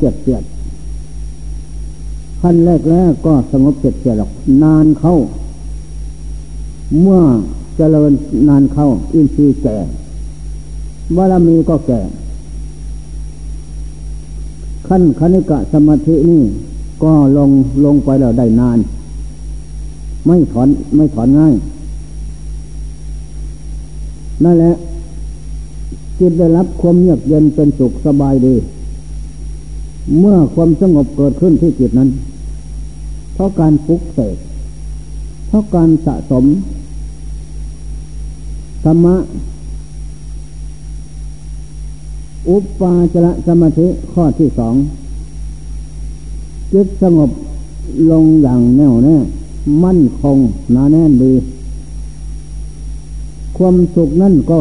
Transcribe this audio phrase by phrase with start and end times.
[0.00, 0.42] เจ็ดเจ็ด
[2.40, 4.30] ขั้นแรกแรกก็สงบเจ็ดเจ็ดหรอก
[4.62, 5.14] นานเข้า
[7.00, 7.20] เมื่อ
[7.76, 8.12] เจริญ
[8.48, 9.76] นานเข้า อินทรีย์แก่
[11.16, 12.00] บารมีก็แก่
[14.88, 16.42] ขั้นคณิกะสมาธินี่
[17.02, 17.50] ก็ลง
[17.84, 18.78] ลงไปแล้วได้นาน
[20.26, 21.54] ไม่ถอนไม่ถอนง่าย
[24.44, 24.74] นั่นแหละ
[26.18, 28.54] จิตได้รับความเยือกเย็นเป็นสุขสบายดี
[30.18, 32.10] เมื่อความสงบเกิดขึ้นที่จิตนั้น
[33.34, 34.36] เพราะการฟุกเสก
[35.48, 36.44] เพราะการสะสม
[38.84, 39.16] ธรรมะ
[42.48, 44.74] อุปปาจระสมาธิข้อที่สอง
[46.72, 47.30] จิตสงบ
[48.10, 49.16] ลงอย่างแน่วแน่
[49.84, 50.38] มั่นคง
[50.72, 51.32] หนาแน่นดี
[53.56, 54.60] ความสุขนั่นก็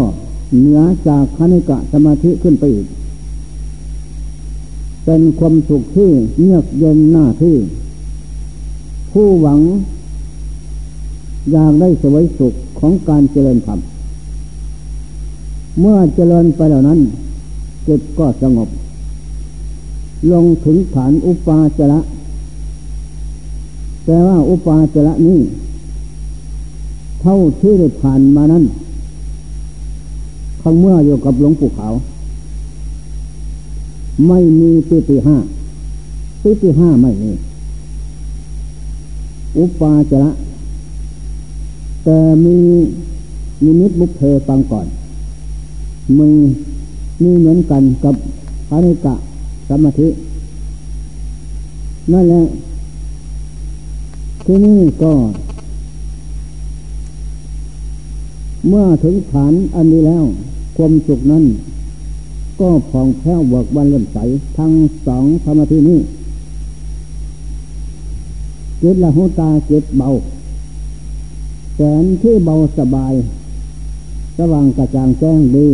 [0.58, 2.86] เหนือจากคณิกะสมาธิขึ้นไปอีก
[5.05, 6.09] เป็นความสุขที่
[6.40, 7.55] เงียบเย็นหน้าที่
[9.11, 9.59] ผู้หวัง
[11.52, 13.80] อยากได้สวยสุขของการเจริญธรรม
[15.80, 17.00] เมื่อเจริญไปเหล่านั้น
[17.88, 18.70] จิตก็สงบ
[20.31, 22.00] ลงถึงฐานอุปาจระ
[24.06, 25.39] แต่ว่าอุปาจระนี้
[27.22, 28.64] เท่าที่ได้ผ่านมานั้น
[30.61, 31.94] ข้งเมื่ออยู่กับหลวงปู่ขาว
[34.27, 35.38] ไม่มีปิติห้า
[36.41, 37.31] ปิติห้าไม่มี
[39.58, 40.31] อุปาจระ
[42.03, 42.55] แต่มี
[43.63, 44.88] มีนิดบุพเพฟังก่อน
[46.17, 46.30] มี
[47.21, 48.16] มีเหมือนกันกับ
[48.67, 49.16] พานิกะ
[49.69, 50.08] สมาธิ
[52.11, 52.43] นั่นแหละ
[54.45, 55.13] ที่นี่ก็
[58.67, 60.23] เมื่อถึงฐานอันนี้แล้ว
[60.75, 61.43] ความสุขนั้น
[62.59, 64.17] ก็ผ่องแผ้วเบิกบานเลื่อมใส
[64.58, 64.73] ทั้ง
[65.08, 66.00] สองธรรมทีนี้
[68.81, 70.09] จิตละหูตาจิตเบา
[71.76, 73.14] แสนที่เบาสบาย
[74.38, 75.67] สว่างกระจ่างแจ้งดี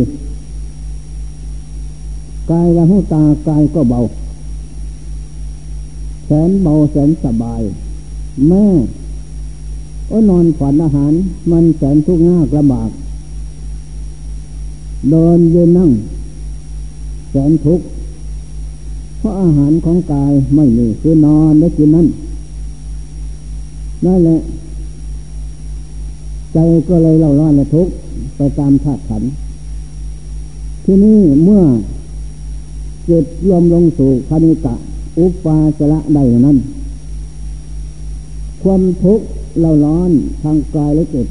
[2.50, 4.00] กายละหูตากายก็เบา
[6.26, 7.62] แสนเบาแสนสบาย
[8.48, 8.64] แม่
[10.08, 11.12] โอ้นอนฝันอาหาร
[11.50, 12.90] มันแสนทุกข์ยากลำบาก
[15.10, 15.90] เดินยืนนั่ง
[17.34, 17.86] แสนทุกข์
[19.18, 22.06] เพราะอาหารของกายไม่มีคือนอนและกินนั่น
[24.04, 24.38] นั่นแหละ
[26.52, 27.92] ใจก็เลยเล่าร้อนและทุกข์
[28.36, 29.22] ไปตามธาตุขัน
[30.84, 31.62] ที่นี่เมื่อ
[33.08, 34.74] จิตยอมลงสู่คณิกะ
[35.18, 36.58] อุปาจระใดนั้น
[38.62, 39.26] ความทุกข์
[39.60, 40.10] เล่าร้อน
[40.42, 41.28] ทางกายและจิต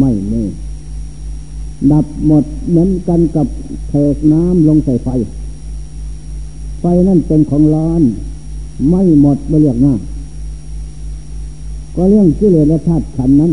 [0.00, 0.42] ไม่มี
[1.92, 3.46] ดับหมดเหมือนกันกับ
[3.88, 5.08] เทกน้ำลงใส่ไฟ
[6.80, 8.02] ไฟนั่นเป็นของร้อน
[8.90, 10.00] ไม่หมดไม่เรียกง่าย
[11.94, 13.52] ก็เรื่องกิเลสและธาตุขันนั้น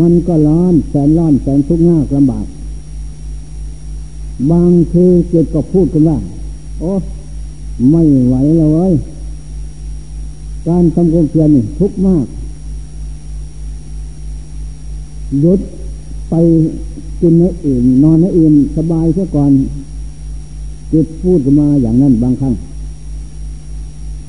[0.00, 2.46] มันก็ร้อนแสนร้อนแสนทุกข์ยากลำบาก
[4.50, 6.18] บางทีจิตก็พูดกันว่า
[6.80, 6.92] โอ้
[7.90, 8.92] ไม่ไหวเลย
[10.68, 12.26] การทำความเพียรนี่ทุกข์มาก
[15.40, 15.60] หยุด
[16.36, 16.40] ไป
[17.20, 19.52] กินในอื่น นอนในอื่นสบายเสียก่อน
[20.92, 22.54] จิตพูดมาอย่างนั้นบางครั้ง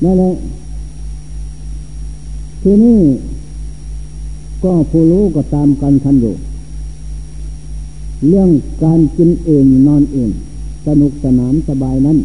[0.04, 0.32] นั่นแหละ
[2.62, 2.98] ทีนี้
[4.64, 6.34] ก็ผู้รู้ก็ตามกันทันอยู่
[8.28, 8.50] เรื่อง
[8.84, 10.30] การกินเองนอนเอง
[10.86, 12.18] สนุกสนานสบายนั้น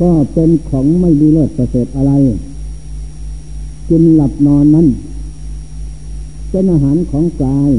[0.00, 2.12] ก็เป็นของไม่ดีเลิศประเสริฐอะไร
[3.88, 4.88] กินหลับนอนนั้น
[6.52, 7.72] เป็นอาหารของกาย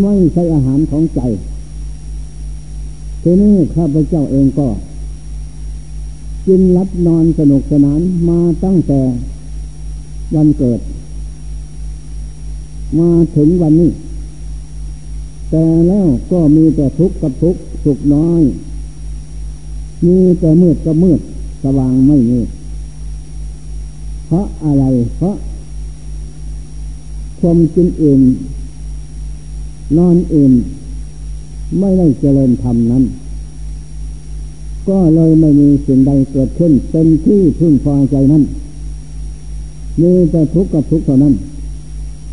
[0.00, 1.20] ไม่ใช่อาหารของใจ
[3.22, 4.68] ทีนี้ข้าพเจ้าเองก็
[6.46, 9.00] กินรับนอนสนุกสนานมาตั้งแต่
[10.34, 10.80] วันเกิด
[12.98, 13.90] มาถึงวันนี้
[15.50, 18.42] แต่แล้วก็มีแต่ทุกข์กับทุกข์สุขน้อย
[20.06, 21.20] มีแต่มืดกับมืด
[21.62, 22.40] สว่างไม่มี
[24.26, 24.84] เพราะอะไร
[25.16, 25.36] เพราะ
[27.40, 28.20] ความกินอื่น
[29.96, 30.52] นอนอื่น
[31.78, 33.04] ไม่ได้เจริญธรรมนั้น
[34.88, 38.42] ก็เลยไม่มีสิ่งใดเกิดขึ้นเป็นที่พึ่งพอใจนั้น
[40.00, 41.34] มีแต่ทุกข์กับทุกข์เท่านั้น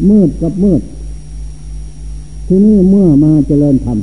[0.09, 0.81] มืดกับมืด
[2.47, 3.97] ที่นี่เมื่อมาเจริญธรรม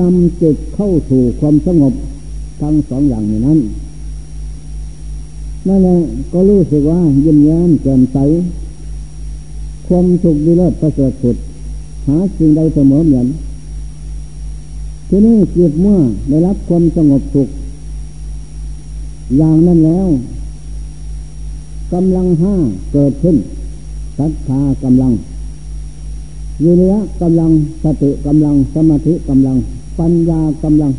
[0.00, 1.94] นำจิตเข้าสู่ความสงบ
[2.60, 3.58] ทั้งสองอย่างนี้นั้น
[5.66, 5.96] นั่นแหละ
[6.32, 8.18] ก็รู้สึกว่ายิ้มแย้มแจ่มใส
[9.88, 11.36] ความสุขดีเลิศประเสริฐสุด
[12.06, 13.26] หาสิ่งใดเสมอเหมือน
[15.08, 15.98] ทีนี้จิตเมื่อ
[16.28, 17.48] ได้รับความสงบสุข
[19.36, 20.08] อย่างนั้นแล้ว
[21.92, 22.54] กำลังห้า
[22.92, 23.36] เกิดขึ้น
[24.18, 25.12] ศรัทธากำลัง
[26.64, 27.50] วิริยะกำลัง
[27.82, 29.56] สติกำลังสมาธิกำลัง
[29.98, 30.92] ปัญญากำลัง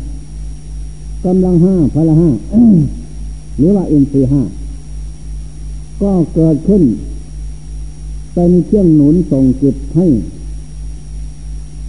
[1.26, 2.28] กำลังห้าพละห้า
[3.58, 4.42] หรือว่าอินทรีห้า
[6.02, 6.82] ก็เกิดขึ้น
[8.34, 10.06] เป็นเครื่องหนุนส่งจิตให้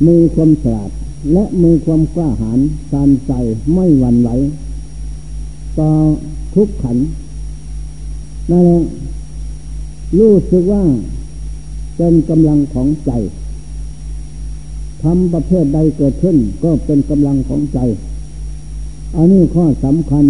[0.08, 0.90] มีความฉลาด
[1.34, 2.60] และมีความกล้าหาญ
[2.92, 3.34] สานใจ
[3.74, 4.30] ไม่หวั่นไหว
[5.80, 5.92] ต่อ
[6.54, 6.98] ทุกขัน
[8.52, 8.82] นั่นแหละ
[10.18, 10.84] รู้สึกว่า
[11.98, 13.12] เป็นกำลังของใจ
[15.04, 17.80] ทำประเภทใดเกิดขึ้นก็เป็นกำลังของใจ
[19.16, 20.26] อันนี้ข้อสำคัญ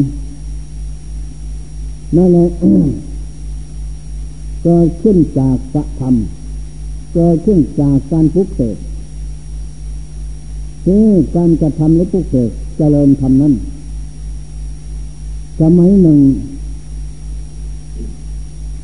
[2.15, 2.47] นั่นแหละ
[4.63, 8.77] เกิดขึ้นจากกระทำเกิดขึ้นจากการพุกเสก
[10.85, 11.05] ที่
[11.35, 13.53] การกระทำและพุกเสกเจริญทำนั้น
[15.59, 16.19] สมัยหนึ่ง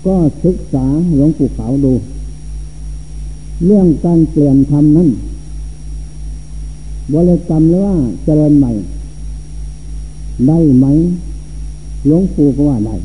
[0.05, 0.85] ก็ศึกษา
[1.15, 1.93] หลวงปู่ขาวดู
[3.65, 5.09] เรื่องการเปลี่ยนทำนั้น
[7.13, 8.71] บริกรรมหรือว่าเจริญใหม่
[10.47, 10.85] ได้ไหม
[12.05, 12.95] หลวงปู่ก็ว่าได้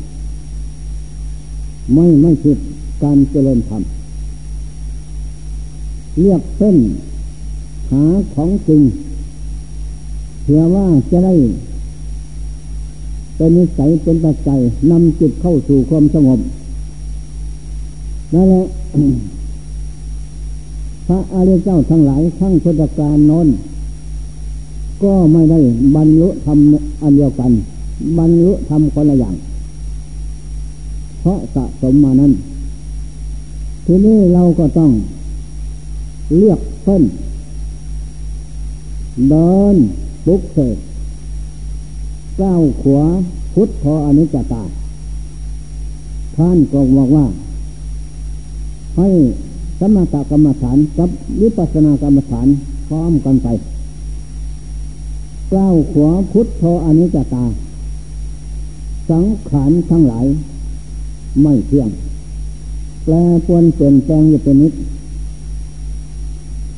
[1.93, 2.57] ไม่ไม่ผิด
[3.03, 3.81] การเจริญธรรม
[6.21, 6.77] เรียกเส้น
[7.91, 8.03] หา
[8.33, 8.81] ของจริง
[10.43, 11.33] เพื่อว่าจะได้
[13.35, 14.59] เป็นนิสัยเป็นปัจจัย
[14.91, 16.39] นำจิตเข้าสู่ความสงบ
[18.33, 18.63] นั่นแหละ
[21.07, 23.47] พระอริยเจ้าทั้งหลายทั้งพุทธการนน
[25.03, 25.59] ก็ไม่ได้
[25.95, 26.59] บรรลุธรรม
[27.01, 27.51] อันเดียวกัน
[28.17, 29.35] บรรลุธรรมคนละอย่าง
[31.25, 32.33] เพราะสะสมมานั้น
[33.85, 34.91] ทีนี้เราก็ต้อง
[36.35, 37.03] เลือกเพิ่น
[39.29, 39.75] เดิน
[40.27, 40.77] บุกเสก
[42.41, 43.03] ก้าวขวา
[43.53, 44.63] พุทธพออนิจจตา
[46.35, 47.25] ท่านก็บอกว่า
[48.97, 49.09] ให้
[49.79, 51.09] สมถกรรมฐานกับ
[51.41, 52.47] วิปัสสนากรรมฐาน
[52.87, 53.47] พร้อมกันไป
[55.53, 57.45] ก้าวขวาพุทธโธอนิจจตา
[59.09, 60.25] สังขารทั้งหลาย
[61.41, 61.89] ไม่เที่ยง
[63.03, 63.13] แปล
[63.45, 64.73] ปวนเปลี่ยนแปลงอยู่เป็นนิด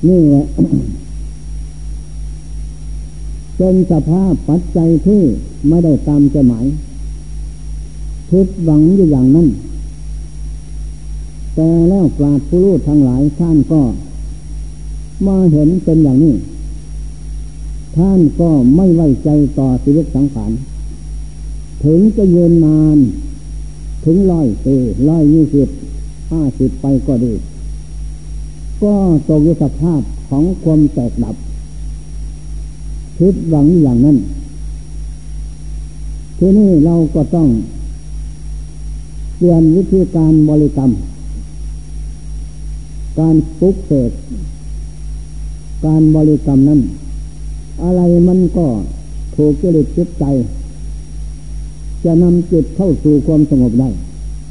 [0.08, 0.46] นี่แหละ
[3.58, 5.22] เป็นสภาพปัจจัยที่
[5.68, 6.66] ไม่ได้ตามใจหมาย
[8.30, 9.48] คิดหวังอยู่อย่างนั้น
[11.56, 13.82] แต่แล้วปราดผู้รู้ทั้งหลายท่านก็
[15.26, 16.36] มาเห็นเป็นอย่างนี้
[17.98, 20.52] ท่านก็ไม่ไว้ใจต่อชีวิตสังขาร
[21.84, 22.98] ถึงจะยืนนาน
[24.06, 24.76] ถึงร้อยปี
[25.10, 25.70] ร้อยยี่สิบ
[26.32, 27.34] ห้าสิบไปก็ดี
[28.84, 28.94] ก็
[29.28, 31.36] ตกอยู่สภาพของความแตกดับ
[33.18, 34.18] คิดหวังอย่างนั้น
[36.38, 37.48] ทีนี้เราก็ต้อง
[39.38, 40.92] เปลี่ยนวิธีการบริกรรม
[43.20, 44.12] การปลุกเสก
[45.86, 46.82] การบริกรรมนั้น
[47.84, 48.68] อะไรมันก็
[49.36, 50.26] ถูกจริตจิตใจ
[52.06, 53.90] จะนำจิตเข้าสู่ความสงบได้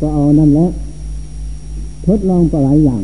[0.01, 0.67] ก็เอานั่นแหละ
[2.06, 3.03] ทดลองไปหลายอย่าง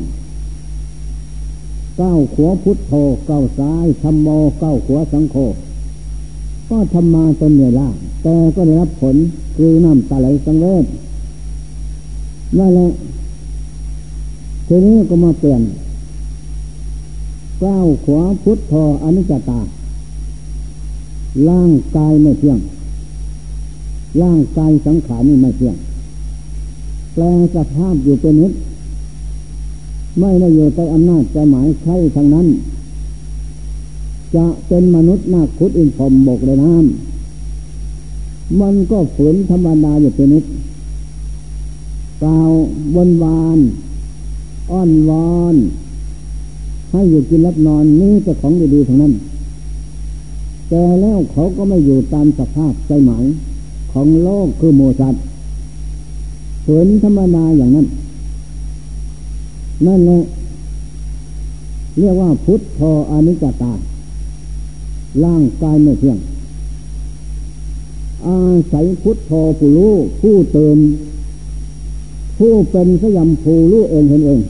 [1.98, 2.92] เก้าขวาพุทโธ
[3.30, 4.28] ก้าซ้ายธรรมโม
[4.62, 5.36] ก้าขวาสังโฆ
[6.70, 7.88] ก็ทำมาจนเหนื่อยล้า
[8.22, 9.16] แต่ก็ได้รับผล
[9.56, 10.84] คือน้ำตาไหลสังเวช
[12.58, 12.88] นั่นแหละ
[14.66, 15.62] ทีนี้ก็มาเปลี่ยน
[17.60, 19.60] เก้าขวาพุทโธอนิจจตา
[21.48, 22.58] ร่างกายไม่เที่ยง
[24.22, 25.76] ร่างกายสังขารนี่ไม่เที่ยง
[27.14, 27.22] แปล
[27.54, 28.52] สภาพอยู่เป็นนิด
[30.18, 32.46] ไม่ได้อยู่ใต้อำนาจใจหมายใครทางนั้น
[34.34, 40.44] จะเป็นมนุษย์นาคุดอินพรมบกเลยน้ำมันก็ฝืนธรรมดาอยู่เป็นนิด
[42.22, 42.50] กล่าว
[42.94, 43.58] บนวาน
[44.70, 45.56] อ้อนวอน
[46.90, 49.12] ให้อยู่กินรับนอนนี่จะของดีๆทางนั้น
[50.68, 53.24] แต่แล้วเขาก็ไม่อยู่ตามสภาพใจหมาย
[53.92, 55.14] ของโลกคือโมสัต
[56.62, 57.86] เฝืนธรรมดาอย่างนั้น
[59.86, 60.20] นั่นแหละ
[61.98, 62.80] เรียกว่าพุทธโธ
[63.10, 63.72] อนิจจตา
[65.24, 66.18] ร่างกายไม่เที่ยง
[68.26, 68.38] อา
[68.72, 70.78] ศัยพุทธโธผู้รู้ผู้เตือน
[72.38, 74.40] ผู้เป็นสยามผู้รู้เองเห็นเอง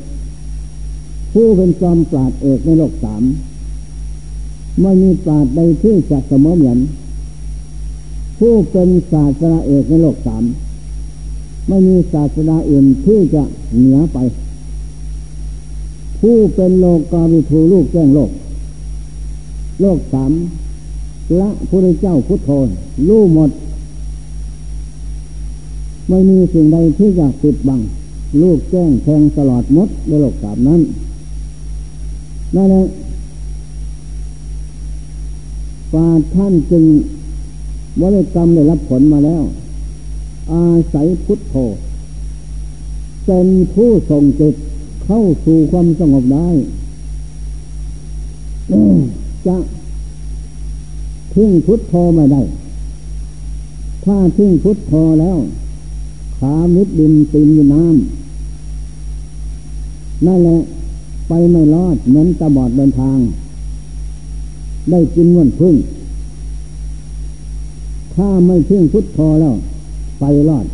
[1.32, 3.23] ผู้เป็นจอมปราดเอกในโลกสาม
[4.80, 6.78] ไม่มีปราดใดที่จะเสมอเหมือน
[8.40, 10.44] ผู้เป็นศาสนาเอกในโลกสาม
[11.68, 13.44] ไม่มีศาสนาอื่นที่จะ
[13.76, 14.18] เหนือไป
[16.20, 18.30] ผู้เป็นโลกกาวิทูลูกแจ้งโลก
[19.80, 20.32] โลกสาม
[21.40, 22.50] ละพระเจ้าพุทโธ
[23.09, 23.50] รู้หมด
[26.09, 27.80] ไม่มีสิ่งใดที่จะปิดบัง
[28.42, 30.80] ลูกแจ้งแทงตลอดมดในโลกสามนั้น
[32.54, 32.82] นั่นแหละ
[35.92, 36.85] ฟาท่านจึง
[38.00, 39.42] วริกรรมได้รับผลมาแล้ว
[40.52, 41.54] อาศัยพุทโธ
[43.26, 44.54] เป็นผู้ส่งจิต
[45.04, 46.49] เข้าสู่ความสงบได้
[49.47, 49.56] จะ
[51.35, 52.42] ทิ้งพุทโธไม่ได้
[54.04, 55.38] ถ้าทิ้งพุทโธแล้ว
[56.38, 60.59] ขามิดดินตีนอยู่น้ำนั่นแหละ
[61.28, 63.18] ไปไม่รอดเหมือนตาบอดเดินทาง
[64.90, 65.75] ได้กินวันพึ่ง
[68.14, 69.55] ถ้าไม่ทิ้งพุทโธแล้ว
[70.21, 70.67] ไปรอด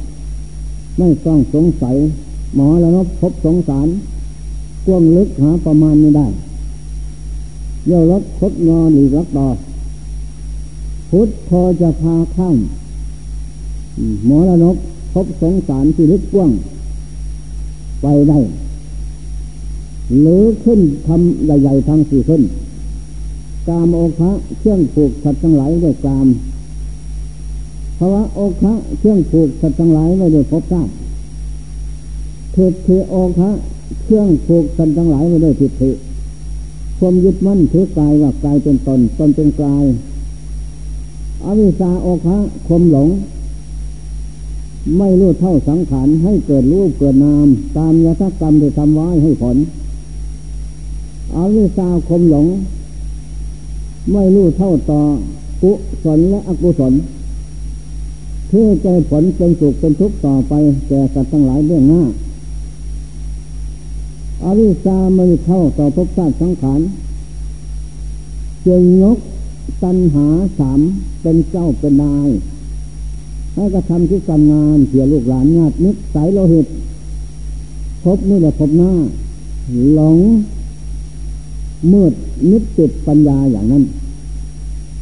[0.99, 1.97] ไม่ต้องสงสัย
[2.55, 3.89] หมอแล้วนพบสงสาร
[4.87, 6.27] กวงลึกหาประมาณไม่ได้
[7.87, 9.49] เยี่ยวรถคดงอหรือรักต่อ
[11.11, 12.57] พุทธพอจะพาข้าม
[14.27, 14.77] หมอระนก
[15.13, 16.51] พบสงสารที่ลึกกว้าง
[18.03, 18.39] ไปได้
[20.21, 22.43] หรือขึ้นทำใหญ่ๆทางสี่ขึ้น
[23.69, 26.27] กามโอคะเครื่องผูกสัตว์ทั้งหลายด้วยกาม
[27.99, 30.93] ภาวะโอคะเครื่องผูกสัตว์ทั้งหลายไว้ด้วยภพชาติ
[32.53, 33.51] เทเทโอคะ
[34.03, 35.91] เครื่องผูกสัตว์ทั้งหลายไว้ด้วยทิฏฐิ
[36.99, 39.85] ความยึดมั่นถือกายว่ากายเป็นตนตนเป็นกาย
[41.45, 42.37] อวิชาโอคะ
[42.67, 43.09] ความหลง
[44.99, 49.57] ไม่รู้เท่าสังขารให้เกิดรูปเกิดนาม ตามยถกรรมที่ทำไว้ให้ผล
[51.37, 52.47] อวิชาความหลง
[54.13, 55.01] ไม่รู้เท่าต่อ
[55.63, 55.73] กุ
[56.05, 56.93] ศลและอกุศล
[58.51, 60.53] ที่ใจผลเป็นสุขเป็นทุกข์ต่อไป
[60.89, 62.03] แก่สัตว์ทั้งหลายเรื่องหน้า
[64.45, 66.81] อวิชาไม่เข้าต่อภพชาติสังขาร
[68.67, 69.19] จึงยก
[69.83, 70.27] ตัณหา
[70.59, 70.81] สาม
[71.23, 72.29] เป็นเจ้าเป็นนาย
[73.55, 76.67] ให้กระทำที่การงานเสียลูกหลานญาตินิสัยโลหิต
[78.05, 78.93] พบนี่แหละพบหน้า
[79.95, 80.19] หลง
[81.93, 82.13] มืด
[82.51, 83.85] นิดจิตปัญญาอย่างนั้น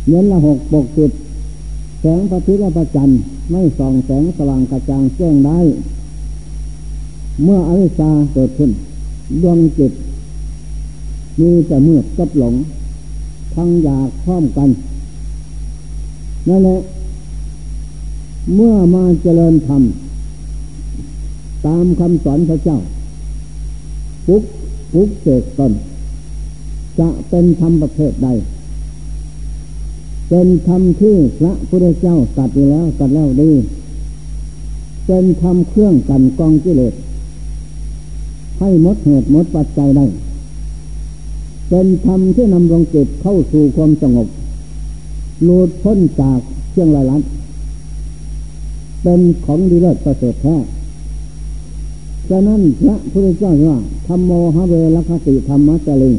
[0.08, 1.12] เน้นละหกปกจิต
[2.06, 3.20] แสงพระอาทิตย์และพระจันทร์
[3.50, 5.58] ไม่ส่องแสงสว่างกระจ่างแจ้งได้
[7.42, 8.70] เมื่ออวิชชาเกิดขึ้น
[9.42, 9.92] ดวงจิต
[11.40, 12.54] มีแต่มืดกับหลง
[13.54, 14.68] ทั้งอยากพร้อมกัน
[16.48, 16.78] นั่นแหละ
[18.54, 19.82] เมื่อมาเจริญธรรม
[21.66, 22.78] ตามคำสอนพระเจ้า
[24.26, 24.42] ปุ๊ก
[24.92, 25.72] ปุ๊กเสกตน
[26.98, 28.28] จะเป็นธรรมประเภทใด
[30.36, 33.50] เป็นธรรมที่พระพุทธเจ้าตัดไปแล้วตัดแล้วดี
[35.06, 36.94] เป็นธรรมเครื่องกันกองกิเลส
[38.58, 40.06] ให้มดเหตุมดปัจจัยได้
[41.68, 44.28] เป็นธรรมที่นำรงจิตเข้าสู่ความสงบ
[45.44, 47.22] หลุดพ้นจากเครื่องลายลัด
[49.02, 50.56] เป็นของดีเลิศประเสริฐแท้
[52.28, 53.76] ฉะนั้นพระพุทธเจ้าว่า
[54.06, 56.14] ธรรมโมหเวรคติธรรมะจริง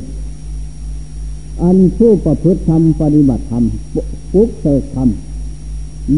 [1.62, 3.64] อันผู้ประพฤติธรรมปฏิบัติธรรม
[4.34, 5.10] ปุกเสกธรรม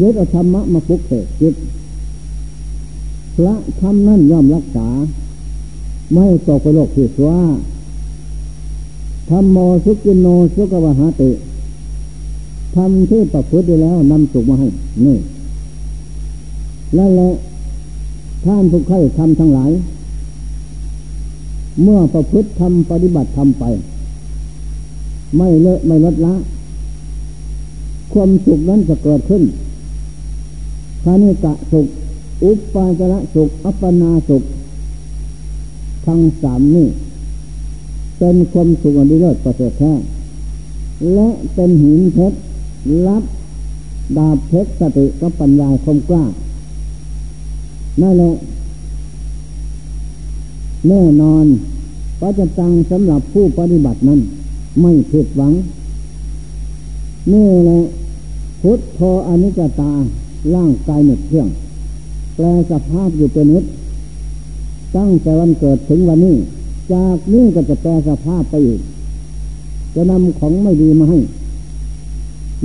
[0.00, 1.54] ยึดธรรมะมาปุกเสกจิต
[3.36, 4.88] พระธรรมนั่นย่อมรักษา
[6.12, 7.40] ไม่ตกไปโลกที่สว่า
[9.30, 11.30] ธรรมโมสุกินโนสุกวะหาติ
[12.74, 14.68] ทำที่ประพฤติแล้วนำสุกมาให้
[15.04, 15.16] นี่
[16.94, 17.28] แล้วและ
[18.44, 19.70] ท่านผู้ใครทำทั้งหลาย
[21.82, 23.64] เมื่อประพฤติทำปฏิบัติทำไป
[25.36, 26.34] ไม่เลอะไม่ลดละ
[28.12, 29.42] ความสุขนั้นจะเกิดขึ้น
[31.02, 31.86] คานิกะสุข
[32.44, 34.42] อุปปาจระสุข อัปปนาสุข
[36.06, 36.86] ทั้งสามนี้
[38.18, 39.92] เป็นความสุขอันดีเลิศประเสริฐแท้
[41.14, 42.38] และเป็นหินเพชร
[43.06, 43.22] รับ
[44.16, 46.24] ดาบเพชรสติกับปัญญาคมกล้า
[48.02, 48.34] นั่นแหละ
[50.88, 51.44] แน่นอน
[52.20, 54.20] ก็จะตังสำหรับผู้ปฏิบัตินั้น
[54.80, 55.52] ไม่ผิดหวัง
[57.32, 57.80] นี่แหละ
[58.62, 59.92] พุทโธอนิจจตา
[60.54, 61.48] ร่างกายหนึกเครื่อง
[62.34, 63.64] แปลสภาพอยู่เป็นนิด
[64.96, 66.36] ตั้งแต่วันเกิดถึงวันนี้
[66.92, 68.80] จากนี้ก็จะแปลสภาพไปอีก
[69.94, 71.18] จะนำของไม่ดีมาให้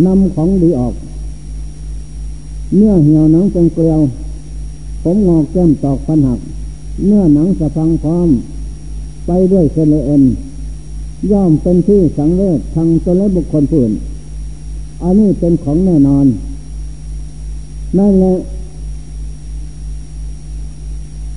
[0.05, 0.93] นำของดีออก
[2.75, 4.01] เนื้อเหี่ยวหนังเป็นเกลียว
[5.03, 6.39] ผมงอกแก้มตอกฟันหัก
[7.05, 8.29] เนื้อหนังสะพังพร้อม
[9.27, 10.23] ไปด้วยเซเลเอ็น
[11.31, 13.93] ย่อมเป็นที่สังเวชทางตนและบุคคลผู้อื่น
[15.03, 16.25] อันนี้เป็นของแน่นอน
[17.97, 18.35] นั่นแหละ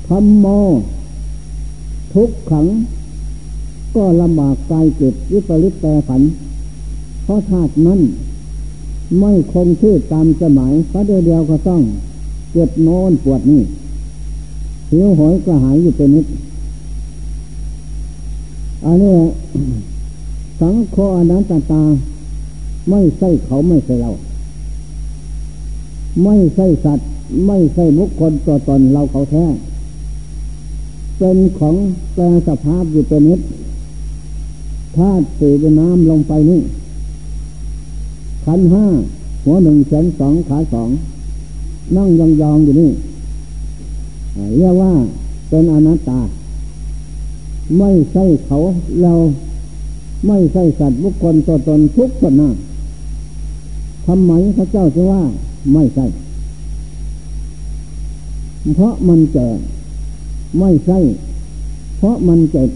[0.08, 0.46] ธรรมโม
[2.14, 2.66] ทุกขัง
[3.94, 6.22] ก็ลำบากกายจิตวิปริตแปรผัน
[7.24, 8.00] เพราะธาตุนั้น
[9.18, 11.82] ไม่คงชื่อตามสมัยพระเดียวเดียวก็ต้อง
[12.52, 13.62] เจ็บโน้นปวดนี่
[14.90, 16.26] หิวหอยก็หายอยู่เป็นนิด
[18.86, 19.16] อันนี้
[20.60, 21.82] สังโฆอนันตตา
[22.90, 24.10] ไม่ใช่เขาไม่ใช่เรา
[26.24, 27.06] ไม่ใช่สัตว์
[27.46, 29.44] ไม่ใช่มุคคลตัวตนเราเขาแท้
[31.18, 31.74] เป็นของ
[32.14, 33.40] แปลสภาพอยู่เป็นนิด
[34.96, 36.60] ธาตุสี่เป็นน้ำลงไปนี่
[38.44, 38.84] ขันห้า
[39.44, 40.88] หัวหนึ่งแขนสองขาสอง
[41.96, 42.08] นั่ง
[42.42, 42.90] ยองๆอยู่นี่
[44.58, 44.92] เรียกว่า
[45.48, 46.20] เป็นอนัตตา
[47.78, 48.58] ไม่ใช่เขา
[49.02, 49.14] เรา
[50.26, 52.50] ไม่ใช่สัตว์บุคคลตัวตนทุกคนนะ
[54.06, 55.22] ทำไมพระเจ้าจะว่า
[55.72, 56.06] ไม่ใช่
[58.74, 59.48] เพราะมันแก่
[60.58, 60.98] ไม่ใช่
[61.98, 62.70] เพราะมันเจ็บ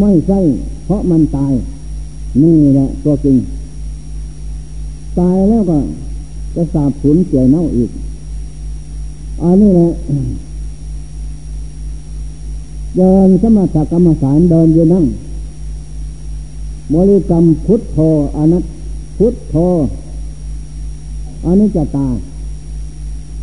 [0.00, 0.40] ไม่ใช่
[0.84, 1.52] เพราะมันตาย
[2.42, 3.36] นี่แหละตัวจริง
[5.18, 5.78] ตายแล้วก็
[6.54, 7.90] จะสาบสูญเสียเน่าอีก
[9.42, 9.90] อันนี้แหละ
[12.96, 15.04] เดินสมาธิกรรมฐานเดินยู่นั่ง
[16.94, 17.98] บริกรรมพุทโธ
[18.36, 18.64] อนัต
[19.18, 19.56] พุทโธ
[21.44, 22.08] อันนี้จะตา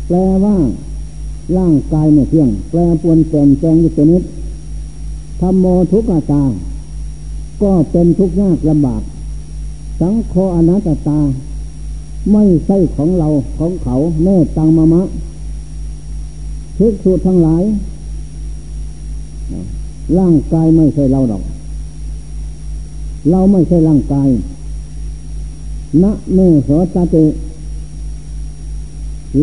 [0.06, 0.56] แปลว่า
[1.56, 4.22] ร่างกายเนี่ยเที่ยง แปลปวนเปลี่ยนแปลงอยู่ตัวนิด
[5.40, 6.42] ธรรมโมทุกขตา
[7.62, 9.02] ก็เป็นทุกข์ยากลำบาก
[10.00, 11.20] สังโฆอนัตตา
[12.32, 13.28] ไม่ใช่ของเรา
[13.58, 15.02] ของเขาแน่ตังมะมะ
[16.78, 17.62] ทุกสูตรทั้งหลาย
[20.18, 21.42] ร่างกายไม่ใช่เราดอก
[23.30, 24.28] เราไม่ใช่ร่างกาย
[26.02, 27.16] นะเมโสตเต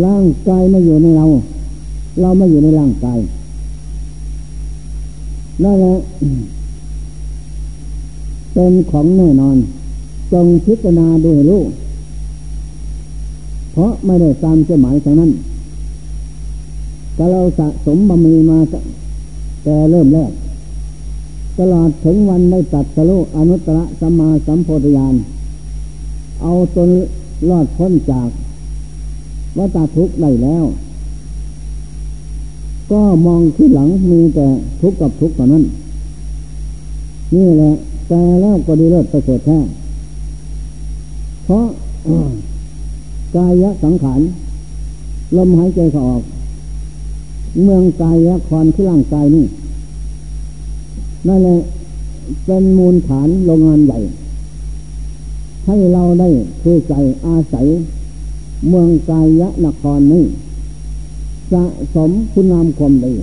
[0.06, 1.26] ร่างกายไม่อยู่ในเรา
[2.22, 3.20] เราไม่อยู่ในร่างกาย
[5.64, 5.96] นั่นแหละ
[8.54, 9.58] เป็นของแน่นอน
[10.32, 11.62] จงพิจารณาดูให้รู้
[13.72, 15.32] เพราะไม่ได้ตามเจ้าหมายทางนั้น
[17.18, 18.58] ก็เราสะสมบารมีมา
[19.66, 20.32] แต่เริ่มแรก
[21.60, 25.16] ตลอดถึงวันได้ตัดสโลอนุตตรสัมมาสัมโพธิญาณ
[26.42, 26.90] เอาตน
[27.50, 28.30] รอดพ้นจาก
[29.58, 30.66] วัฏทุกข์ได้แล้ว
[32.92, 34.48] ก็มองที่หลังมีแต่
[34.82, 35.64] ทุกข์กับทุกข์เท่านั้น
[37.36, 37.72] นี่แหละ
[38.08, 39.60] แต่แล้วก็ดีเลิศประเสริฐแท้
[41.46, 41.66] เพราะ
[43.36, 44.22] กายสังขาร
[45.38, 46.24] ลมหายใจเขาออก
[47.64, 49.46] เมืองกายละครที่ร่างกายนี่
[51.28, 51.58] นั่นแหละ
[52.46, 54.00] เป็นมูลฐานโรงงานใหญ่
[55.66, 56.30] ให้เราได้
[56.62, 56.94] คือใจ
[57.26, 57.66] อาศัย
[58.70, 60.24] เมืองกายะนครนี้
[61.52, 61.64] สะ
[61.96, 63.14] สมคุณงามความดี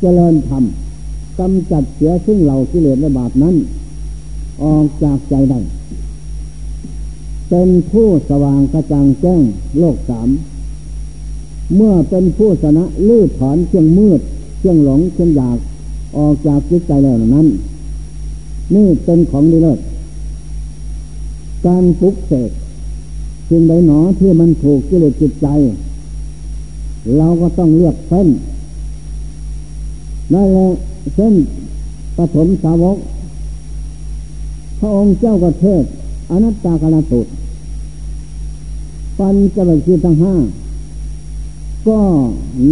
[0.00, 0.64] เจริญธรรม
[1.38, 3.54] กำจัดเสียซึ่งเหล่ากิเลสและบาปนั้น
[4.62, 5.60] ออกจากใจได้
[7.50, 9.40] เป็นผู้สว่างกระจ่างแจ้ง
[9.78, 10.28] โลกสาม
[11.74, 14.20] เมื่อเป็นผู้ชนะลื้อถอนเครื่องมืด
[14.58, 15.58] เครื่องหลงเครื่องอยาก
[16.16, 17.46] ออกจากจิตใจแล้วนั้น
[18.74, 19.78] นี่เป็นของดีเลิศ
[21.66, 22.50] การฟุกเสก
[23.48, 25.46] สิ่งใดหนอที่มันถูกกิเลสจิตใจ
[27.16, 28.28] เราก็ต้องเลือกเส้น
[30.32, 30.68] นั่นแหละ
[31.14, 31.34] เส้น
[32.16, 32.96] ปฐมสาวก
[34.78, 35.84] พระองค์เจ้าก็เทศ
[36.30, 37.20] อนัตตากรตุ
[39.18, 40.34] ปัญจวัคคีย์ทั้งห้า
[41.88, 42.00] ก็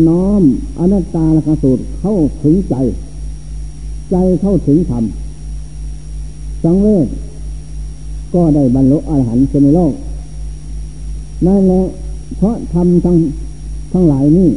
[0.08, 0.42] น้อม
[0.78, 2.74] อนัตตาลกสูตรเข้าถึงใจ
[4.10, 5.04] ใจเข้าถึงธรรม
[6.62, 7.08] สังเวช
[8.34, 9.92] ก็ได้บรรลุอรหันต์ในโลก
[11.46, 11.82] นั่นแหละ
[12.36, 13.16] เพราะทำทั้ง
[13.92, 14.48] ทั้งหลายนี่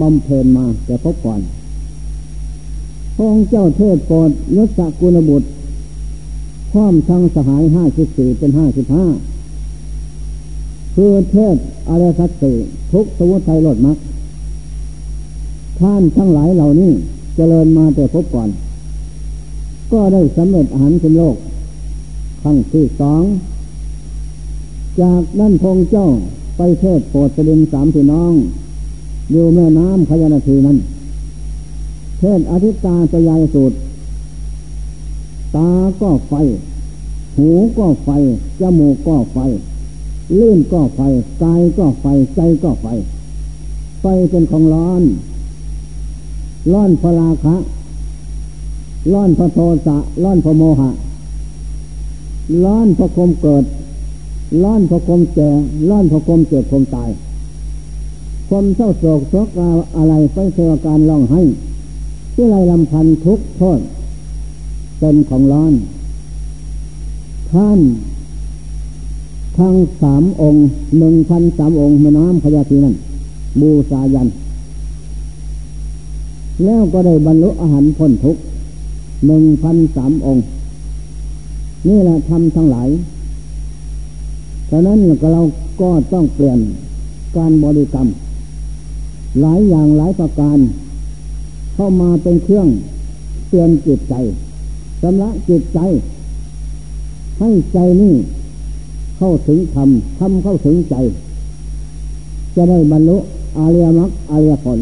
[0.00, 1.40] บำเพ็ญมาแต่พบก่อน
[3.14, 5.46] พระองค์เจ้าเทศโปรดยศกุลบุตร
[6.72, 9.04] พร้อมทั้งสหายห้าสิบสี่เป็นห้าสิบห้า
[10.94, 11.56] คือเทศ
[11.88, 12.52] อริสัตติ
[12.92, 13.96] ทุกสมุทัยลดมัก
[15.80, 16.90] ท่านทั้งหลายเหล่านี้
[17.36, 18.48] เจริญมาแต่พบก่อน
[19.92, 21.36] ก็ได้สำเร็จอาหารเป็นโลก
[22.42, 23.22] ครั้งที่สอง
[25.00, 26.08] จากนั่นพงเจ้า
[26.56, 28.32] ไปเทศโปรดสดินสามพี่น้อง
[29.30, 30.78] อยู่แม่น้ำพญานาทีนั้น
[32.18, 33.76] เทศอธิตาจะยายสูตร
[35.56, 35.68] ตา
[36.00, 36.32] ก็ไฟ
[37.36, 37.48] หู
[37.78, 38.08] ก็ไฟ
[38.60, 39.38] จมูกก็ไฟ
[40.38, 41.00] ลื่นก็ไฟ
[41.42, 42.86] กายก็ไฟใจก็ไฟ
[44.00, 45.02] ไฟเป็นของร้อน
[46.72, 47.56] ร้อนพราคะ
[49.12, 50.90] ร้อนพโทสะ ร้อนพโมหะ
[52.64, 53.64] ร้อนพระคมเกิด
[54.62, 55.50] ร้อนพระคมแก่
[55.88, 57.10] ร้อนพระคมเจ็บคมตาย
[58.48, 59.48] ความเศร้าโศกโศก
[59.96, 61.42] อะไรไปเทวการร้องให้
[62.34, 63.80] ที่ไรลำพันทุกโทษ
[64.98, 65.72] เป็นของร้อน
[67.52, 67.80] ท่าน
[69.60, 70.62] ทั้งสามองค์
[70.98, 72.94] หนึ่งพันสามองค์แม่น้ำพญาทีนั้น
[73.60, 74.28] บูชายัน
[76.64, 78.36] แล้วก็ได้บรรลุอาหารพ้นทุก
[79.26, 80.44] หนึ่งพันสามองค์
[81.88, 82.88] นี่แหละทำทั้งหลาย
[84.70, 84.98] ฉะนั้น
[85.32, 85.42] เรา
[85.80, 86.58] ก็ต้องเปลี่ยน
[87.36, 88.08] การบริกรรม
[89.40, 90.58] หลายอย่างหลายประการ
[91.74, 92.68] เข้ามาเป็นเครื่อง
[93.48, 94.14] เตือนจิตใจ
[95.00, 95.78] ชำระจิตใจ
[97.38, 98.14] ให้ใจนี่
[99.22, 100.94] เข้าถึงธรรมธรรมเข้าถึงใจ
[102.56, 103.16] จะได้บรรลุ
[103.58, 104.78] อาเรียมรรคอาเรียผล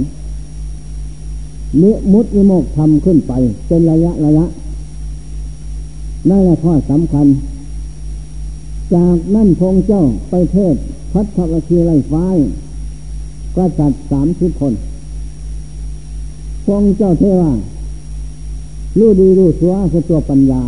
[1.82, 3.32] นิมุติโมกทำขึ้นไป
[3.66, 4.44] เป็นระยะระยะ
[6.28, 7.26] นั่นแหละข้อสำคัญ
[8.94, 10.76] จากนั่นพงเจ้าไปเทศ
[11.12, 12.36] พัทวคีไรฟ้าย
[13.56, 14.74] ก็จัดสามสิบคน
[16.66, 17.52] พงเจ้าเทว่า
[18.98, 20.62] รู้ดีรู้สัวคือตัวปัญญา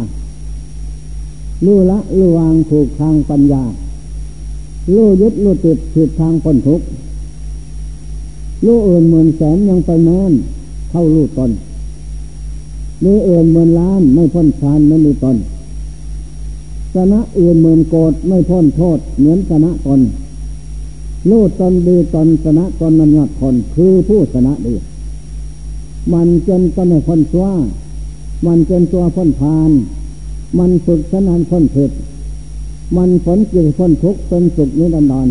[1.64, 3.64] รู้ละรู้วางถูกทางปัญญา
[4.92, 6.86] รู้ยึดรู้ติดผิดทางพ้นทุกข์
[8.64, 10.32] รู้อื่นหมื่นแสนยังไปแม้น
[10.90, 11.50] เข้ารู้ตน
[13.04, 15.36] รู้อื่นหมื่นล้านไม่พ้นชานไม่รู้ตน
[16.94, 20.00] ชนะเอื่นหมื่นโกดไม่พ้นโทษ เหมือนชนะตน
[21.28, 24.74] รู้ตนดีตนชนะตนนั้นยอดคนคือผู้ชนะดี
[26.12, 27.46] มันจนตนในคนชั่ว
[28.46, 29.70] มันเป็นตัวพ้นพาน
[30.58, 31.90] มันฝึกสนานพ้นผิด
[32.96, 35.28] มันผลจิตพ้นทุกข์เป็นสุขนิรันดร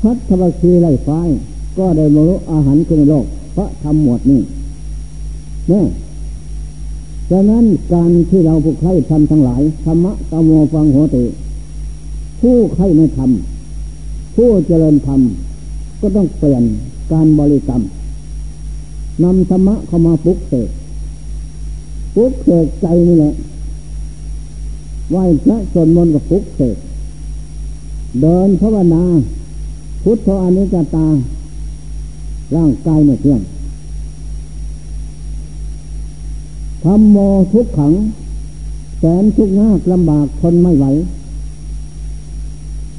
[0.00, 1.08] พัทวคีไล่ไฟ
[1.78, 3.26] ก็ได้บรรลุอาหารขึ้นในโลก
[3.58, 4.40] พราะทำหมวดนี้
[5.68, 5.86] เนี่ย
[7.30, 11.24] ฉะนั้นการที่เราผู้ใครทำทั้งหลายธรรมะตโมฟังหัวติ
[12.40, 15.20] ผู้ใครไม่ทำผู้เจริญธรรม
[16.00, 16.62] ก็ต้องเปลี่ยน
[17.12, 17.82] การบริกรรม
[19.24, 20.68] นำธรรมะเข้ามาปลุกเสก
[22.14, 23.32] ปลุกเสกใจนี่แหละ
[25.10, 26.76] ไหวพระสวดมนต์กับปลุกเสก
[28.20, 29.04] เดินภาวนา
[30.02, 31.06] พุทธอนิจจตา
[32.56, 33.40] ร่างกายไม่เที่ยง
[36.84, 37.16] ทำโม
[37.52, 37.92] ทุกขัง
[38.98, 40.86] แสนทุกข์ยากลำบากทนไม่ไหว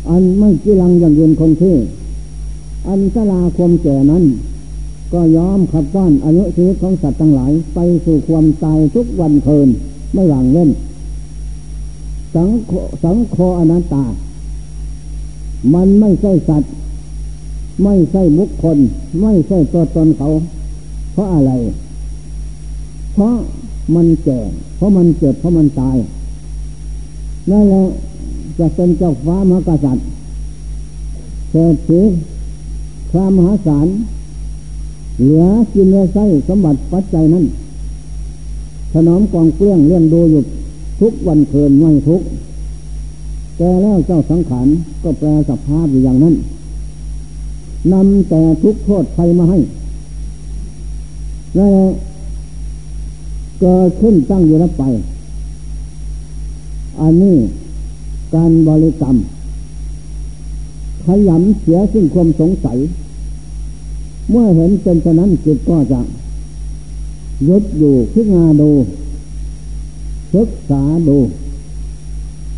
[0.09, 1.75] อันไม่กิลังอย่างเย็นคงที่
[2.87, 4.23] อันสลาความแก่นั้น
[5.13, 9.69] ก็ยอมขับต้อนอายุชีวิตของสัตว์ทั้งหลาย ไปสู่ความตายทุกวันเคิน
[10.13, 10.69] ไม่หวังเล่น
[12.35, 12.71] สังโฆ
[13.03, 14.03] สังโฆอนัตตา
[15.73, 16.71] มันไม่ใช่สัตว์
[17.83, 18.77] ไม่ใช่บุคคล
[19.21, 20.27] ไม่ใช่ตัวตนเขา
[21.11, 21.51] เพราะอะไร
[23.13, 23.35] เพราะ
[23.95, 24.39] มันแก่
[24.75, 25.97] เพราะมันเจ็บ เพราะมันตาย
[27.49, 27.83] นั่นแหละ
[28.59, 30.05] จะเป็นเจ้าฟ้ามหากษัตริย์
[31.51, 32.01] เศรษฐี
[33.11, 33.87] พระมหาศาล
[35.19, 37.45] เหลือกินเนื้อไส้สมบัติปัจจัยนั้น
[38.91, 40.41] ถนอมกองเกลี้ยงเลี้ยงดูอยู่
[40.99, 42.21] ทุกวันเคินไม่ทุก
[43.57, 44.67] แต่แล้วเจ้าสังขาร
[45.03, 46.35] ก็แปลสภาพอยู่อย่างนั้น
[47.93, 49.59] นำแต่ทุกโทษไปมาให้
[51.55, 51.75] แล้ว
[53.59, 54.83] เกิดขึ้นตั้งอยู่แล้วไป
[57.01, 57.35] อันนี้
[58.35, 59.15] การบริกรรม
[61.05, 62.77] ขยำเสียซึ่งความสงสัย
[64.29, 66.01] เมื่อเห็นเป็นฉะนั้นจิตก็จะ
[67.47, 68.69] ยึดอยู่พิจารณาดู
[70.33, 71.17] ศึกษาดู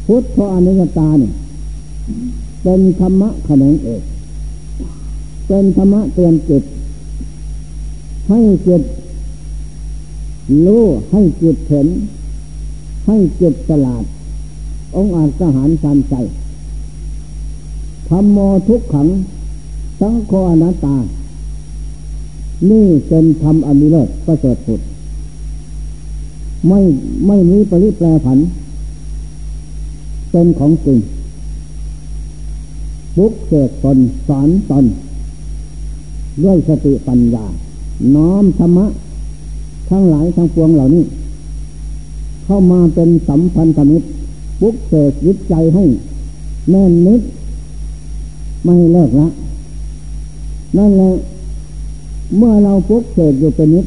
[0.06, 1.34] พุทธอนิจตาเนี่ย
[2.64, 4.04] เป็นธรรมะแขนงเอก
[5.48, 6.64] เป็นธรรมะเตือนจิต
[8.30, 8.84] ให้จิต
[10.66, 11.88] รู้ให้จิตเห็น
[13.08, 14.04] ให้จิตตลาด
[14.96, 16.16] องอาจทหารสันใจ
[18.10, 19.08] ธรรมโมทุกขัง
[20.00, 20.98] สังโฆอนัตตา
[22.70, 24.82] นี่เป็นธรรมอมิเลิศประเสริฐสุด
[26.68, 26.80] ไม่
[27.28, 28.40] ไม่มีปริแปรผัน
[30.32, 31.00] เป็นของจริง
[33.18, 33.98] บุกเสกตน
[34.28, 34.86] สอนตน
[36.44, 37.46] ด้วยสติปัญญา
[38.16, 38.86] น้อมธรรมะ
[39.90, 41.04] ทั้งหลายทั้งปวงเหล่านี้
[42.46, 44.08] เข้ามาเป็นสัมพันธมิตร
[44.62, 45.84] บุกเสกยึดใจให้
[46.70, 47.22] แน่นนิด
[48.66, 49.28] ไม่เลิกละ
[50.78, 51.12] นั่นแหละ
[52.38, 53.86] เมื่อเราพุกเสกอยู่เป็นนิด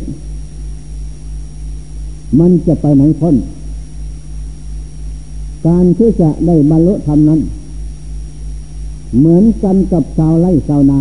[2.39, 3.35] มันจะไปไหนพ้น
[5.67, 7.41] การที่จะได้บรรลุธรรมนั้น
[9.19, 11.01] เหมือนกันกับชาวไร่ชาวนา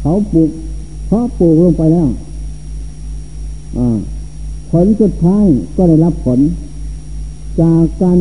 [0.00, 0.50] เขาปลูก
[1.06, 2.08] เพราะปลูกลงไปแล้ว
[4.70, 5.44] ผลสุดท้าย
[5.76, 6.40] ก็ได้รับผล
[7.60, 8.18] จากการ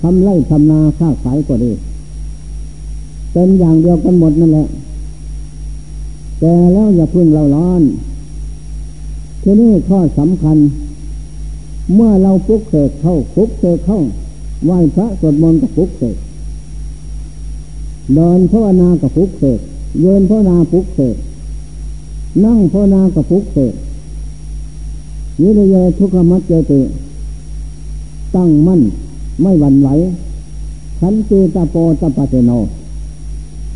[0.00, 1.72] ทำไร่ทำนาค้าขายก็ดี
[3.32, 4.66] เป็นอย่างเดียวกันหมดนั่นแหละ
[6.40, 7.82] แต่แล้วอย่าพึ่งเราร้อน
[9.42, 10.58] ทีนี้ข้อสำคัญ
[11.94, 14.00] เมื่อเราปุกเสกเข้าปุกเสกเข้า
[14.64, 16.16] ไหว้พระสวดมนต์กับฟุกเสก
[18.14, 19.60] เดินภาวนากับฟุกเสก
[20.00, 21.16] เยินภาวนาฟุกเสก
[22.44, 23.74] นั่งภาวนากับฟุกเสก
[25.40, 26.80] นิรยทุกขมัจเจติ
[28.34, 28.80] ตั้งมั่น
[29.42, 29.88] ไม่หวั่นไหว
[31.00, 32.52] ขันตีตาโปตาปะเจโน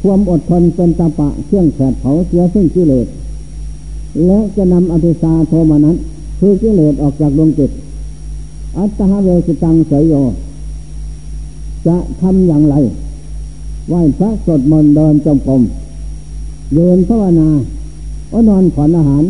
[0.02, 3.06] ความอดทนเป็นตาปะเครื่องแผดเผาเสียซึ่งกิเลส
[4.26, 5.96] และจะนำอภิสาโทมานั้น
[6.38, 7.70] คือกิเลสออกจากดวงจิต
[8.78, 10.14] อัตตาเวสิตังเสยโย
[11.86, 12.74] จะทำอย่างไร
[13.88, 15.62] ไหว้พระสดมนเดินจงกรม
[16.74, 17.48] เดินภาวนา
[18.32, 19.24] อนอนผ่อนอาหาร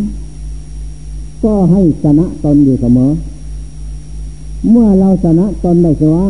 [1.45, 3.11] ก็ให้ชนะตนอยู่เสมอ
[4.71, 6.29] เมื่อเราชนะตนได้คือว่า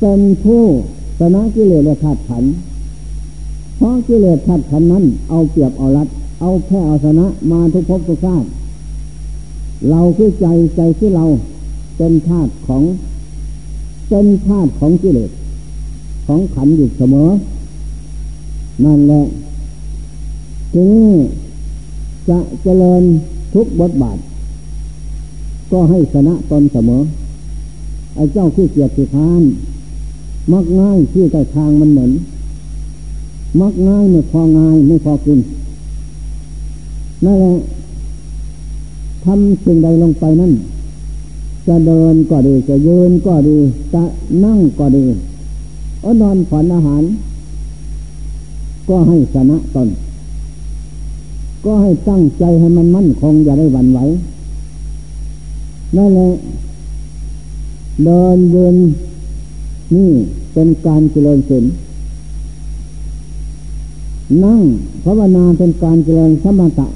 [0.00, 0.62] เป็นผู้
[1.18, 2.44] ชนะกิเลสและขาดขัน
[3.76, 6.08] เพราะกิเลสขาดขันนั้นเอาเปรียบเอารัด
[6.44, 8.48] เอาแพ้เอาชนะมาทุกภพทุกชาติ
[9.90, 11.24] เราคือใจใจที่เรา
[11.96, 12.82] เป็นธาตุของ
[14.08, 15.30] เป็นธาตุของกิเลส
[16.26, 17.28] ของขันอยู่เสมอ
[18.84, 19.22] นั่นแหละ
[20.72, 21.10] ทีนี้
[22.28, 23.02] จะเจริญ
[23.54, 24.18] ทุกบทบาท
[25.72, 27.02] ก็ให้ชนะตนเสมอ
[28.14, 29.42] ไอ้เจ้าขี้เกียจขี้คาน
[30.52, 32.10] มักง่ายที่ใต้ทางมันเหมือน
[33.60, 35.40] มักง่ายไม่พอง่ายไม่พอกิน
[37.24, 37.54] นั่นแหละ
[39.24, 40.52] ทำสิ่งใดลงไปนั่น
[41.68, 43.58] จะเดินก็ดีจะยืนก็ดี
[43.94, 44.02] จะ
[44.44, 45.04] นั่งก็ดี
[46.04, 47.02] อนอนฝันอาหาร
[48.88, 49.88] ก็ให้ชนะตน
[51.64, 54.00] ก็ให้ตั้งใจให้มันมั่นคงอย่าได้หวั่นไหว
[55.96, 56.30] นั่นแหละ
[58.04, 58.76] เดินยืน
[59.94, 60.10] นี่
[60.52, 61.64] เป็นการเจริญศีล
[64.44, 64.62] นั่ง
[65.04, 66.88] ภาวนาเป็นการเจริญสมถะ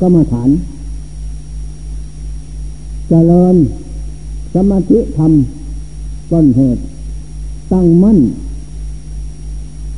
[0.00, 0.50] กรรมฐาน
[3.08, 3.56] เจริญ
[4.54, 5.32] สมาธิธรรม
[6.32, 6.80] ต้นเหตุ
[7.72, 8.18] ตั้งมั่น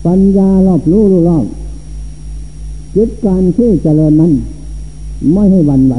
[0.07, 1.47] ปัญญารอบรู้รู้รอบ
[2.95, 4.33] จิตการที่เจริญนั้น
[5.33, 5.95] ไม่ให้วันไหว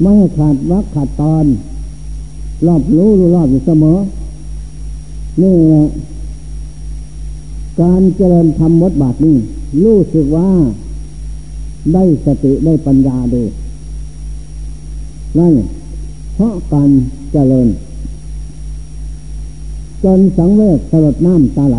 [0.00, 1.46] ไม่ให้ขาดวักขาดตอน
[2.66, 3.98] รอบรู้รู้รอบอยู่เสมอ
[5.42, 5.54] นี่
[7.80, 9.36] การเจริญธรรมวัดบาทนี้
[9.82, 10.50] รู้สึกว่า
[11.94, 13.42] ได้สติได้ปัญญาดู
[15.38, 15.54] นั่น
[16.34, 16.90] เพราะการ
[17.32, 17.68] เจริญ
[20.04, 21.76] จนสังเวชสลดน้ำตาไหล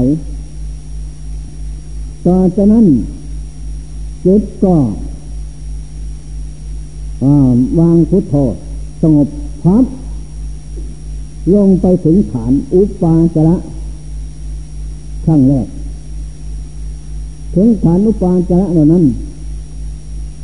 [2.26, 2.86] ต่อจากนั้น
[4.26, 4.76] จิตก็
[7.80, 8.36] วางพุทโธ
[9.02, 9.28] สงบ
[9.64, 9.84] พับ
[11.54, 13.56] ลงไปถึงฐานอุปาจระ
[15.26, 15.68] ขั้งแรก
[17.56, 19.04] ถึงฐานอุปาจระเหล่านั้น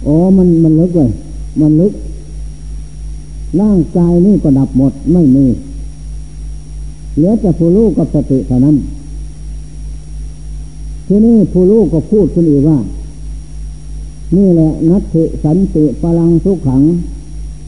[0.04, 1.12] โอ้มันมันลึกเลย
[1.62, 1.94] มันลึก
[3.62, 5.46] ร่างกายนี่ก็ดับหมดไม่มี
[7.16, 8.76] เหลือแต่ผู้ลูกกับสติเท่านั้น
[11.08, 12.78] ทีนี้ผู้ลูกก็พูดขึ้นอีกว่า
[14.36, 16.84] นี่แหละนัตถิสันติพลังสุขขัง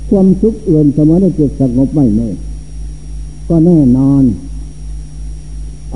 [0.09, 2.29] ความสุขเอื่นเสมอได้จิตสงบไม่เมื่
[3.49, 4.23] ก็แน่นอน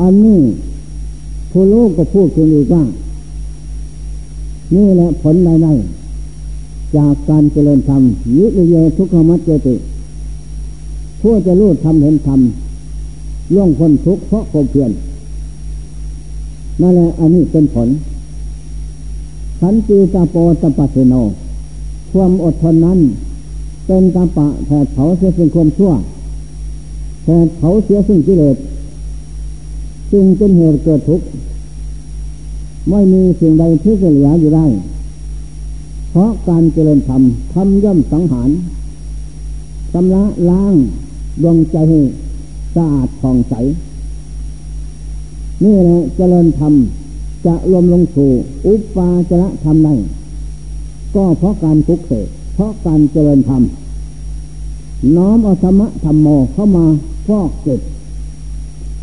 [0.02, 0.42] อันนี้
[1.52, 2.84] ผู้ลูกก็พูดขึ้นอีกว่า
[4.76, 6.03] นี่แหละผลใดๆ
[6.98, 8.02] จากการเจริญธรรม
[8.36, 9.76] ยิริเยทุกขมัจเจติ
[11.22, 12.40] ผู้จะรู้ทำเห็นธรรม
[13.54, 14.92] ล่วงพ้นทุกข์เพราะความเพียร
[16.82, 17.90] นั่นแหละอันนี้เป็นผล
[19.60, 21.14] ขันตีตาโปตปัสสโน
[22.12, 23.00] ความอดทนนั้น
[23.88, 25.92] เป็นตาปะแผดเผาเสียซึ่งความชั่ว
[27.24, 28.58] แผดเผาเสียซึ่งกิเลส
[30.12, 31.26] ซึ่งเป็นเหตุเกิดทุกข์
[32.90, 34.66] ไม่มีสิ่งใดที่จะเหลืออยู่ได้
[36.16, 37.22] เพราะการเจริญธรรม
[37.54, 38.50] ทำย่อมสังหาร
[39.92, 40.76] ชำระล้าง
[41.42, 42.00] ดวงใจให้
[42.76, 43.54] สะอาดผ่องใส
[45.64, 46.74] นี่แหละเจริญธรรม
[47.46, 48.32] จะรวมลงสู่
[48.66, 49.96] อุปาจระธรรมได้
[51.16, 53.62] ก็เพราะการฟุกเสกเพราะการเจริญธรรม
[55.16, 56.86] น้อมเอาธรรมะธรรมโมเข้ามา
[57.28, 57.82] ฟอกเก็บ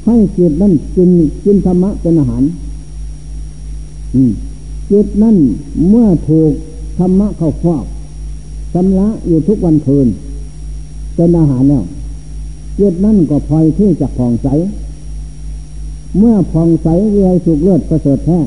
[0.06, 1.10] ให้จิตนั่นกิน
[1.44, 2.42] กินธรรมะเป็นอาหาร
[4.90, 5.36] จิตนั่น
[5.88, 6.52] เมื่อถูก
[7.00, 7.84] ธรรมะเข้าครอบ
[8.72, 10.08] ชำระอยู่ทุกวันคืน
[11.14, 11.84] เป็นอาหารแล้ว
[12.78, 14.48] จิตนั่นก็พลอยที่จะผ่องใส
[16.18, 18.38] เมื่อผ่องใสเวียสุกเลือดประเสริฐแท้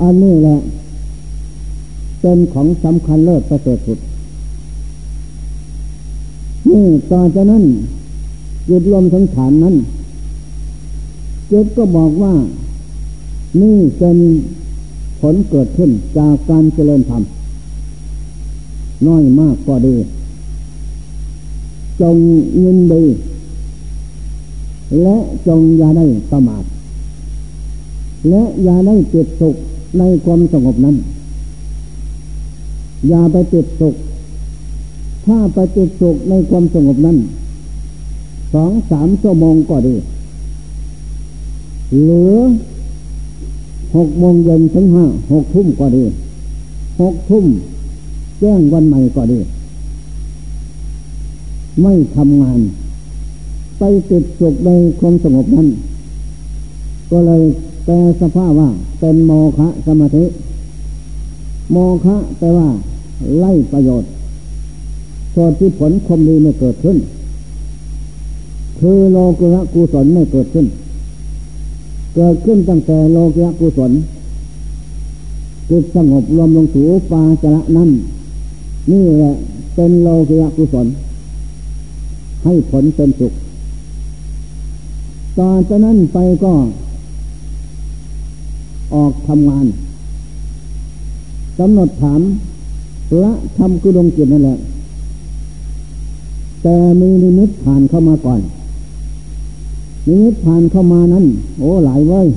[0.00, 0.56] อันนี้แหละ
[2.20, 3.98] เป็นของสำคัญเลิศประเสริฐสุด
[6.70, 7.64] นี่ต่อจากนั้น
[8.68, 9.76] จิตรวมทั้งฐานนั้น
[11.50, 12.34] จิตก็บอกว่า
[13.60, 14.16] นี่เป็น
[15.20, 17.22] ผลเกิดขึ้นจากการเจริญธรรม
[19.06, 19.96] น้อยมากก็ดี
[22.00, 22.16] จง
[22.62, 23.04] ยินดี
[25.02, 26.64] และจงอย่าได้ประมาท
[28.28, 29.56] และอย่าได้ติดสุข
[29.98, 30.96] ในความสงบนั้น
[33.08, 33.94] อย่าไปติดสุข
[35.26, 37.16] ถ้าไปติดสุขในความสงบนั้น
[38.54, 39.96] สองสามชั่วโมงก็ดี
[42.04, 42.34] หรือ
[43.94, 46.04] หกโมงเย็นถึงห้าหกทุ่มก็ดี
[47.00, 47.44] หกทุ่ม
[48.40, 49.38] แจ้งวันใหม่ก็ดี
[51.82, 52.60] ไม่ทำงาน
[53.78, 55.68] ไปติดสุขในความสงบนั้น
[57.10, 57.42] ก็เลย
[57.84, 58.70] แปลสภาพว่า
[59.00, 60.24] เป็นโมฆะสมาธิ
[61.72, 62.68] โมฆะแปลว่า
[63.38, 64.10] ไล่ประโยชน์
[65.34, 66.96] ส่วนที่ผลคมดีไม่เกิดขึ้น
[68.78, 70.66] คือโลกุระกุศลไม่เกิดขึ้น
[72.18, 73.92] เกิดขึ้นตั้งแต่โลกุระกุศล
[75.70, 77.90] จิตสงบรวมลงสู่ปาจระนั้น
[78.90, 79.32] นี่แหละ
[79.74, 80.86] เป็นโลกุระกุศล
[82.44, 83.32] ให้ผลเป็นสุข
[85.38, 86.52] ต่อจากนั้นไปก็
[88.94, 89.66] ออกทำงาน
[91.58, 92.20] กำหนดถาม
[93.22, 94.58] ละทำกุดงจิตนั่นแหละ
[96.62, 98.40] แต่มีนิมิตผ่านเข้ามาก่อน
[100.08, 101.26] นิมิตผ่านเข้ามานั้น
[101.58, 102.28] โอ้หลายเว้ย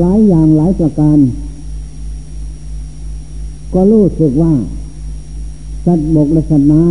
[0.00, 1.18] หลายอย่างหลายประการ
[3.74, 4.52] ก็รู้สึกว่า
[5.84, 6.82] สัตว์บกและสัตว์น้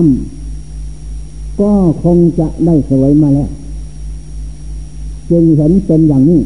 [0.77, 1.71] ำก็
[2.03, 3.49] คงจะได้สวยมาแล้ว
[5.29, 6.41] จึงเห็นเป็นอย่างนี้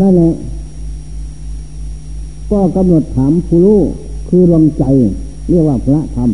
[0.00, 0.30] นั่นแหละ
[2.50, 3.80] ก็กำหนดถามผู้รู้
[4.28, 4.84] คือดวงใจ
[5.48, 6.30] เรียกว่าพระธรรม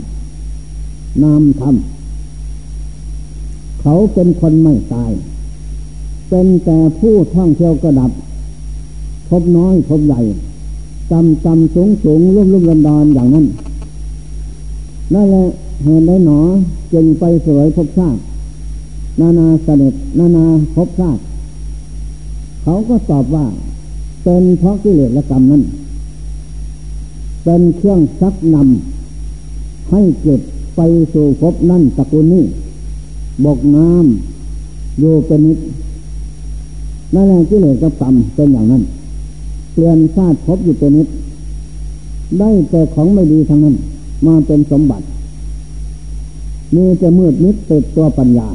[1.22, 1.74] นามธรรม
[3.86, 5.12] เขาเป็นคนไม่ตาย
[6.28, 8.10] เป็นแต่ผู้ท่องเที่ยวกระดับ
[9.28, 10.20] พบน้อยพบใหญ่
[11.10, 13.46] จำจำสูงสูงรุ่มรุ่มรันดอนอย่างนั้น
[15.14, 15.44] นั่นแหละ
[15.82, 16.40] เห็นได้หนอ
[16.92, 18.20] จึงไปสวยพบชาติ
[19.20, 20.44] นานาเสด็จนานา
[20.74, 21.20] พบชาติ
[22.62, 23.46] เขาก็ตอบว่า
[24.24, 25.62] เป็นเพราะกิเลสและกรรมนั้น
[27.44, 30.40] เป็นเครื่องซักนำให้เกิด
[30.76, 30.80] ไป
[31.12, 32.44] สู่ภพนั่นตระกูลนี้
[33.44, 35.58] บกน้ำอยู่เป็นนิด
[37.14, 38.82] นั่นแหละกิเลสกับกรรมเป็นอย่างนั้น
[39.72, 41.08] เปลี่ยนชาติพบอยู่เป็นนิด
[42.38, 43.76] ได้แต่ของไม่ดีทั้งนั้น
[44.26, 45.04] มาเป็นสมบัติ
[46.74, 48.48] มีจะมืดมิดติดตัวปัญญา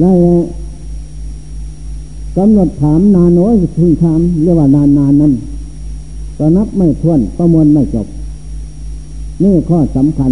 [0.00, 0.10] และ
[2.36, 5.32] กำหนดถามนานน้อยถึงถามเรียกว่านานนานนั้น
[6.38, 8.06] ก็นับไม่ถ้วนประมวลไม่จบ
[9.42, 10.30] นี่ข้อสำคัญ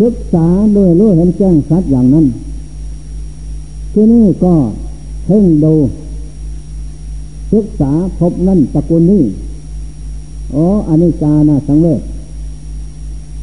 [0.00, 2.26] ศึกษาโดยรู้เห็นแจ้งสัดอย่างนั้น
[3.92, 4.54] ที่นี่ก็
[5.24, 5.74] เพ่งดู
[7.52, 9.22] ศึกษาพบนั่นตระกุลนี้
[10.54, 12.00] อ๋ออนิจานาสังเวช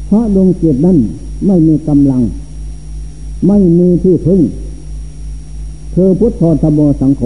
[0.06, 0.98] เพราะดวงจิตนั้น
[1.46, 2.22] ไม่มีกำลัง
[3.46, 4.40] ไม่มีที่พึ่ง
[5.94, 7.22] คือพุทธธโมสังโฆ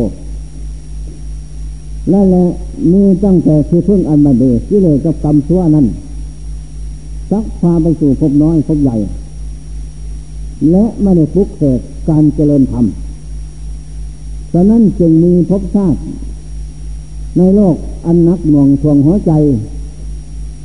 [2.10, 2.44] และและ
[2.92, 5.86] มีตั้งแต่ที่พึ่งอันมาเดีที่เลยกับกรรมชั่วนั้น
[7.30, 8.96] ซักพาไปสู่ภพน้อยภพใหญ่
[10.70, 12.86] และไม่ได้ฟุกเสกการเจริญธรรม
[14.52, 16.00] ฉะนั้นจึงมีภพชาติ
[17.38, 19.32] ในโลกอันนักหน่วงทวงหัวใจ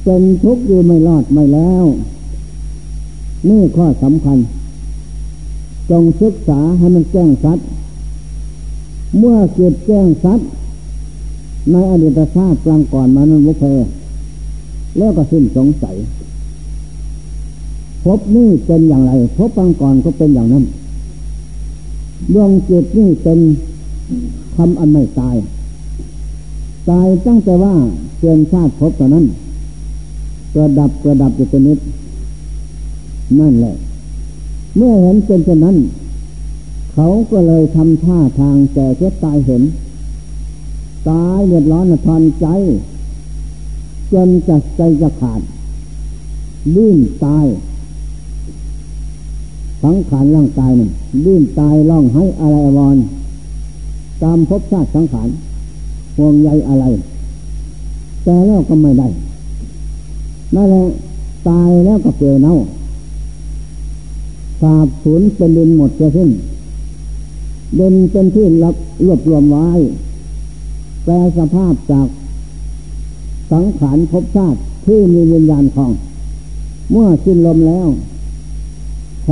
[0.04, 1.86] เป็นทุกข์อยู่ไม่รอดไม่แล้ว
[3.50, 4.38] นี่ข้อสำคัญ
[5.89, 7.60] จงศึกษาให้มันแจ้งชัด
[9.17, 10.39] เมื่อเกิดแจ้งสัต
[11.71, 13.63] ในอดีตชาติกลางก่อนมานั้นมุเพ
[14.97, 15.95] แล้วก็สิ้นสงสัย
[18.04, 20.66] พบนี่เป็นอย่างไรพบกลางก่อนก็เป็นอย่างนั้น
[22.34, 23.40] ดวงจิตนี่เป็น
[24.56, 25.36] คำอันไม่ตาย
[26.90, 27.74] ตายตั้งแต่ว่า
[28.20, 29.26] เกินชาติพบตอนนั้น
[30.54, 31.80] กระดับกระดับอยู่เป็นนิด
[33.40, 33.76] นั่นแหละ
[34.78, 35.78] เมื่อเห็นเป็นเช่นนั้น
[36.94, 39.64] เขาก็เลยทำท่าทางแก่เจ็บตายเห็น
[41.10, 42.48] ตายเดือดร้อนทอนใจ
[44.13, 45.42] จนจะใจจะขาด
[46.75, 47.46] ลื่นตาย
[49.84, 50.90] สังขารร่างกายมัน
[51.25, 52.98] ลื่นตายร้องให้อะไรอวร
[54.23, 55.29] ตามภพชาติสังขาร
[56.17, 56.86] ห่วงใยอะไร
[58.23, 59.08] แต่แล้วก็ไม่ได้
[60.56, 60.84] นั่นแหละ
[61.50, 62.56] ตายแล้วก็เปลี่ยนเน่า
[64.62, 66.29] สาบสูญเป็นดินหมดจะสิ้น
[67.75, 68.75] เด่นเป็นที่รับ
[69.06, 69.67] รวบรวมไว้
[71.04, 72.08] แปลสภาพจาก
[73.52, 75.92] สังขารภพชาติที่มีวิญญาณของ
[76.92, 77.88] เมื่อสิ้นลมแล้ว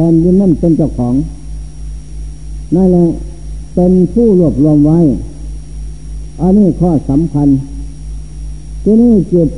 [0.10, 1.14] นดินนั่นเป็นเจ้าของ
[2.76, 3.06] นั่นแหละ
[3.76, 5.00] เป็นผู้รวบรวมไว้
[6.42, 7.48] อันนี้ข้อสำคัญ
[8.84, 9.50] ที่นี่จิต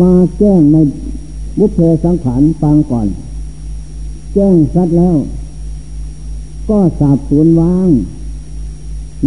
[0.00, 0.76] มาแจ้งใน
[1.58, 3.06] บุพเพสังขารปางก่อน
[4.34, 5.16] แจ้งสัดแล้ว
[6.68, 7.90] ก็สาบสูญว่าง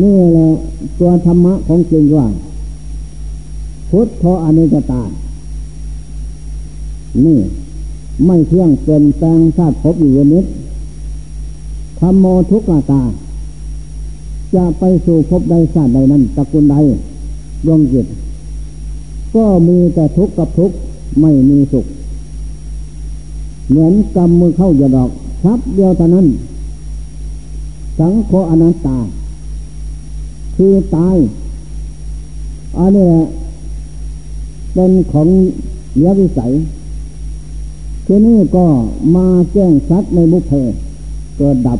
[0.01, 0.49] นี่แหละ
[0.99, 2.28] ตัวธรรมะของจริงว่า
[3.89, 5.03] พุทธอนิจตา
[7.26, 7.39] นี่
[8.26, 10.45] ไม่เที่ยงเป็นแปลงชาติพบอยู่นิด
[11.99, 13.03] ธรรมโมทุกตา
[14.55, 16.76] จะไปสู่พบใดชาติใดนั้นตระกูลใด
[17.66, 18.07] ดวงจิต
[19.36, 20.76] ก็มีแต่ทุกข์กับทุกข์
[21.22, 21.86] ไม่มีสุข
[23.70, 25.09] เหมือนกำมือเข้าอย่าดอก
[25.43, 26.28] ชับเดียวเท่านั้น
[27.99, 28.97] สังโฆอนันตา
[30.55, 31.18] คือตาย
[32.78, 33.24] อันนี้แหละ
[34.74, 35.28] เป็นของ
[35.97, 36.51] เลี้ยวิสัย
[38.14, 38.66] ทีนี้ก็
[39.16, 40.51] มาแจ้งสัตว์ในมุเพ
[41.38, 41.80] เกิดดับ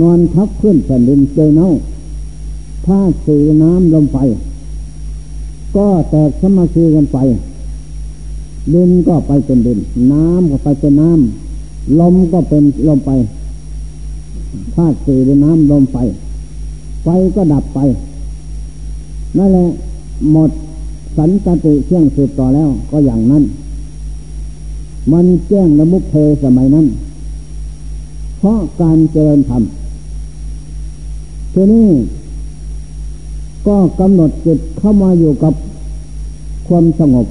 [0.00, 1.68] นอนทับขึ้นแผ่นดินเจอเน่า
[2.86, 4.16] ถ้าสีน้ำลมไฟ
[5.76, 7.18] ก็แตกสมาคีกันไป
[8.74, 9.78] ดินก็ไปเป็นดิน
[10.12, 13.10] น้ำก็ไปเป็นน้ำลมก็เป็นลมไป
[14.74, 15.98] ธาตุสี่อน้ำลมไป
[17.02, 17.78] ไฟก็ดับไป
[19.36, 19.66] นั่นแหละ
[20.32, 20.50] หมด
[21.16, 23.44] สันตติเชื่องสืบต่อแล้วก็อย่างนั้น
[25.12, 26.86] มันแจ้งละมุกเพสมัยนั้น
[28.38, 29.62] เพราะการเจริญธรรม
[31.52, 31.88] ทีนี้
[33.66, 35.54] ก็กำหนดจิตเข้ามาอยู่กับ
[36.68, 37.26] ความสงบ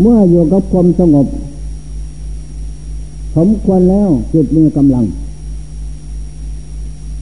[0.00, 1.26] เมื่ออยู่กับความสงบ
[3.36, 5.04] สมควรแล้วจิตมีกำลัง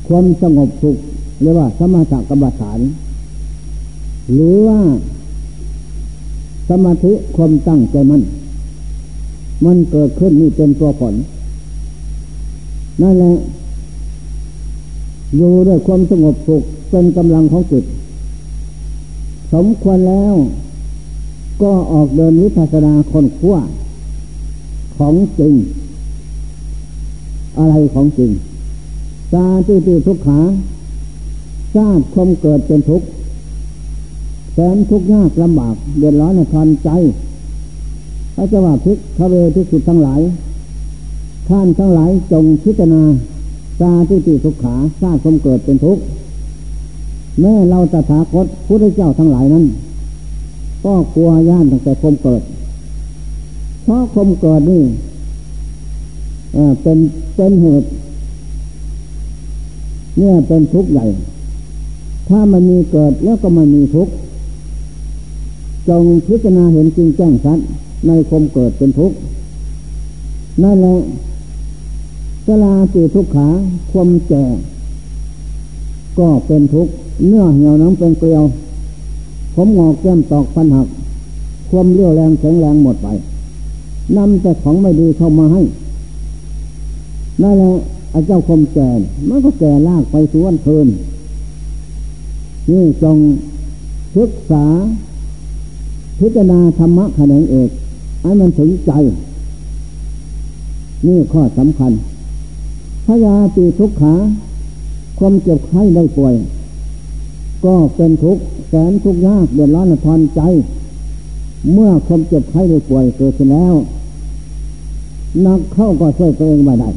[0.06, 0.96] ความสงบสุข
[1.42, 2.78] เรียกว่าสมาธิกรรมฐาน
[4.32, 4.78] หรือว่า
[6.68, 8.22] สมาธิความตั้งใจมัน
[9.64, 11.14] มันเกิดขึ้นนี่เป็นตัวผล
[13.02, 13.32] นั่นแหละ
[15.36, 17.84] อยู่ด้วยความสงบสุขเป็นกำลังของจิต
[19.52, 20.34] สมควรแล้ว
[21.62, 23.56] ก็ออกเดินวิปัสสนาคนขั้ว
[24.96, 25.54] ของจริง
[27.58, 28.30] อะไรของจริง
[29.34, 30.40] ตาที่ที่ทุกขา
[31.74, 33.06] ทราบความเกิดเป็นทุกข์
[34.58, 36.90] แสนทุกข์ยากลำบากเดือดร้อนในทานใจ
[38.34, 40.20] พระเจ้าว่าพิกพระเวทุสุดทั้งหลาย
[41.48, 43.02] ท่านทั้งหลายจงพิจารณา
[43.80, 46.02] ตาที่ติทุกขาทราบความเกิดเป็นทุกข์
[47.40, 49.64] แม่เราตถาคตพุทธเจ้าทั้งหลายนั้น
[50.84, 52.42] ก็กลัวย่านตั้งแต่ความเกิด
[53.82, 54.82] เพราะความเกิดนี่
[56.82, 56.98] เป็น
[57.36, 57.88] เป็นเหตุ
[60.18, 61.06] เนี่ยเป็นทุกข์ใหญ่
[62.28, 64.12] ถ้ามันมีเกิดแล้วก็มันมีทุกข์
[65.88, 67.58] จงพิจารณาเห็นจริงแจ้งชัด
[68.06, 69.16] ในคมเกิดเป็นทุกข์
[70.62, 70.96] นั่นแหละ
[72.46, 73.48] สลาติทุกขา
[73.90, 74.44] ความแก่
[76.18, 76.92] ก็เป็นทุกข์
[77.26, 78.44] เนื้อเหี่ยวน้ำเป็นเกลียว
[79.54, 80.88] ผมงอกแก้มตอกฟันหัก
[81.70, 83.08] ความเลี้ยวแรงแข็งแรงหมดไป
[84.16, 85.62] นำแต่ของไม่ดีเข้ามาให้
[87.42, 87.72] นั่นแหละ
[88.10, 88.88] ไอ้เจ้าคมแก่
[89.28, 90.86] มันก็แก่ลากไปสวนเพลิน
[92.70, 93.18] นี่จง
[94.16, 94.64] ศึกษา
[96.18, 97.70] พิจารณาธรรมะแขนงเอก
[98.22, 98.92] ให้มันถึงใจ
[101.06, 101.92] นี่ข้อสำคัญ
[103.06, 104.14] พยาตีทุกขา
[105.18, 106.34] ความเจ็บไข้ได้ป่วย
[107.64, 110.40] ก็เป็นทุกข์แสนทุกข์ยากเดือดร้อนทอนใจ
[111.72, 113.74] เมื่อความเจ็บไข้ได้ป่วยเกิดขึ้นแล้ว
[115.46, 116.90] นักเข้าก็ช่วยตัวเองไม่ได้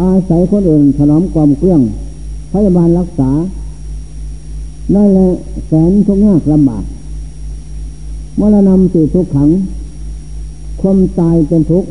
[0.00, 1.80] อาศัยคนอื่นถนอมความเครื่อง
[2.52, 3.30] พยาบาลรักษา
[4.94, 5.28] นั่นและ
[5.66, 6.84] แสนทุกข์ยากลำบาก
[8.40, 9.48] มื่อเรานำสู่ทุกขัง
[10.80, 11.88] ความตายเป็นทุกข์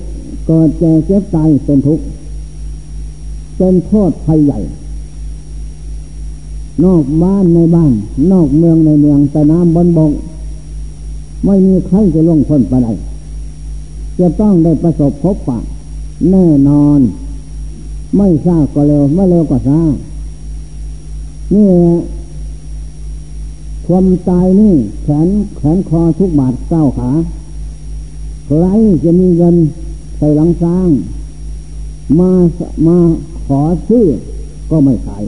[0.47, 2.03] เกิดแก่เจ็บตายเป็นทุกข์
[3.57, 4.59] เป็นโทษภัยใหญ่
[6.83, 7.91] นอกบ้านในบ้าน
[8.31, 10.11] นอกเมืองในเมืองแต่น้ำบนบก
[11.45, 12.93] ไม่มีใครจะล่วงพ้นไปได้
[14.19, 15.59] จะต้องได้ประสบพบปะ
[16.31, 16.99] แน่นอน
[18.17, 19.93] ไม่ทราบก็เร็วไม่เร็วก็ช้าบ
[21.53, 21.67] นี่
[23.91, 24.73] ความตายนี่
[25.03, 25.27] แขน
[25.57, 27.09] แขนคอทุกบาทเก้าขา
[28.45, 28.65] ใคร
[29.03, 29.55] จะมีเงิน
[30.17, 30.89] ใส่หลังสร้าง
[32.19, 32.29] มา
[32.87, 32.97] มา
[33.45, 34.05] ขอซื้อ
[34.71, 35.23] ก็ไม่ขาย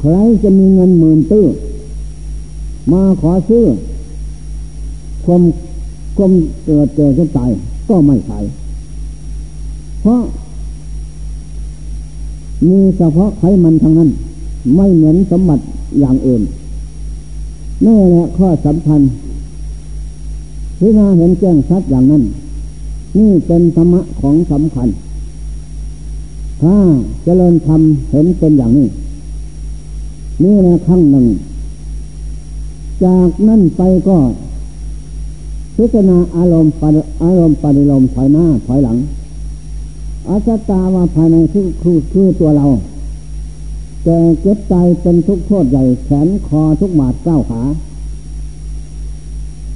[0.00, 1.46] ใครจะมีเงินหมื่นตื้อ
[2.92, 3.64] มาขอซื้อ
[5.24, 5.42] ความ
[6.16, 6.32] ความ
[6.64, 7.50] เกิดเกิดจะตาย
[7.88, 8.44] ก็ไม่ขาย
[10.02, 10.22] เพราะ
[12.68, 14.10] มีเฉพาะไขมันทางนั้น
[14.76, 15.62] ไม่เหมือนสมบัติ
[16.00, 16.42] อย่างอื่น
[17.86, 19.00] นี่แหละข้อสำคัญ
[20.78, 22.22] พิจารณาเห็นแจ้งชัดอย่างนั้น
[23.18, 24.88] นี่เป็นธรรมะของสำคัญ
[26.62, 26.76] ถ้า
[27.24, 27.80] เจริญธรรม
[28.10, 28.88] เห็นเป็นอย่างนี้
[30.42, 31.26] นี่นะครั้งหนึ่ง
[33.04, 34.18] จากนั้นไปก็
[35.76, 36.72] พิจารณาอารมณ์
[37.22, 38.96] อารมณ์ปฏิลมถอยหน้าถอยหลัง
[40.28, 42.66] อาจตาว่าภายในคือคือคือตัวเรา
[44.04, 47.62] แก่เจ็บใจเป็นทุกโทษใหญ่แขนคอทุกบาดเก้าขา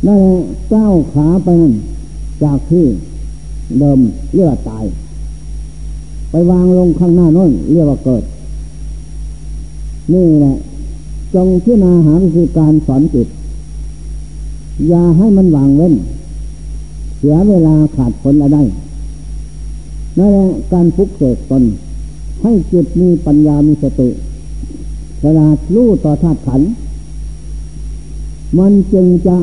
[0.06, 0.20] นั่น
[0.70, 1.74] เก้าขาไปนั่น
[2.42, 2.84] จากที่
[3.78, 3.98] เดิม
[4.34, 4.84] เลือดตาย
[6.30, 8.22] ไปวางลงข้างหน้าน้นเรียกว่าเกิด
[10.12, 10.56] นี่แหละ
[11.34, 13.28] จงพิจารณาหาวิธีการสอนจิต
[14.88, 15.94] อย่าให้มันวางเว้น
[17.18, 18.58] เสียเวลาขาดผลอะไร
[20.18, 21.62] นั่นแหละการฟุกเสกตน
[22.48, 24.08] ให้จิตมีปัญญามีสติ
[25.22, 26.62] ฉลาดรู้ต่อธาตุขัน
[28.58, 29.36] มันจึงจะ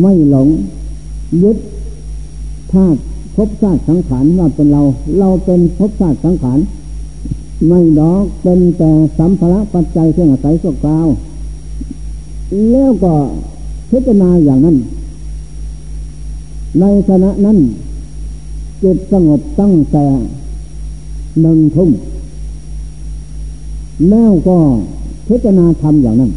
[0.00, 0.48] ไม่หลง
[1.42, 1.58] ยึด
[2.72, 3.00] ธาตุ
[3.36, 4.82] ภพชาติสังขารว่าเป็นเรา
[5.18, 6.58] เราเป็นภพชาติสังขาร
[7.68, 11.06] ไม่ดอกเป็นแต่สัมภาระปัจจัยเครื่องอาศัยสักคราว
[12.70, 13.14] แล้วก็
[13.90, 14.76] พิจารณาอย่างนั้น
[16.80, 17.58] ในขณะนั้น
[18.82, 20.06] จิตสงบตั้งแต่
[21.40, 21.90] หนึ่งทุ่ม
[24.10, 24.58] แล้วก็
[25.26, 26.32] พิจารณาทำอย่างนั้น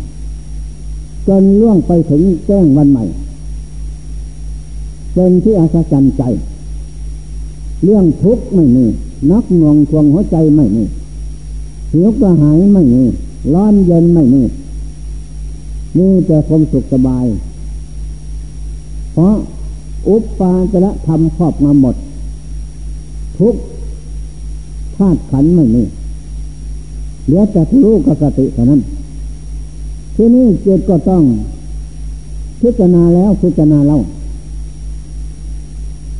[1.27, 3.03] จนล่วงไปถึงแจ้งวันใหม่
[5.13, 6.23] เป็นที่อาศจรรย์ใจ
[7.83, 8.85] เรื่องทุกข์ไม่มี
[9.31, 10.83] นักงวงทวงหัวใจไม่มี
[11.91, 13.03] หิวกระหายไม่มี
[13.53, 14.43] ร้อนเย็นไม่มี
[15.97, 17.25] นี่แต่ความสุขสบาย
[19.13, 19.35] เพราะ
[20.07, 21.95] อุปปาจระทำครอบงำหมด
[23.39, 23.55] ทุก
[24.97, 25.83] ธาตุขันไม่มี
[27.25, 28.81] เหลือแต่ผู้รู้กับสติเท่านั้น
[30.15, 31.23] ที่นี่เจตก็ต้อง
[32.61, 33.99] พิจารณาแล้วพิจารณาเล่า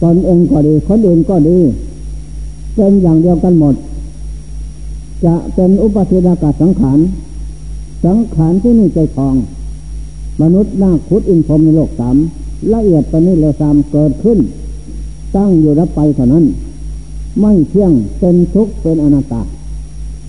[0.02, 1.58] ตนเองก็ดีคนอื่นก็ดี
[2.76, 3.76] เป็นอย่างเดียวกันหมด
[5.26, 7.00] จะเป็นอุปธิดากาสังขาร
[8.06, 9.36] สังขารที่นี่ใจทอง
[10.42, 12.16] มนุษย์นาคุดอินพรมในโลกสาม
[12.74, 14.40] ละเอียดปณิเลสามเกิดขึ้น
[15.36, 16.46] ตั้งอยู่รับไปเท่านั้น
[17.40, 19.42] ไม่เที่ยงเป็นทุกข์เป็นอนัตตา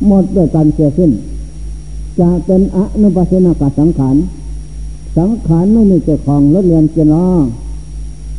[0.07, 1.11] หมดด้วยการเสียสิ้น
[2.21, 4.17] จะเป็นอนุปัสนากสังขาร
[5.19, 7.27] สังขารไม่มีเจ้าของรถเรียนเจนอ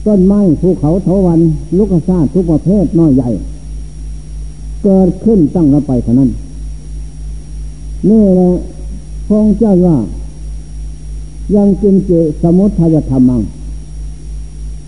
[0.06, 1.40] ต้นไม้ภูเขาเถาวัน
[1.78, 3.30] ลูกชาติทุกประเภทน้อยใหญ่
[4.84, 6.30] เกิดขึ้นตั้งรับไปเท่านั้น
[8.10, 8.50] นี่แหละ
[9.28, 9.98] พงเจ้าว่า
[11.56, 12.12] ยังจินเจ
[12.42, 13.42] สมุทัยธรรมัง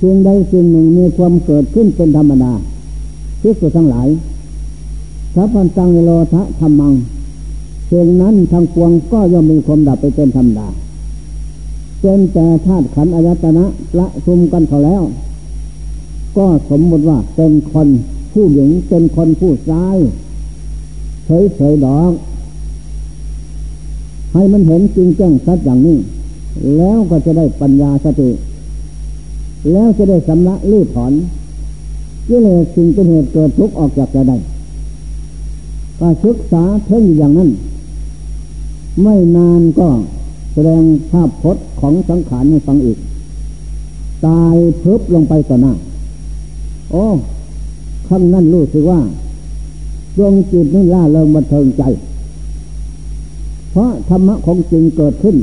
[0.02, 2.54] สิ่งใดสิ่งหนึ่งมีความเกิดขึ้นเป็นธรรมดา
[3.48, 4.08] ที่สุทั้งหลาย
[5.36, 6.94] สัพพันตังโลทะธรรมัง
[7.92, 10.68] สิ่งนั้นทางปวงก็ย่อมมีความดับไปเป็นธรรมดา
[12.02, 13.66] เป็นแต่ธาตุขันอายตนะ
[14.00, 15.04] ละชุมกันเขาแล้ว
[16.38, 17.88] ก็สมมติว่าเป็นคน
[18.34, 19.98] ผู้หญิงเป็นคนผู้ชาย
[21.56, 22.12] เฉยๆดอก
[24.34, 25.98] ให้มันเห็นจริงแจ้งชัดอย่างนี้
[26.78, 28.30] แล้วก็จะได้ปัญญาสติ
[29.72, 31.14] แล้วจะได้สำละลื้อถอน
[32.28, 34.38] กิเลสสิ่งเป็นเหตุเกิดทุกข์ออกจากใจได้
[36.00, 37.50] ก็ศึกษาเพ่งอย่างนั้น
[39.04, 39.88] ไม่นานก็
[40.54, 42.98] แสดงภาพพจน์ของสังขารให้ฟังอีก
[44.26, 45.74] ตายเพิบลงไปต่อหน้า
[46.92, 47.06] โอ้
[48.08, 49.00] ขั้นนั้นรู้สึกว่า
[50.18, 51.84] ดวงจิตนี่ล่าเริงบันเทิงใจ
[53.72, 55.36] เพราะธรรมะของจริงเกิดขึ้น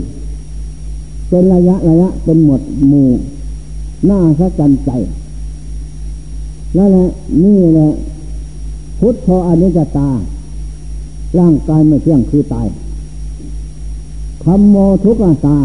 [1.29, 3.09] เป็นระยะระยะเป็นหมดหมู่
[4.07, 4.91] หน้าสะจันใจ
[6.75, 7.07] แล้วแหละ
[7.45, 7.89] นี่แหละ
[8.99, 10.11] พุทธอนิจจตา
[11.39, 12.67] ร่างกายไม่เที่ยงคือตาย
[14.45, 15.17] ธรรมโมทุก
[15.47, 15.59] ตา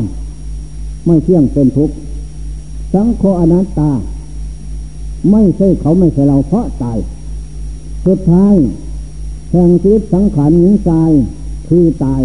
[1.06, 1.90] ไม่เที่ยงเป็นทุก
[2.94, 3.92] สังโฆอนัตตา
[5.32, 6.98] ไม่ใช่เขาไม่ใช่เราเพราะตาย
[8.06, 8.56] สุดท้าย
[9.52, 11.12] แห่งชีวิตสังขารหญิงตาย
[11.68, 12.22] คือตาย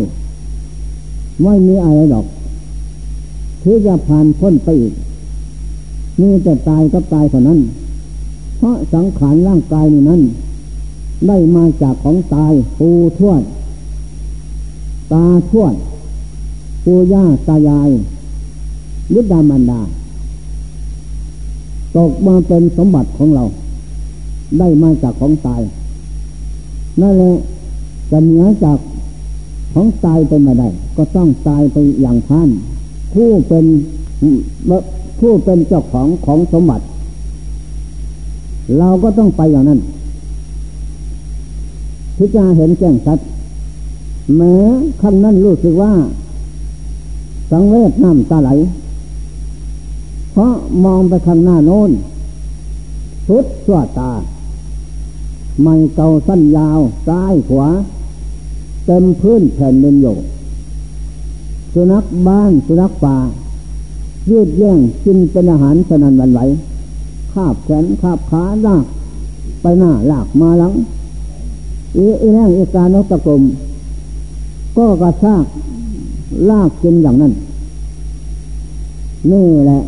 [1.43, 2.26] ไม่มีอะไรดอก
[3.62, 4.95] ที่จะผ่านพ้นไปอีก
[6.20, 7.59] มีแต่ตายกับตายเท่านั้น
[8.64, 10.22] ราะสังขารร่างกายนี้นั้น
[11.28, 12.88] ได้มาจากของตายปู
[13.18, 13.42] ทวด
[15.12, 15.74] ตาทวด
[16.84, 17.90] ปูย่าตายาย
[19.14, 19.80] ยุดดามันดา
[21.96, 23.44] ตกมาเป็นสมบัติของเรา
[24.58, 25.62] ได้มาจากของตาย
[27.00, 27.34] นั่นแหละ
[28.10, 28.78] จะเหนือจาก
[29.74, 32.48] ของตายเป็นมาได้ ก็ต้องตายไปอย่างท่าน
[33.12, 33.64] ผู้เป็น
[35.18, 36.84] ผู้เป็นเจ้าของของสมบัติ
[38.78, 39.80] เราก็ต้องไปอย่างนั้น
[42.16, 43.18] พิจารณาเห็นแจ้งชัด
[44.36, 44.54] แม้
[45.00, 45.92] ขั้นนั้นรู้สึกว่า
[47.50, 48.50] สังเวชน้ำตาไหล
[50.32, 50.52] เพราะ
[50.84, 51.90] มองไปข้างหน้าโน้น
[53.26, 54.12] สุดชั่วตา
[55.62, 57.68] ไม่เก่าสั้นยาว ซ้ายขวา
[58.86, 60.06] เต็มพื้นแผ่นดินโย
[61.72, 63.16] สุนัขบ้านสุนัขป่า
[64.30, 66.40] ยืดแย่งกินเป็นอาหารสนันวันไหว
[67.35, 68.85] คาบแขนคาบขาลาก
[69.62, 70.72] ไปหน้าลากมาหลัง
[71.97, 73.43] อีอีแรงอีการนกตะกลม
[74.76, 75.45] ก็กระชาก
[76.51, 77.32] ลากกินอย่างนั้น
[79.30, 79.80] นี่แหละ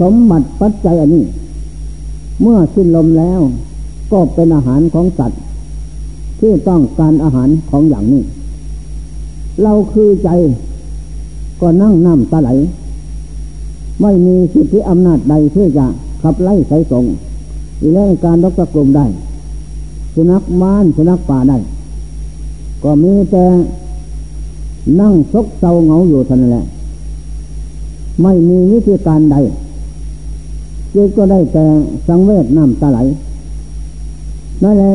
[0.00, 1.24] สมบัติปัจจัยอันนี้
[2.42, 3.40] เมื่อสิ้นลมแล้ว
[4.12, 5.40] ก็เป็นอาหารของสัตว์
[6.40, 8.22] ที่ต้องการอาหารของอย่างนี้
[9.62, 10.28] เราคือใจ
[11.60, 12.50] ก็นั่งน้ำตาไหล
[14.00, 15.86] ไม่มีสิทธิอำนาจใดที่จะ
[16.22, 17.04] ขับไล่ใส่ส่ง
[17.80, 19.06] อีแรงการรบกระกลุ่มได้
[20.14, 21.58] สุนัขม้านสุนัขป่าได้
[22.82, 23.44] ก็มีแต่
[25.00, 26.64] นั่งซกเซาเหงาอยู่เท่านั้นแหละ
[28.22, 29.36] ไม่มีวิธีการใด
[30.94, 31.64] จึงก็ได้แต่
[32.06, 32.98] สังเวชน้ำตาไหล
[34.62, 34.92] นั่นแหละ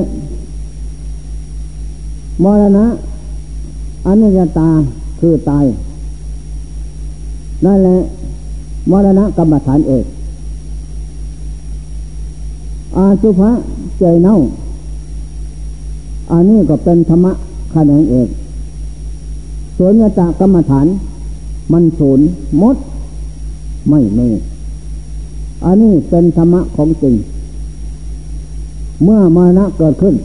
[2.43, 2.85] มรณะ
[4.05, 4.69] อนิจตา
[5.19, 5.65] คือตาย
[7.65, 7.97] นั่นแหละ
[8.91, 10.05] มรณะกรรมฐานเอก
[12.97, 13.51] อาสุภะ
[13.99, 14.35] ใจเน่า
[16.31, 17.33] อันนี้ก็เป็นธรรมะ
[17.71, 18.29] แขนงเอก
[19.77, 20.87] ส่วนยตากรรมฐาน
[21.71, 22.25] มันศูนย์
[22.61, 22.75] มด
[23.89, 24.19] ไม่เม
[25.65, 27.15] อันนี้เป็นธรรมะของจริง
[29.03, 30.15] เมื่อมานะเกิดขึ้น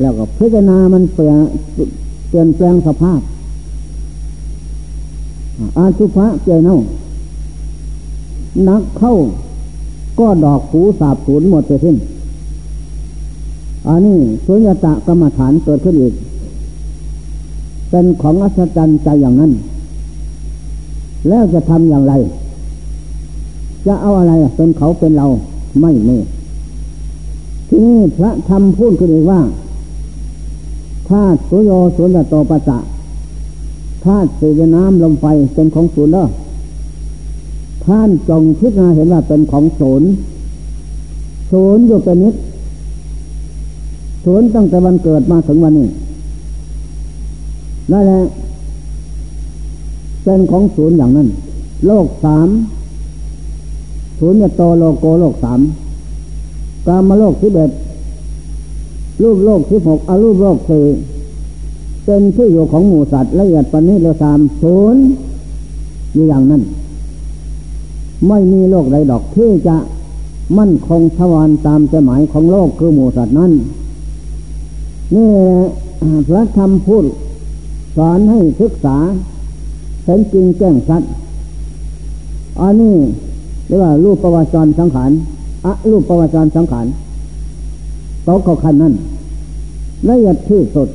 [0.00, 1.36] แล้วก็พิจารณามันเปลี่ยน
[2.28, 3.20] เปลี่ยนแปลงสภาพ
[5.78, 6.78] อาสุภะเจเน่า
[8.68, 9.14] นักเข้า
[10.18, 11.96] ก็ดอกหูสาบสูญหมดไปสิ้น
[13.88, 16.14] อันนี้สุญญตะกรรมฐานเกิดขึ้นอีก
[17.90, 19.52] เป็นของอัศจรรย์ใจอย่างนั้น
[21.28, 22.14] แล้วจะทำอย่างไร
[23.86, 25.26] จะเอาอะไรเป็นเขาเป็นเรา
[25.80, 26.10] ไม่เม
[27.68, 29.40] ที่นี่พระธรรมพูดขึ้นอีกว่า
[31.08, 32.78] ธาตุสุโยสุญญโตปัสสะ
[34.04, 36.24] ธาตุสีน้ำลมไฟเป็นของศูนย์เด้อ
[37.86, 40.08] ท่านจงพิจารณาเห็นว่าเป็นของศูนย์
[41.52, 42.34] ศูนย์อยู่เป็นนิด
[44.24, 45.88] ศูนย์ตั้งแต่วันเกิดมาถึงวันนี้
[47.92, 48.20] นั่นแหละ
[50.24, 51.28] เป็นของศูนย์อย่างนั้น
[51.86, 52.48] โลกสาม
[54.18, 55.60] ศูนย์เนี่ยโตโลโกโลกสาม
[56.86, 57.70] กามาโลกสิบเอ็ด
[59.22, 60.84] รูปโลกสิบหกอารูปโลกสี่
[62.04, 65.02] เป็นที่อยู่ของหมู่สัตว์ละเอียดปณิเลสามศูนย์
[66.14, 66.62] อยู่อย่างนั้น
[68.28, 69.76] ไม่มีโลกใดดอกที่จะ
[70.58, 73.52] มั่นคงทวารตามใจหมายของโลกคือหมูสัตว์นั้น
[75.14, 75.28] นี่
[76.28, 77.04] พระธรรมพูด
[77.96, 78.96] สอนให้ศึกษา
[80.04, 81.10] เห็นจริงแจ้งสัตว์
[82.60, 82.94] อันนี้
[83.66, 85.10] เรียกว่ารูปประวัติจรสังขาร
[85.64, 86.86] อะรูปประวัติจรสังขาร
[88.26, 88.94] ตกเขาคันนั้น
[90.08, 90.88] ละเอียดที่สุด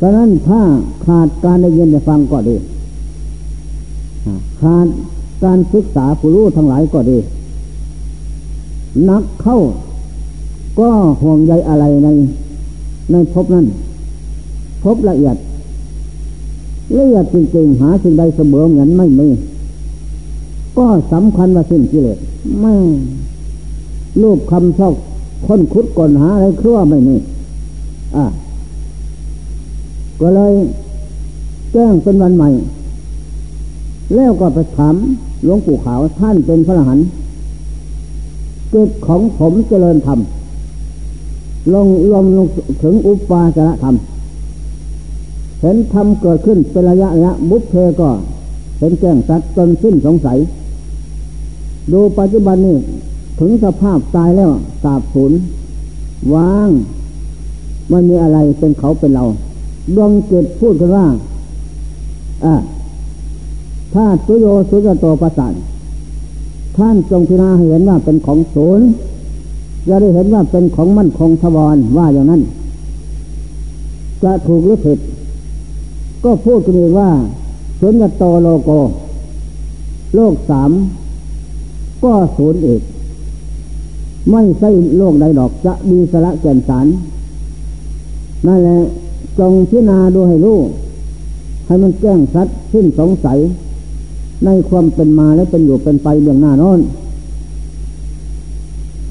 [0.00, 0.60] ฉะนั้นถ้า
[1.04, 2.56] ขาดการได้ยินได้ฟังก็ดี
[4.60, 4.86] ขาด
[5.44, 7.18] การศึกษาผู้รู้ทั้งหลายก็ดี
[9.10, 9.58] นักเข้า
[10.78, 12.08] ก็ห่วงใยอะไรใน
[13.12, 13.66] ในพบนั้น
[14.82, 15.36] พบละเอียด
[16.96, 19.28] ละเอียดจริงๆ หาสิ่งใดเสมอเหมือนไม่มี
[20.78, 22.18] ก็สำคัญว่าสิ้นกิเลส
[22.60, 22.74] ไม่
[24.22, 24.94] รูปคำชอบ
[25.46, 27.16] ค้นคุดก่อนหาอะไรครั่วไม่มี
[28.16, 28.26] อะ
[30.20, 30.52] ก็เลย
[31.72, 32.48] แจ้งเป็นวันใหม่
[34.14, 34.94] แล้วก็ไปถาม
[35.44, 37.06] หลวงปู่ขาวท่านเป็นพระหันต์
[38.72, 40.18] กิจของผมเจริญธรรม
[41.74, 42.46] ลงลมลง
[42.82, 43.94] ถึงอุปาจารธรรม
[45.60, 48.10] เห็นธรรมเกิดขึ้นเป็นระยะระยะบุพเพก็
[48.78, 50.38] เห็นแจ้งสัตว์จนสิ้นสงสัย
[51.92, 52.76] ดูปัจจุบันนี้
[53.40, 54.50] ถึงสภาพตายแล้ว
[54.82, 55.32] สาบสูญ
[56.34, 56.70] ว่าง
[57.92, 59.24] มันมีอะไรเป็นเขาเป็นเรา
[59.94, 61.06] ดวงจิตพูดกันว่า
[62.44, 62.54] อ่า
[63.94, 65.54] ธาตุสุโยสุจโตประสาน
[66.76, 68.86] ท่านจงพิจารณาเห็นว่าเป็นของศูนย์
[69.88, 72.42] จะได้เห็นว่าเป็นของมั่นคงทวรว่าอย่างนั้น
[74.22, 74.98] จะถูกหรือผิด
[76.24, 77.10] ก็พูดกันเองว่า
[77.80, 78.70] สุญญโตโลโก
[80.14, 80.70] โลกสาม
[82.04, 82.82] ก็ศูนย์อีก
[84.30, 86.86] ไม่ใช่โลกใดดอกจะมีสระแก่นสาร
[88.46, 88.78] นั่นแหละ
[89.38, 90.58] จงพิจารณาดูให้รู้
[91.66, 93.38] ให้มันแก้งชัดสิ้นสงสัย
[94.44, 96.80] ในความเป็นมาและเป็นอยู่เป็นไปเบื้องหน้านอน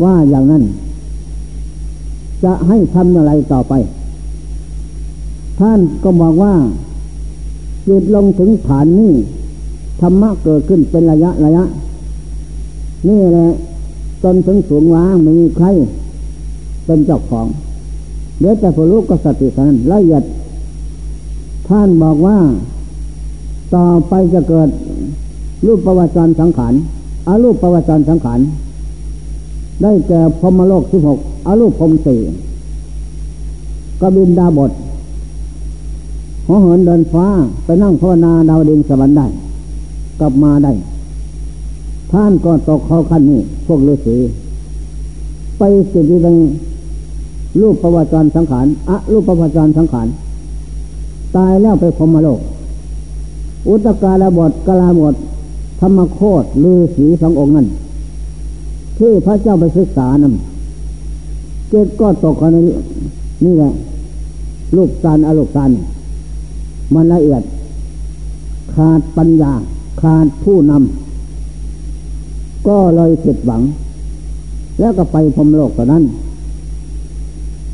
[0.03, 0.63] ว่าอย่างนั้น
[2.43, 3.73] จะให้ทำอะไรต่อไป
[5.59, 6.53] ท่านก็บอกว่า
[7.87, 9.11] จิตลงถึงฐานนี้
[10.01, 11.63] ธรรมะเกิดขึ้นเป็นระยะระยะ
[13.07, 13.49] นี่แหละ
[14.23, 15.67] จนถึงสูงว้างไม่มีใคร
[16.85, 17.47] เป็นเจ้าของ
[18.39, 20.23] เดี๋ยวแต่ผู้รู้ก็สติสันละเอียด
[21.67, 22.37] ท่านบอกว่า
[23.75, 24.69] ต่อไปจะเกิด
[25.65, 26.73] รูปประวัติสังขาร
[27.27, 28.39] อารูปประวัติสังขาร
[29.81, 32.19] ได้แก่พมโลกสิบหกอารูปพมสี่
[34.01, 34.71] กบินดาบท
[36.47, 37.25] หัวเหินเดินฟ้า
[37.65, 39.27] ไปนั่งภาวนาดาวดินสวรรค์ได้
[40.19, 40.71] กลับมาได้
[42.11, 44.17] ท่านก็ตกเขาขั้นนี้พวกฤาษี
[45.57, 45.61] ไป
[45.91, 46.29] สิทธิใน
[47.61, 50.07] รูปประวัติจารสังขารอะรูปประวัติจารสังขาร
[51.35, 52.39] ตายแล้วไปพมโลก
[53.67, 55.15] อุตกาลบทกาลาบท
[55.85, 57.67] ธรรมโคตฤาษีสององค์นั้น
[58.97, 62.57] ที่พระเจ้าไปศึกษานำเกตก็ตกใน
[63.45, 63.71] นี่แหละ
[64.77, 65.69] ลูกซานอลูกซาน
[66.93, 67.43] มันละเอียด
[68.73, 69.53] ขาดปัญญา
[70.01, 73.61] ขาดผู้นำก็เลยผิดหวัง
[74.79, 76.03] แล้วก็ไปพรมโลกตอนนั้น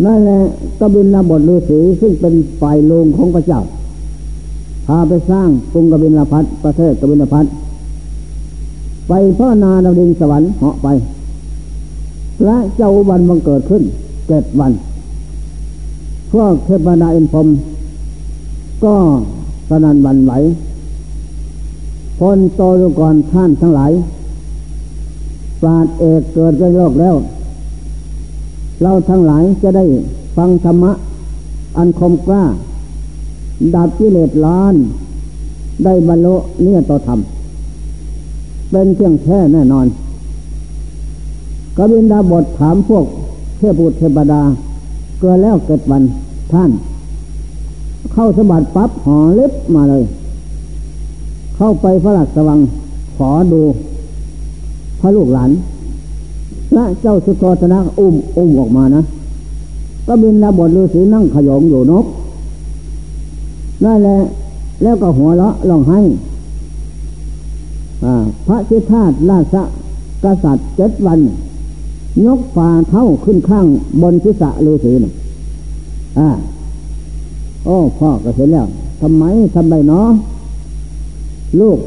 [0.06, 0.40] นั่นแหละ
[0.80, 3.62] กบินลบทฤาษีซึ่งเป็นฝ่ายลงของพระเจ้า
[4.86, 7.48] พาไปสร้างกรุงกบินลพัทประเทศกบินลพัท
[9.10, 10.88] ไปพ่อนาดาวดินสวรรค์เหาะไป
[12.46, 13.84] และเจ้าวันบังเกิดขึ้น
[14.28, 14.72] เจ็ดวัน
[16.32, 17.48] พวกเทพนาอินพรม
[18.84, 18.96] ก็
[19.70, 20.34] สนันวันไหว
[22.20, 23.92] พลโตดูก่อนท่านทั้งหลาย
[25.62, 27.16] ปราดเอกเกิดในโลกแล้ว
[28.82, 29.86] เราทั้งหลายจะได้
[30.36, 30.92] ฟังธรรมะ
[31.78, 32.44] อันคมกล้า
[33.76, 34.76] ดับกิเลสล้าน
[35.84, 37.20] ได้บรรลุเนี่ยต่อธรรม
[38.72, 39.88] เป็นเพียงแค่แน่นอน
[41.78, 43.06] กบินดาบทถามพวก
[43.58, 44.42] เทพบุตรเทพดา
[45.20, 46.04] เกิดแล้วเกิดวัน
[46.52, 46.72] ท่าน
[48.14, 50.04] เข้าสมบัติปั๊บห่อเล็บมาเลย
[51.56, 52.60] เข้าไปพระลักสวัง
[53.16, 53.62] ขอดู
[55.00, 55.52] พระลูกหลาน
[56.72, 59.02] พระเจ้าสุโธธนะอุ้มอุ้มออกมานะ
[60.08, 62.06] ก็บินดาบทฤาษีนั่งขยงอยู่นก
[63.84, 64.18] นั่นแหละ
[64.84, 66.00] แล้วก็หัวเราะร้องให้
[68.48, 69.56] พระชิธาตราช
[70.24, 71.20] กษัตริย์เจ็ดวัน
[72.26, 73.66] ยกฝ่าเท้าขึ้นข้าง
[74.02, 75.14] บนศีรษะฤาษีน่ะ
[76.20, 76.30] อ่า
[77.66, 78.68] โอ้พ่อก็เห็นแล้ว
[79.02, 79.24] ทำไม
[79.56, 80.10] ทำไมเนาะ
[81.60, 81.80] ลูก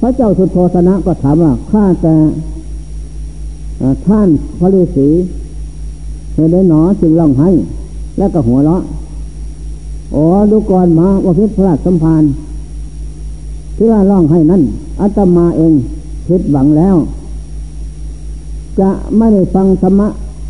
[0.00, 2.14] พระเจ้าสุโธสนะก็ถามว่าข้าแต่
[4.06, 5.08] ท่านพระฤาษี
[6.34, 7.50] เห็นได้หนอจึงร้องให้
[8.18, 8.82] แล้วก็หัวเราะ
[10.12, 12.30] โอ้ดูก่อนมาว่าพิษพระสัมพันธ์
[13.82, 14.62] ที่ว่าร้องให้นั่น
[15.00, 15.72] อาตมาเอง
[16.26, 16.96] คิดหวังแล้ว
[18.80, 20.08] จะไม่ได้ฟังธรรมะ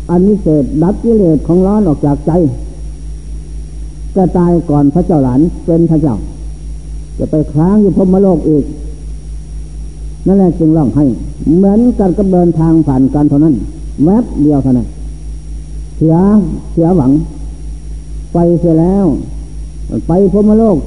[0.09, 2.31] อันนิเศษดับกิเลสของร้อนออกจากใจ
[4.15, 6.15] จะตายก่อนพระเจ้าหลานเป็นพระเจ้า
[7.17, 8.65] จะไปค้างอยู่พมโลกอีก
[10.27, 11.05] นั่นแหละจึงร้องให้
[11.57, 13.55] เหมือนกันกับเดินทางผ่านกันเท่านั้น
[14.05, 14.87] แวบเดียวเท่านั้น
[15.97, 16.15] เสีย
[16.73, 17.11] เสียหวัง
[18.33, 19.05] ไปเสียแล้ว
[20.07, 20.77] ไปพมโลก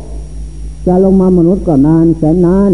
[0.86, 2.72] จะลงมามนุษย์ก็นานแสนนาน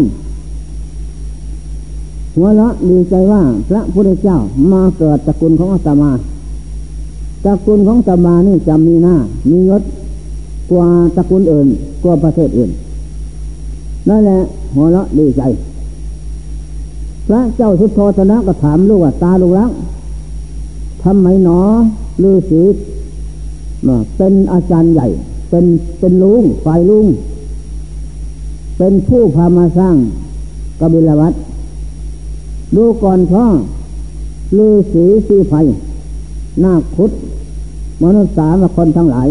[2.35, 4.37] หัวเราะดีใจว่าพระพุทธเจ้า
[4.71, 6.11] มาเกิดตระกูลของอาตมา
[7.45, 9.15] ตระกูลของอาตมานี่จะมีหน้า
[9.49, 9.83] มียศ
[10.71, 11.67] กว่าตระกูลอื่น
[12.03, 12.71] กว่าประเทศอื่น
[14.09, 14.39] นั่นแหละ
[14.75, 15.41] หัวเราะดีใจ
[17.27, 19.71] พระเจ้าสุโธธนะก็ถามลูกว่าตาลูกลัก
[21.03, 21.61] ทำไมหนอ
[22.23, 22.61] ฤาษี
[24.17, 25.07] เป็นอาจารย์ใหญ่
[25.49, 25.65] เป็น
[25.99, 27.05] เป็นลุงฝ่ายลุง
[28.83, 29.95] เป็นผู้พามาสร้าง
[30.79, 31.33] กบิลวัต
[32.75, 33.45] ดูก่อนพ่อ
[34.57, 35.53] ลือสีสีไฟ
[36.63, 37.11] นาคุด
[38.03, 39.29] มนุษย์สามคนทั้งหลาย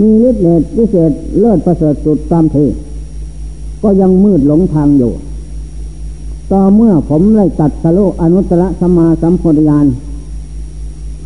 [0.00, 2.56] มีฤทธิ์เดชพิเศษเลิศประเสริฐสุดตามเท
[3.82, 5.12] ก็ยังมืดหลงทางอยู่
[6.52, 9.86] ต่อเมื่อผมได้ตัดสโลอนุตตรสมาสัมโพธิญาณ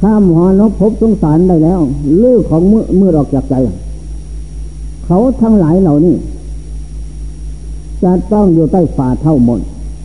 [0.01, 1.81] ข้ามหอนบพบสงสารได้แล้ว
[2.23, 3.55] ลื้อของมือมือออกจากใจ
[5.05, 6.17] เขาทั้งหลายเหล่านี้
[8.03, 9.61] จะต้องอยู่ใต้ฝ่าเท่าหมด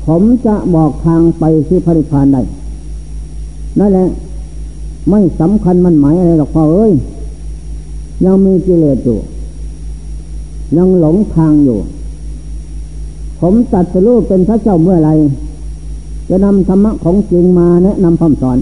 [0.08, 2.42] ผมจะบอกทางไปที่พระนิพพานได้
[3.80, 4.08] นั่นแหละ
[5.10, 6.94] ไม่สำคัญมันหมายอะไรหรอกพ่อเอ้ย
[8.26, 9.18] ยังมีกิเลสอยู่
[10.78, 11.80] ยังหลงทางอยู่
[13.40, 15.10] ผมตัดสู้เป็นพระเจ้าเมื่อไร
[16.30, 18.60] จะนำธรรมะของจริงมาแนะนำคำสอน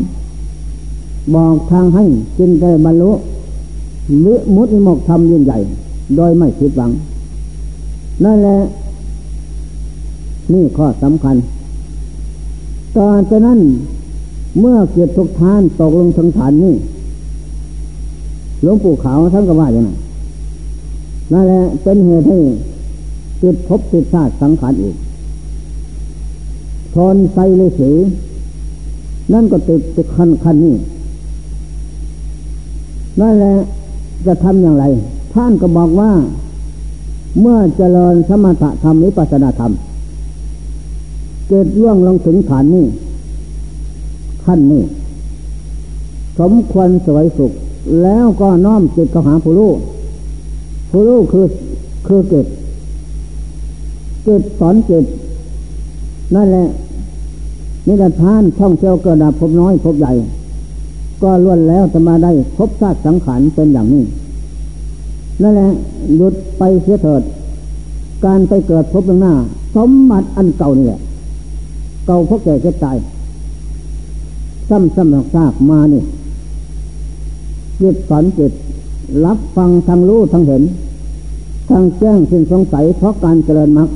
[1.36, 2.04] บอกทางให้
[2.38, 3.12] จินได้บรรลุ
[4.26, 5.60] วิมุตติมกธรรมยิ่งใหญ่
[6.16, 6.92] โดยไม่ผิดหวัง
[8.24, 8.58] นั่นแหละ
[10.54, 11.36] นี่ข้อสำคัญ
[12.98, 13.60] ตอนจากนั้น
[14.60, 16.76] เมื่อเกิดทุกทานตกลงทังฐานนี่
[18.62, 19.98] หลวงปู่ขาวท่านก็ว่าอย่างนั้น
[21.34, 22.40] นั่นแหละเป็นเหตุให้
[23.42, 24.96] ติดภพติดชาติสังขารอีก
[26.96, 27.92] ทนไซเลสี
[29.34, 30.76] นั่นก็ติดติดคันคันนี่
[33.20, 33.54] นั่นแหละ
[34.26, 34.86] จะทำอย่างไร
[35.34, 36.12] ท่านก็บอกว่า
[37.42, 39.72] เมื่อเจริญสมถะธรรมวิปัสสนาธรรม
[41.54, 42.86] เกิดร่วงลงถึงฐานนี้
[44.46, 44.84] ขั้นนี้
[46.40, 47.52] สมควรสวยสุข
[48.04, 49.72] แล้วก็น้อมจิตเข้าหาผู้รู้
[50.90, 51.46] ผู้รู้คือ
[52.08, 52.46] คือจิต
[54.26, 55.06] จิตสอนจิต
[56.36, 56.68] นั่นแหละ
[57.88, 60.12] นิรทานท่องเที่ยวเกิดดับพบน้อยพบใหญ่
[61.24, 64.04] ก็ล้วนแล้วจะมาได้พบชาติสังขารเป็นอย่างนี้
[65.42, 65.70] นั่นแหละ
[66.18, 67.22] หยุดไปเสียเถิด
[68.26, 69.34] การไปเกิดพบหน้า
[69.76, 71.02] สมบัติอันเก่านี่แหละ
[72.12, 72.98] ก่าเพราะแก่เจ็บตาย
[74.70, 76.04] ซ้ำซ้ำซากมานี่
[77.82, 78.52] จิตสอนจิต
[79.26, 80.64] รับฟังทางรู้ทางเห็น
[81.70, 83.90] ทางแจ้งสิ้นสงสัยเพราะการเจริญมรรค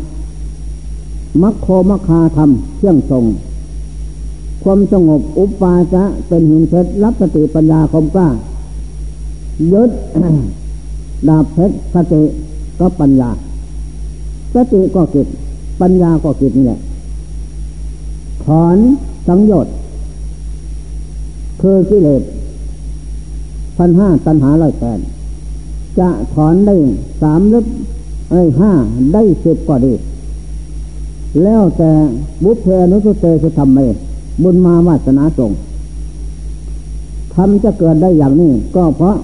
[1.41, 3.25] มัคโคมัคคาธรรมเที่ยงทรง
[4.63, 8.27] ความสงบอุปาจะเป็นหินเพชรรับสติปัญญาคมกล้า
[9.73, 9.89] ยึด
[11.27, 12.21] ดาบเพชรสติ
[12.79, 13.29] ก็ปัญญา
[14.53, 15.27] สติก็กิจ
[15.81, 16.79] ปัญญาก็กิจนี่แหละ
[18.45, 18.77] ถอน
[19.27, 19.73] สังโยชน์
[21.61, 22.23] คือกิเลส
[23.77, 24.99] พันห้าตัณหาร้อยแปด
[25.99, 26.75] จะถอนได้
[27.21, 27.65] สามลึก
[28.31, 28.71] ไอ้ห้า
[29.13, 29.93] ได้สิบก็ดี
[31.43, 31.91] แล้วแต่
[32.43, 33.79] บุพเพนุสเตจะทำไม
[34.43, 35.51] บุญมาวาสนาส่ง
[37.33, 39.15] ทำจะเกิดได้อย่างนี้ ก็เพราะ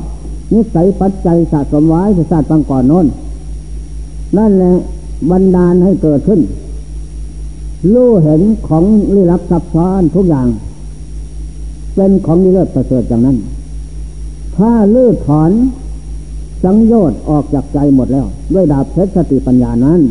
[0.53, 3.05] นิสัยปัจจัยสะสมไว้ศาสตร์ปังก่อนน้น
[4.37, 4.73] นั่นแหละ
[5.29, 6.39] บันดาลให้เกิดขึ้น
[7.93, 10.47] รู้เห็นของลี้ลับซับซ้อนทุกอย่าง
[11.95, 13.37] เป็นของนิเลิศประเสริฐอย่างนั้น
[14.55, 15.51] ถ้าลื้อถอน
[16.63, 20.01] สังโยชน์ออกจากใจหมดแล้ว ด้วยดาบเพชรสติปัญญานั้น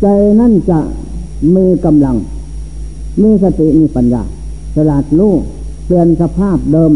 [0.00, 0.06] ใจ
[0.40, 0.78] นั่นจะ
[1.56, 2.16] มีกำลัง
[3.22, 4.22] มีสติมีปัญญา
[4.74, 5.32] สลาดรู้
[5.84, 6.92] เปลี่ยนสภาพเดิม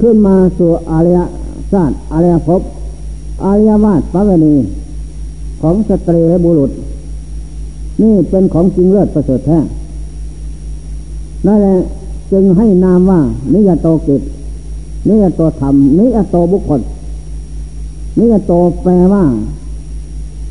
[0.00, 1.18] ขึ้นมาสู่อารย
[1.72, 2.60] ศาสตร์อารยภพ
[3.44, 4.54] อารยวาสปรณี
[5.62, 6.70] ของสตรีและบุรุษ
[8.02, 9.58] นี่เป็นของจริงเลิศประเสริฐแท้
[11.46, 11.76] นั่นแหละ
[12.32, 13.20] จึงให้นามว่า
[13.54, 14.22] นิยโตกิจ
[15.08, 16.80] นิยโตธรรม นิยโตบุคคล
[18.18, 19.24] นิยโตแปลว่า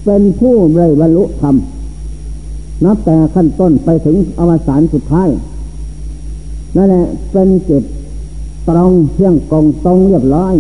[0.06, 1.56] เป็นผู้ไรบรรลุธรรม
[2.86, 5.30] นับแต่ขั้นต้นไปถึงอวสานสุดท้าย
[6.76, 7.84] นั่นแหละเป็นจิต
[8.70, 10.56] ตรงเที่ยงกองตรงเรียบร้อย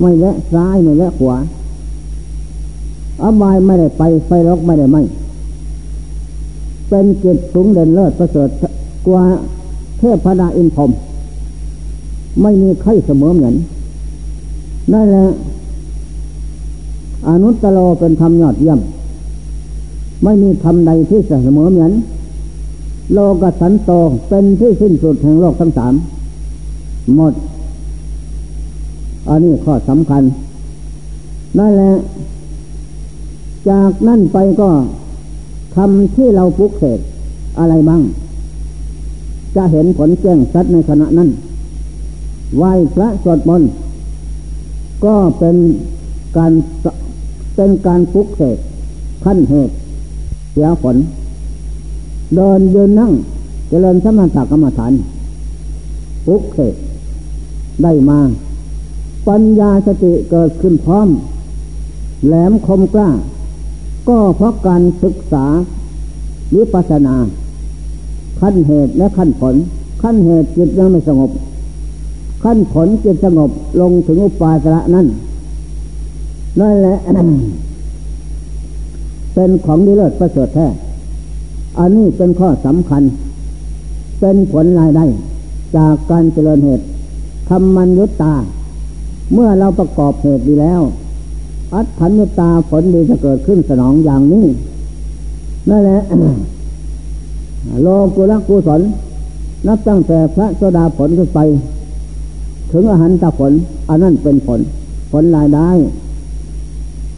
[0.00, 1.36] ไม่แวะซ้ายไม่แวะขวา
[3.22, 5.02] อบายไม่ได้ไปไฟลกไม่ได้ไม่
[6.94, 8.48] เป็นจิตสูงเด่นเลิศประเสริฐ
[9.06, 9.24] กว่า
[9.98, 10.90] เทพดาอินพรม
[12.42, 13.54] ไม่มีใครเสมอเหมือน
[14.92, 15.26] นั่นแหละ
[17.28, 18.80] อนุตตโลเป็นธรรมยอดเยี่ยม
[20.24, 21.92] ไม่มีธรรมใดที่เสมอเหมือน
[23.12, 23.90] โลกสันโต
[24.28, 25.94] เป็นที่สิ้นสุดแห่งโลกทั้งสาม
[27.16, 27.34] หมด
[29.28, 30.22] อันนี้ข้อสำคัญ
[31.58, 31.92] นั่นแหละ
[33.68, 34.70] จากนั่นไปก็
[35.74, 37.00] ทำที่เราปลุกเสก
[37.58, 38.02] อะไรบ้าง
[39.56, 41.28] จะเห็นผลแจ้งชัดในขณะนั้น
[42.56, 43.70] ไหว้พระสวดมนต์
[45.04, 45.56] ก็เป็น
[46.36, 46.52] การ
[47.56, 48.58] เป็นการฟุกเสก
[49.24, 49.74] ขั้นเหตุ
[50.52, 50.96] เสียผล
[52.36, 53.14] เดินยืนนั่งจ
[53.68, 54.92] เจริญสมถกรรมฐาน
[56.26, 56.74] ฟุกเสก
[57.82, 58.20] ได้มา
[59.28, 61.08] ปัญญาสติเกิดขึ้นพร้อม
[62.26, 63.08] แหลมคมกล้า
[64.08, 65.44] ก็เพราะการศึกษา
[66.56, 67.16] วิปัสนา
[68.40, 69.54] ขั้นเหตุและขั้นผล
[70.02, 71.30] ขั้นเหตุจิตยังไม่สงบ
[72.44, 73.50] ขั้นผลจิตสงบ
[73.80, 75.06] ลงถึงอุปาสระนั้น
[76.60, 76.96] นั่นแหละ
[79.34, 80.66] เป็นของดีเลิศประเสริฐแท้
[81.78, 83.02] อันนี้เป็นข้อสำคัญ
[84.20, 85.04] เป็นผลรายได้
[85.76, 86.84] จากการเจริญเหตุ
[87.48, 88.34] ทำมันยุตตา
[89.32, 90.82] เมื่อเราประกอบเหตุดีแล้ว
[91.74, 94.44] อัตถัญญตาผลดีจะเกิดขึ้นสนองอย่างนี้
[95.68, 96.00] นั่นแหละ
[97.82, 98.80] โลกุลกุศล
[99.66, 101.40] นับตั้งแต่พระโสดาผลขึ้นไป
[102.72, 103.52] ถึงอาหารตาผล
[103.88, 104.60] อันนั้นเป็นผล
[105.12, 105.70] ผลรายได้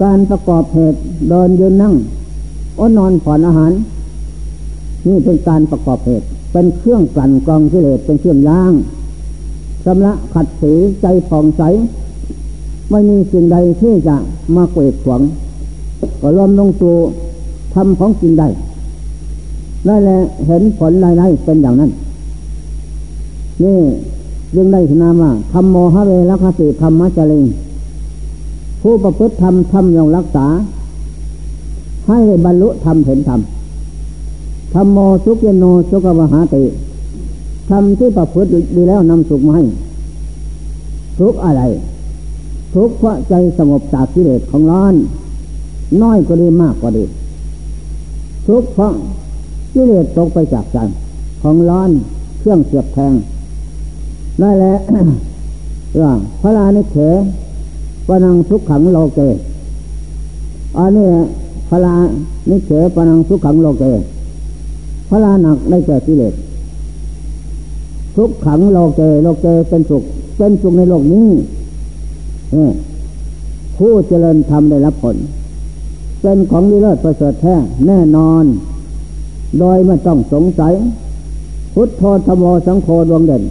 [0.03, 0.99] การประกอบเหตุ
[1.29, 1.95] เดินยืนนั่ง
[2.79, 3.73] อ้นนอนผ่อนอาหาร
[5.07, 8.73] นี่เป็นการประกอบเหตุ เป็นเครื่องกลั่นกรองกิเลสเป็นเครื่องย่าง
[9.85, 11.63] สำละขัดสีใจผ่องใส
[12.91, 14.17] ไม่มีสิ่งใดที่จะ
[14.57, 15.21] มาเกวดขวง
[16.21, 16.97] ก็รวมลงตัว
[17.75, 18.49] ทำของกินได้
[19.87, 20.11] ได้แล
[20.47, 21.91] เห็นผลรายได้เป็นอย่างนั้น
[23.63, 23.79] นี่
[24.57, 27.45] ยังได้นามว่าธรรมโมหะเวรคติธรรมะจริง
[28.81, 30.47] ผู้ประพฤติธรรมธรรมย่องรักษา
[32.09, 33.41] ให้บรรลุธรรมเห็นธรรม
[34.75, 36.63] ธรรมโมสุขเยโนสุขวหาติ
[37.71, 39.65] ธรรมที่ประพฤติดีแล้วนำสุขมาให้
[41.19, 41.63] ทุกอะไร
[42.75, 44.95] ทุกเพราะใจสงบจากกิเลสของร้อน
[46.03, 47.05] น้อยก็ดีมากก็ดี
[48.47, 48.93] ทุกเพราะ
[49.75, 50.79] กิเลสตกไปจากใจ
[51.43, 51.91] ของร้อน
[52.39, 53.13] เครื่องเสียบแทง
[54.41, 54.75] นั่นแหละ
[56.01, 56.97] ว่าพระลานิเข
[58.09, 59.21] ปนังทุกขังโลเก
[60.79, 61.09] อันนี้
[61.69, 61.95] พระลา
[62.51, 63.85] นิเขปนังทุกขังโลเก
[65.09, 66.35] พระลาหนักได้แก่กิเลส
[68.17, 70.03] ทุกขังโลเกโลเกเป็นสุข
[70.37, 71.29] เป็นสุขในโลกนี้
[73.77, 75.17] ผู้เจริญธรรมได้รับผล
[76.21, 78.45] เป็นของดีเลิศประเสริฐแท้แน่นอน
[79.59, 80.75] โดยไม่ต้องสงสัย
[81.75, 83.43] พุทโธธโมสังโฆดวงเด่น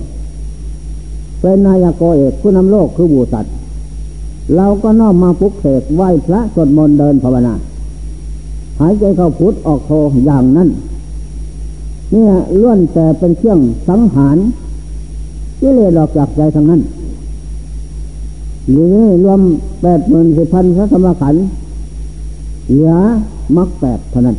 [1.41, 3.45] เป็นนายโกเอกผู้นำโลกคือบูสัต
[4.55, 7.53] เราก็น้อมมาปุกเสกไหว้พระสวดมนต์เดินภาวนา
[8.79, 9.91] หายใจเข้าพุทธออกโท
[10.25, 10.69] อย่างนั้น
[12.11, 12.31] เนี่ย
[12.61, 14.37] ล้วนแต่เป็นเครื่องสังหาร
[15.61, 16.81] กิเลสออกจากใจทางนั้น
[18.71, 19.41] หรือรวม
[19.81, 21.43] แปดหมื่นสิบพันพระธรรมขันธ์
[22.69, 22.91] เหลือ
[23.57, 24.37] มรรคแปดเท่านั้น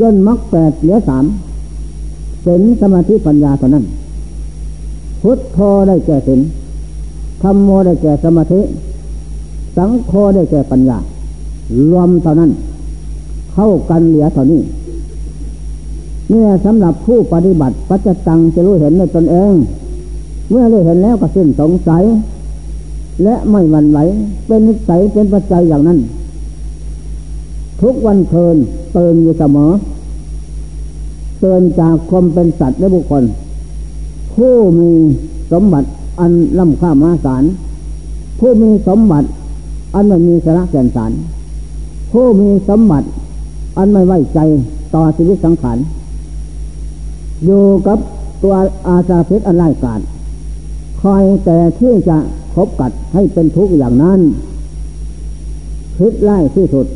[0.00, 1.24] ย่นมรรคแปดเหลือสาม
[2.42, 3.84] เป็นสมาธิปัญญาเท่านั้น
[5.22, 6.40] พุทโธได้แก่ศีล
[7.42, 8.60] ธรรมโมได้แก่สมาธิ
[9.76, 10.98] สังโฆได้แก่ปัญญา
[11.90, 12.50] รวมเท่านั้น
[13.52, 14.60] เข้ากันเหลือเท่านี้
[16.30, 19.52] เนี่ยสำหรับผู้ปฏิบัติปัจจตังจะรู้เห็นในตนเอง
[20.50, 22.02] เมื่อได้เห็นแล้วก็สิ้นสงสัย
[23.22, 23.98] และไม่หวั่นไหว
[24.46, 25.98] เป็นนิสัยเป็นปัจจัยอย่างนั้น
[27.82, 28.56] ทุกวันเทิน
[28.92, 29.70] เตือนอยู่เสมอ
[31.40, 33.24] เตือนจากความเป็นสัตว์และบุคคล
[34.34, 34.90] ผู้มี
[35.52, 35.88] สมบัติ
[36.20, 37.44] อันล้ำค่ามาสาร
[38.38, 39.28] ผู้มีสมบัติ
[39.94, 41.12] อันไม่มีสาระแก่นสาร
[42.12, 43.06] ผู้มีสมบัติ
[43.76, 44.38] อันไม่ไว้ใจ
[44.94, 45.78] ต่อชีวิตสังขาร
[47.44, 47.98] อยู่กับ
[48.42, 48.54] ตัว
[48.88, 50.00] อาสาพิษอันไร้กาด
[51.00, 52.18] คอยแต่ที่จะ
[52.56, 54.20] คบกัดให้เป็นทุกข์อย่างนั้น
[55.98, 56.86] พิษไล่ที่สุด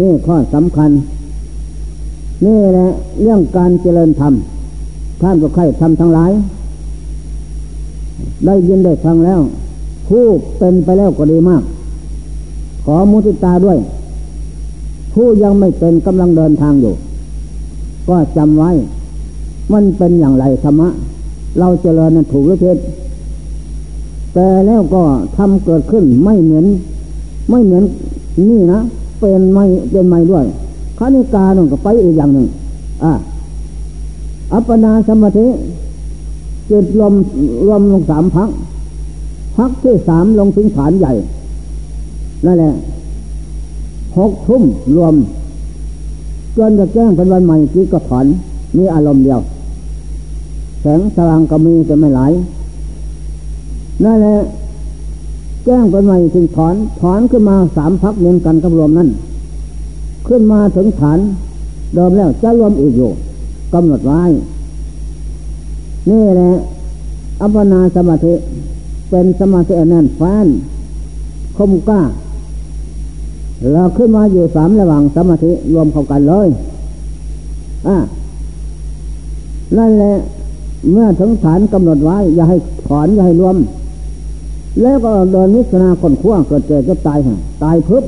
[0.00, 0.90] นี่ข้อสำคัญ
[2.44, 2.88] นี่แหละ
[3.22, 4.34] เรื่องการเจริญธรรม
[5.22, 6.32] ท่านก็ใครทำทั้งหลาย
[8.46, 9.40] ได้ยินได้ฟังแล้ว
[10.08, 10.24] ผู้
[10.58, 11.62] เป็นไปแล้วก็ดีมาก
[12.84, 13.78] ขอมุติตาด้วย
[15.12, 16.94] ผู้ยังไม่เป็นกำลังเดินทางอยู่
[18.08, 18.70] ก็จำไว้
[19.72, 20.88] มันเป็นอย่างไรธรรมะ
[21.58, 22.78] เราเจริญนั้นถูกหรือผิด
[24.34, 25.02] แต่แล้วก็
[25.36, 26.66] ทำเกิดขึ้นไม่เหมือน
[27.50, 27.84] ไม่เหมือน
[28.50, 28.80] นี่นะ
[29.20, 30.44] เป็นไม่เป็นไม่ด้วย
[30.98, 32.46] คณิกาหนึ่งก็ไปอีกอย่างหนึ่ง
[33.04, 33.12] อะ
[34.52, 35.46] อัปปนาสมาธิ
[36.70, 37.12] จิตรวม
[37.66, 38.50] รวมลงสามพัก
[39.56, 41.12] พักที่สามลงถึงฐานใหญ่
[42.44, 42.74] นั่นแหละ
[44.18, 44.62] หกทุ่ม
[44.96, 45.14] รวม
[46.56, 48.26] จนจะแจ้งเป็นวันใหม่กีก็ถอน
[48.76, 49.40] มีอารมณ์เดียว
[50.80, 52.20] แสงสว่างก็มีแต่ไม่ไหล
[54.02, 54.36] นั่นแหละ
[55.64, 59.08] แจ้งเป็นใหม่ถึงถอน ถอนขึ้นมาสามพักเนียนกันกับรวมนั้น
[60.28, 61.18] ขึ้นมาถึงฐาน
[61.94, 63.10] เดิมแล้วจะรวมอีกอยู่
[63.74, 64.22] กำหนดไว้
[66.10, 66.52] นี่แหละ
[67.40, 68.34] อัปปนาสมาธิ
[69.10, 70.46] เป็นสมาธิแน่นแฟน
[71.56, 72.02] คมกล้า
[73.72, 76.48] เราขึ้นมาอยู่สามระหว่างสมาธิรวมเข้ากันเลย
[77.86, 77.96] อ่า
[79.78, 80.14] นั่นแหละ
[80.90, 83.56] เมื่อถึงฐานกำหนดไว้ อย่าให้ถอนอย่าให้รวม
[84.82, 88.04] แล้วก็เดินนิสนาคนขั้วเกิดเจ็บตายฮะตายพึบ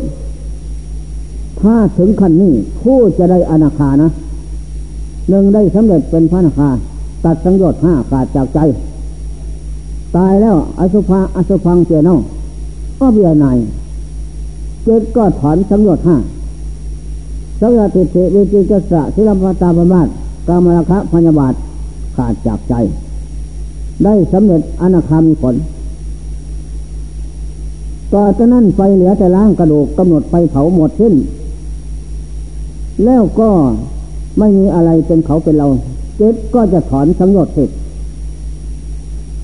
[1.61, 4.11] ถ้าถึงขั้นนี้ผู้จะได้อนาคานะ
[5.29, 6.71] หนึ่งได้สำเร็จเป็นพระนาคา
[7.25, 8.59] ตัดสังโยชน์ห้าขาดจากใจ
[10.17, 12.11] ตายแล้วอสุภาอสุพังเจโน
[13.01, 13.59] ก็เบียนาย
[14.85, 16.17] เจ็ดก็ถอนสังโยชน์ห้า
[17.61, 20.09] สังยติเตวิจิกสะศิลปตาบมาต
[20.49, 21.55] กามราคะพญาบาต
[22.17, 22.75] ขาดจากใจ
[24.05, 25.55] ได้สำเร็จอนาคามีผล
[28.17, 31.15] ต่อจากนั้นไฟเหลือแต่ล้างกระดูกกำหนดไฟเผาหมดสิ้น
[33.05, 33.49] แล้วก็
[34.39, 35.67] ไม่มีอะไรเป็นเขาเป็นเรา
[36.21, 37.65] จิตก็จะถอนสังโยชน์สิ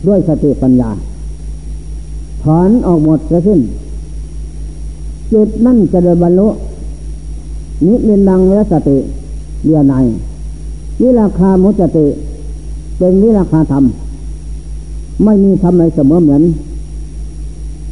[0.07, 0.91] ด้วยสติปัญญา
[2.45, 3.61] ถอนออกหมดจะสิ้น
[5.33, 6.49] จิตนั่นจะเดินบรรลุ
[7.87, 8.99] นิมินังเวสติ
[9.64, 9.95] เดียใน
[11.01, 12.07] วิราคามุจติ
[12.99, 13.85] เป็นวิราคาธรรม
[15.25, 16.43] ไม่มีธรรมในเสมอเหมือน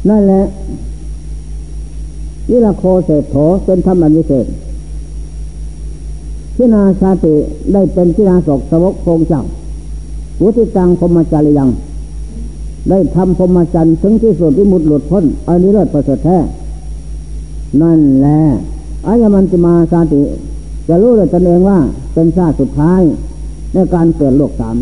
[0.09, 0.41] นั่นแหละ
[2.49, 3.35] วิราโคเศษโถ
[3.65, 4.45] เป็นธรรมอันวิเศษ
[6.55, 7.33] พินาชาติ
[7.73, 9.41] ได้เป็นพินาศกสวกโคงเจ้า
[10.41, 11.69] วุติจังพมจาริยัง
[12.89, 16.37] ได้ทำพมจันทร์ถึงที่สุดวิมุตหลุดพ้นอันนี้เลิศประเสริฐแท้
[17.81, 18.39] นั่นแหละ
[19.07, 20.19] อายมันติมาชาติ
[20.87, 21.79] จะรู้เลยตนเองว่า
[22.13, 23.01] เป็นชาติสุดท้าย
[23.73, 24.77] ในการเกิดโลกสาม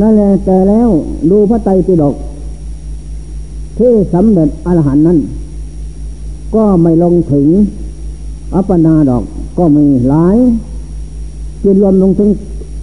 [0.00, 0.88] นั่นแหละแต่แล้ว
[1.30, 2.14] ดูพระไตรปิฎก
[3.78, 5.18] ที่สำเร็จอรหันนั้น
[6.54, 7.46] ก็ไม่ลงถึง
[8.54, 9.24] อัปปนาดอก
[9.58, 10.36] ก็มีหลาย
[11.62, 12.30] จิตรวมลงถึง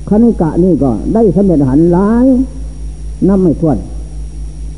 [0.10, 2.26] คณิกะนี่ก็ได้สำเร็จหันหลาย
[3.28, 3.78] น้ำไม่ทวน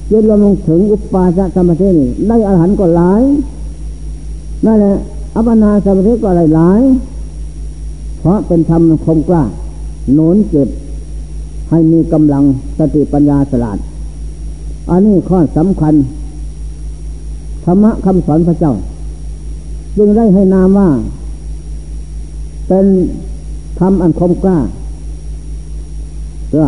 [0.09, 3.21] จนรวมลงถึงอุปปาสสมาธินี่ได้อาหารก็หลาย
[4.65, 4.95] นั่นแหละ
[5.35, 6.81] อัปนาสมาธิก็หลายหลาย
[8.19, 9.43] เพราะเป็นธรรมคมกล้า
[10.13, 10.69] หนุนเก็บ
[11.69, 12.43] ให้มีกำลัง
[12.77, 13.77] สติปัญญาสลาด
[14.89, 15.93] อันนี้ข้อสำคัญ
[17.65, 18.73] ธรรมะคำสอนพระเจ้า
[19.97, 20.89] จึงได้ให้นามว่า
[22.67, 22.85] เป็น
[23.79, 24.57] ธรรมอันคมกล้า
[26.49, 26.67] เพื่อ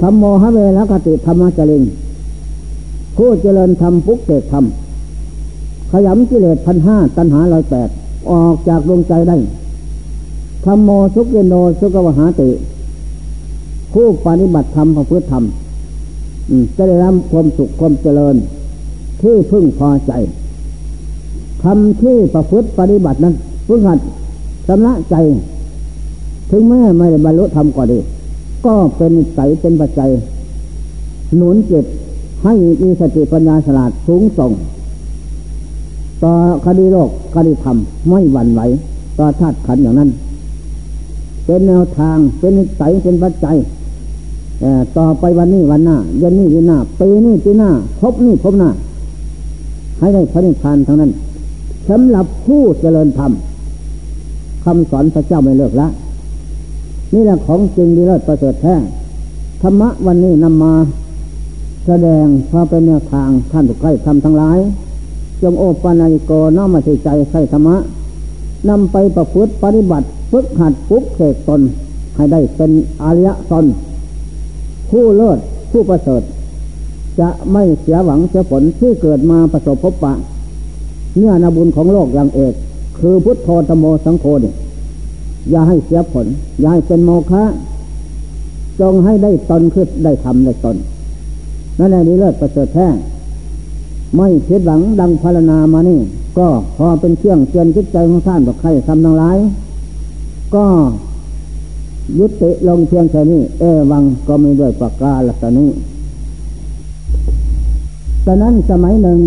[0.00, 1.82] ธรรมโมหะเวรกติธรรมะจริง
[3.16, 4.64] ผู้เจริญธรรมปุกเตกธรรม
[5.90, 7.88] ขยำกิเลสพันห้าตัณหาลอยแปด
[8.30, 9.36] ออกจากดวงใจได้
[10.64, 12.48] ธรรมโมสุกิโนสุกวหาติ
[13.92, 15.44] ผู้ปฏิบัติธรรมประพฤติธรรม
[16.76, 18.36] จะได้รับความสุขความเจริญ
[19.20, 20.12] ที่พึ่งพอใจ
[21.62, 23.34] ทำที่ประพฤติปฏิบัตินั้น
[23.68, 23.98] พึ่งหัด
[24.68, 25.16] สำละใจ
[26.50, 27.98] ถึงแม้ไม่ได้บรรลุธรรมก็ดี
[28.66, 30.10] ก็เป็นใสเป็นปัจจัย
[31.36, 31.84] หนุนจิต
[32.44, 34.52] ให้มีสติปัญญาสลาดสูงส่ง
[36.22, 36.34] ต่อ
[36.64, 37.76] คดีโลกคดีธรรม
[38.08, 38.60] ไม่หวั่นไหว
[39.18, 40.10] ต่อธาตุขันอย่างนั้น
[41.44, 43.56] เป็นแนวทางเป็นนิสัยเป็นปัจจัย
[44.98, 48.70] ต่อไปวันนี้วันหน้าเดือนนี้เดือนหน้าปีนี้ปีหน้าพบนี้พบหน้า
[49.98, 51.10] ให้ได้พระนิพพานทั้งนั้น
[51.88, 53.32] สำหรับผู้เจริญธรรม
[54.64, 55.88] คำสอนพระเจ้าไม่เลิกละ
[57.14, 58.74] นี่แหละของจริงดีเลิศประเสริฐแท้
[59.62, 60.72] ธรรมะวันนี้นำมา
[61.86, 64.58] แสดงพอเป็นแนวทางท่านทุกใครทำทั้งหลาย
[65.42, 67.76] จงโอปานาโกน้อมมาใส่ใจใส่ธรรมะ
[68.68, 71.60] นำไปประพฤติปฏิบัติฝึกหัดปุ๊บเสกตน
[72.16, 72.70] ให้ได้เป็น
[73.02, 73.64] อริยชน
[74.90, 75.38] ผู้เลิศ
[75.70, 76.22] ผู้ประเสริฐ
[77.20, 80.12] จะไม่เสียหวังเสียผลที่เกิดมาประสบพบปะ
[81.16, 82.54] เนื้อนาบุญของโลกอย่างเอก
[82.98, 84.52] คือพุทโธธโมสังโฆนี่
[85.50, 86.26] อย่าให้เสียผล
[86.60, 87.42] อย่าให้เป็นโมฆะ
[88.80, 90.76] จงให้ได้ตนคือได้ทำได้ตน
[91.78, 92.88] นั่นแหละนี่เลิศประเสริฐแท้
[94.16, 96.00] ไม่คิดหวังดังพารนามานี่
[96.38, 99.36] ก็พอเป็นเครื่องเตือนจิตใจของท่านบอกใครทำทั้งหลาย
[100.54, 100.64] ก็
[102.16, 105.68] ยุติลงเพียงแค่นี้ เอวังก็ไมีด้วยประกาศลันี้
[108.24, 109.18] ตอนนั้นสมัยหนึ่ง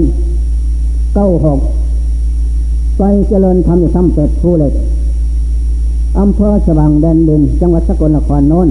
[1.13, 1.59] เก้าหก
[2.97, 4.73] ไปเจริญธรรมอยู่ซ้ำเป็ดผู้เล็ก
[6.19, 8.69] อำเภอสว่างแดนดิน จังหวัดสกลนครโน้น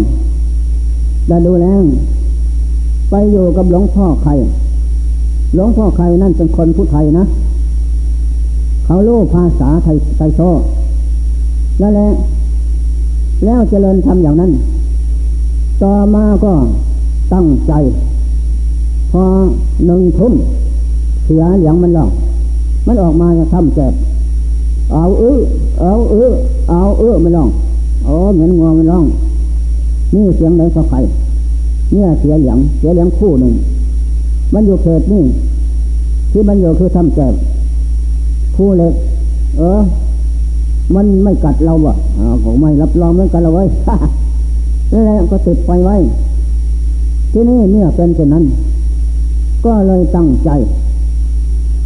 [1.29, 1.67] ได้ดูแล
[3.11, 4.31] ไปอยู่กับหลวงพ่อใคร
[5.55, 7.25] หลวงพ่อใครนั่นเป็นคนผู้ไทยนะ
[8.85, 10.41] เขาลู้ภาษาไทยไทยโซ
[11.79, 12.09] แล้วแหละ
[13.45, 14.53] แล้วเจริญทำอย่างนั้น
[15.83, 16.53] ต่อมาก็
[17.33, 17.73] ตั้งใจ
[19.13, 19.25] พอ
[19.87, 20.35] หนึ่งทุ่ม
[21.25, 22.11] เสียเหลียงมันหลอก
[22.87, 23.93] มันออกมาจะทำแจบ
[24.93, 25.41] เอาเออ
[25.81, 26.33] เอาเออ
[26.71, 27.49] เอาเออมันร้อง
[28.07, 29.05] อ๋อเหมือนงวมันร้อง
[30.15, 30.97] นี่เสียงไหนก็ใคร
[31.93, 33.53] เนี่ยเสียเหลียงเสียเหลียงคู่หนึ่ง
[34.55, 35.23] มันอยู่เขตนี่
[36.31, 37.35] ที่มันอยู่คือทำแจบ
[38.57, 38.95] คู่เล็ก
[39.59, 39.81] เออ
[40.95, 43.65] มันไม่กัดเราบ่อ่าผมไม่รับรองไม่กัดเราไว้
[44.91, 45.97] แล้วก็ติดไฟไว้
[47.33, 48.45] ที่นี่เมื่อเป็นเช่นนั้น
[49.65, 50.51] ก็เลยตั้งใจ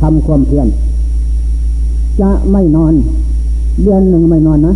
[0.00, 0.68] ทำความเพียร
[2.20, 2.94] จะไม่นอน
[3.82, 4.74] เดือนหนึ่งไม่นอนนะ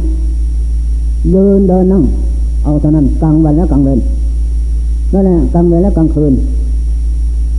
[1.33, 2.05] เดินเดินนั่ง
[2.65, 4.01] เอาเท่านั้นกลางวันและกลางเวร
[5.13, 6.33] นั่นแหละกลางเวันและกลางคืน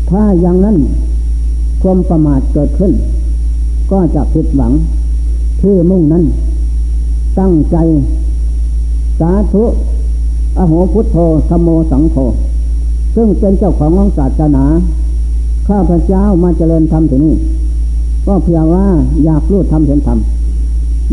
[0.10, 0.78] ถ้าอย่างนั้น
[1.82, 2.92] ความประมาทเกิดขึ้น
[3.92, 4.72] ก็จะผิดหวัง
[5.62, 6.24] ที่มุ่งนั้น
[7.40, 7.78] ตั้งใจ
[9.20, 9.64] สาธุ
[10.58, 11.18] อโหพุทโธ
[11.50, 12.16] ธโมสังโฆ
[13.16, 14.66] ซึ่งเป็นเจ้าของของศาสนา
[15.68, 17.36] ข้าพเจ้ามาเจริญธรรมที่นี่
[18.28, 18.86] ก็เพียงว่า
[19.26, 20.20] อยากรู้ธรรมเห็นธรรม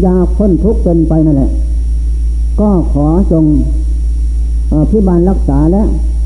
[0.03, 1.51] อยากพ้นทุกข์เป็นไปนั่นแหละ
[2.61, 3.45] ก็ขอจง
[4.91, 5.83] พิบาลรักษาและ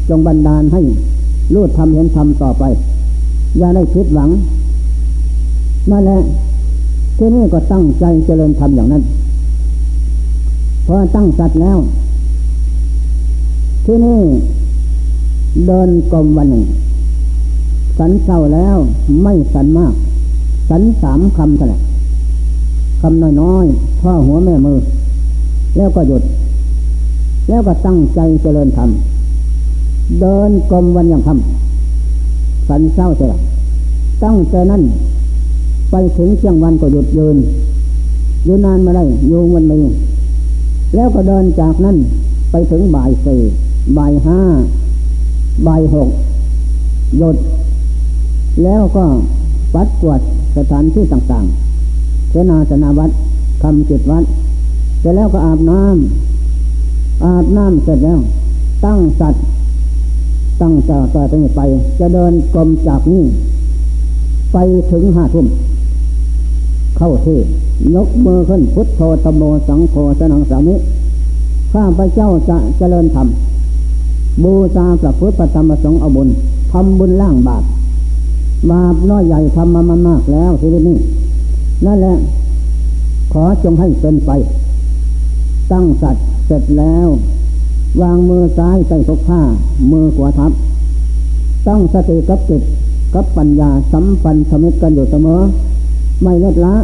[0.08, 0.80] จงบันดาลให้
[1.54, 2.64] รู้ธรรมเห็นธรรมต่อไป
[3.58, 4.30] อย่าได้คิดหวัง
[5.90, 6.20] นั่นแหละ
[7.18, 9.02] ที่นี่ก็ตั้งใจเจริญธรรมอย่างนั้น
[10.92, 11.78] พอตั้งสัตว์แล้ว
[13.84, 14.20] ที่นี่
[15.66, 16.64] เดินกลมวันหนึ่ง
[17.98, 18.76] สันเศร้าแล้ว
[19.22, 19.94] ไม่สันมาก
[20.70, 21.82] สันสามคำเท่านั้น
[23.00, 24.78] คำน้อยๆพ่อหัวแม่มือ
[25.76, 26.22] แล้วก็หยุด
[27.48, 28.90] แล้วก็ตั้งใจเจริญธรรม
[30.20, 33.38] เดินกลมวันอย่างทำสันเศร้าเท่า
[34.24, 34.82] ตั้งแต่นั้น
[35.90, 37.36] ไปถึงเชียงวันก็หยุดยืน
[38.46, 39.76] ยืนนานมาได้โยงวันไม่
[40.94, 41.96] แล้วก็เดินจากนั้น
[42.50, 43.40] ไปถึงบ่ายสี่
[43.98, 44.40] บ่ายห้า
[45.66, 46.08] บ่ายหก
[47.18, 47.36] หยด
[48.64, 49.04] แล้วก็
[49.74, 50.20] ปัดกวด
[50.56, 53.10] สถานที่ต่างๆเสนาสนาวัด
[53.62, 54.24] ทำจิตวัด
[55.00, 58.20] เสร็จแล้วก็อาบน้ำอาบน้ำเสร็จแล้ว
[58.84, 59.44] ตั้งสัตว์
[60.60, 61.60] ตั้งจากต่อไปไป
[61.98, 63.24] จะเดินกลมจากนี้
[64.52, 64.56] ไป
[64.90, 65.46] ถึงห้าทุ่ม
[67.02, 67.38] เข้าที่
[67.94, 70.74] ยกมือขึ้นพุทโธตโมสังโฆสนังสามิ
[71.72, 73.28] ข้าพระเจ้าจะเจริญธรรม
[74.42, 76.28] บูชาพระพุทธธรรมประสงค์อบุญ
[76.72, 77.64] ทำบุญล่างบาป
[78.70, 80.96] บาปน้อยใหญ่ทำมามามากแล้วทีนี้
[81.86, 82.16] นั่นแหละ
[83.32, 84.30] ขอจงให้เป็นไป
[85.72, 87.08] ตั้งสัตว์เสร็จแล้ว
[88.02, 89.40] วางมือซ้ายใส่ทกผ้า
[89.92, 90.52] มือขวาทับ
[91.66, 92.62] ตั้งสติกับจิต
[93.14, 95.40] กับปัญญาสัมพันธมิตกันอยู่เสมอ
[96.22, 96.74] ไม่ลดละ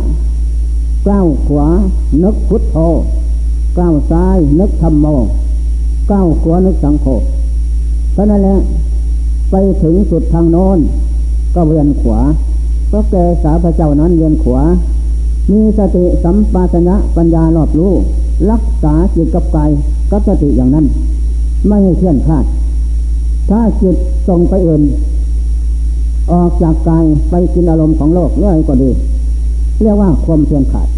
[1.09, 1.67] ก้าวขวา
[2.23, 2.77] นึกพุทโธ
[3.79, 5.07] ก้าวซ้ายนึกธรรมโม
[6.11, 7.07] ก้าวขวานึกสังโฆ
[8.13, 8.59] เพราะนั่นแหละ
[9.51, 10.79] ไปถึงสุดทางโน้น
[11.55, 12.21] ก็เวียนขวา
[12.89, 14.61] เพราะแกสาพระเจ้านั้นเวียนขวา
[15.53, 17.93] มีสติสัมปชัญญะปัญญารอบรู้
[18.51, 19.71] รักษาจิตกับกาย
[20.11, 20.87] กับสติอย่างนั้น
[21.67, 22.45] ไม่ให้เคลื่อนคลาด
[23.51, 23.97] ถ้าจิต
[24.29, 24.83] ส่งไปอื่น
[26.33, 28.91] ออกจากกายไปกินอารมณ์ของโลกเรื่อยก็ดี
[29.83, 30.89] เรียกว่าความเพียรขาด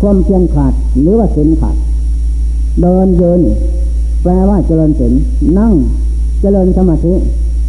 [0.00, 1.76] ความเพียรขาดหรือว่าสินขาด
[2.80, 3.40] เดินเยิน
[4.22, 5.12] แปลว่าเจริญสิน
[5.58, 5.72] นั่ง
[6.40, 7.14] เจริญสมาธิ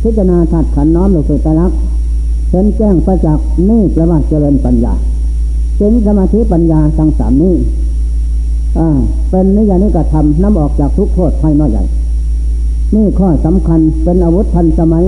[0.02, 1.72] พิจารณาถัดขันน้อมลงสู่ตรัก
[2.50, 4.94] เห็นแจ้งประจักษ์นี่แปลว่าเจริญปัญญา
[5.80, 7.56] สินสมาธิปัญญาทั้งสามนี้
[9.30, 11.84] เป็นนิยานิกธรรมน้ำออกจากทุกโทษภายน้อยใหญ่
[12.96, 15.06] นี่ข้อสำคัญเป็นอาวุธทันสมัย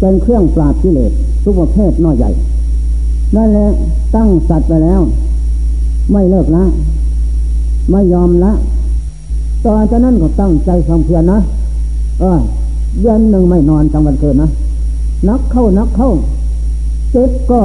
[0.00, 1.12] เป็นเครื่องปราบกิเลส
[1.42, 2.30] ทุกประเภทน้อยใหญ่
[3.36, 3.66] นั่นแหละ
[4.14, 5.00] ตั้งสัตว์ไปแล้ว
[6.12, 6.64] ไม่เลิกละ
[7.90, 8.52] ไม่ยอมละ
[9.64, 11.38] ตอนจากนั้นก็ตั้งใจความเพียรนะ
[12.20, 12.38] เออ
[13.00, 14.48] เดือนหนึ่งไม่นอนกลางวันเกินนะ
[15.28, 16.10] นักเข้านักเข้า
[17.12, 17.60] เจ็บก็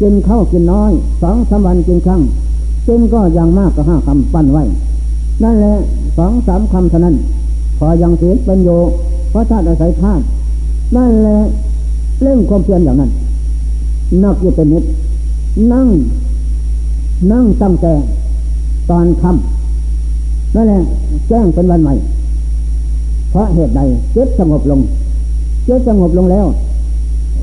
[0.00, 0.92] กินข้าวกินน้อย
[1.22, 2.20] สองสามวันกินครั้ง
[2.86, 4.62] กินก็ยังมากก็ห้าคำปั้นไว้
[5.42, 5.74] นั่นแหละ
[6.18, 7.16] สองสามคำเท่านั้น
[7.78, 8.70] พอยังเสียเป็นโย
[9.30, 10.22] เพราะธาตุอาศัยธาตุ
[10.96, 11.38] นั่นแหละ
[12.22, 13.10] เล่องความเพียรอย่างนั้น
[14.24, 14.84] นักอยู่เป็นนิด
[15.72, 15.88] นั่ง
[17.32, 17.92] นั่งตั้งแต่
[18.90, 20.80] ตอนค่ำนั่นแหละ
[21.28, 21.94] แจ้งเป็นวันใหม่
[23.30, 23.80] เพราะเหตุใด
[24.14, 24.80] จิตสงบลง
[25.66, 26.46] จิตสงบลงแล้ว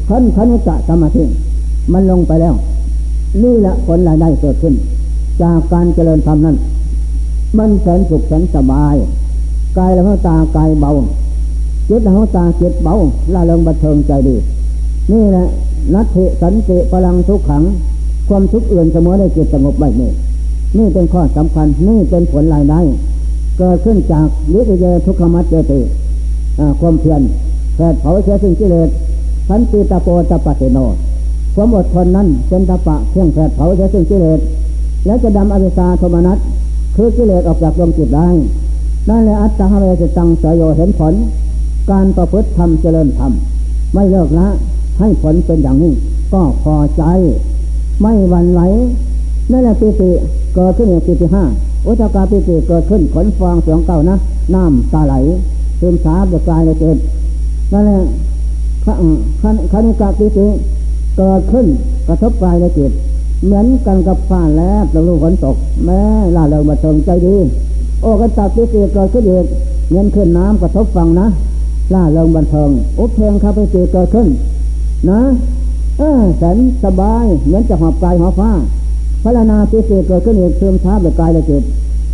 [0.10, 1.24] ขันขันกะสมาธิ
[1.94, 2.54] มันลงไปแล้ว
[3.44, 4.74] นี่แหละผลรายได้เกิดขึ้น
[5.42, 6.56] จากการเจริญธรรมนั้น
[7.58, 8.96] มันแสนสุขแสนสบาย
[9.78, 10.92] กายและหัวตากายเบา
[11.90, 12.94] จิตและหัวตาจิตเบา
[13.34, 14.36] ละเริงบันเทิงใจดี
[15.12, 15.46] นี่แหละ
[15.94, 17.64] นัตถิสันติพลังทุกขัง
[18.28, 20.12] ความทุกข์อื่นเสมอได้จิตสงบไว้นี่
[20.78, 22.80] นี่เป็นข้อสำคัญ นี่เป็นผลรายได้
[23.58, 25.80] เกิดขึ้นจากวิริยทุกขมัจเจติ
[26.80, 27.22] ความเพียร
[27.76, 28.90] แผดเผาเสียสิ่งกิเลส
[29.50, 30.78] สันติตาโปตปฏิโน
[31.56, 34.40] ความอดทนนั้นเป็นตะปะเพียงแผดเผาเสียสิ่งกิเลส
[35.06, 36.38] และจะดำอวิชาโทมนัส
[36.96, 38.28] คือกิเลสออกจากดวงจิตได้
[39.10, 41.14] นั่นแหละอัตตาเวสตังสยโยเห็นผล
[41.92, 43.32] การประพฤติธรรมเจริญธรรม
[43.94, 44.48] ไม่เลิกละ
[45.00, 45.94] ให้ผลเป็นอย่างนี้
[46.34, 47.04] ก็พอใจ
[48.02, 48.62] ไม่หวั่นไหว
[49.52, 50.10] นั่นแหละปิติ
[50.56, 51.44] เกิดขึ้นอย่างปิติห้า
[51.86, 54.16] อุตกาปิติเกิดขึ้นขนฟองเสียงเก่านะ
[54.54, 55.16] น้ำตาไหล
[55.80, 56.98] ซึมซาบกายเลยเกิด
[57.74, 58.00] นั่นแหละ
[59.72, 60.48] ขณิกาปิติ
[61.18, 61.66] เกิดขึ้น
[62.08, 62.92] กระทบกายและจิต
[63.46, 65.56] เหมือนกันกับฟ้าแลบตะลุฝนตก
[65.86, 66.00] แม่
[66.36, 67.36] ล่าเริงมาเทิงใจดี
[68.02, 69.46] โอ้กันตัดปิติเกิดขึ้นอีก
[69.92, 71.28] เงินขึ้นน้ำกระทบฟังนะ
[71.94, 72.70] ล่าเริงบันเทิง
[73.00, 74.28] อุเพงคาปิติเกิดขึ้น
[75.10, 75.22] นะ
[75.98, 78.52] เออแสนสบายเหมือนจะหอบกายหอบฟ้า
[79.24, 81.64] พระนาปิติเกิดขึ้นอีกเสื่อมช้าแบบกายละจิต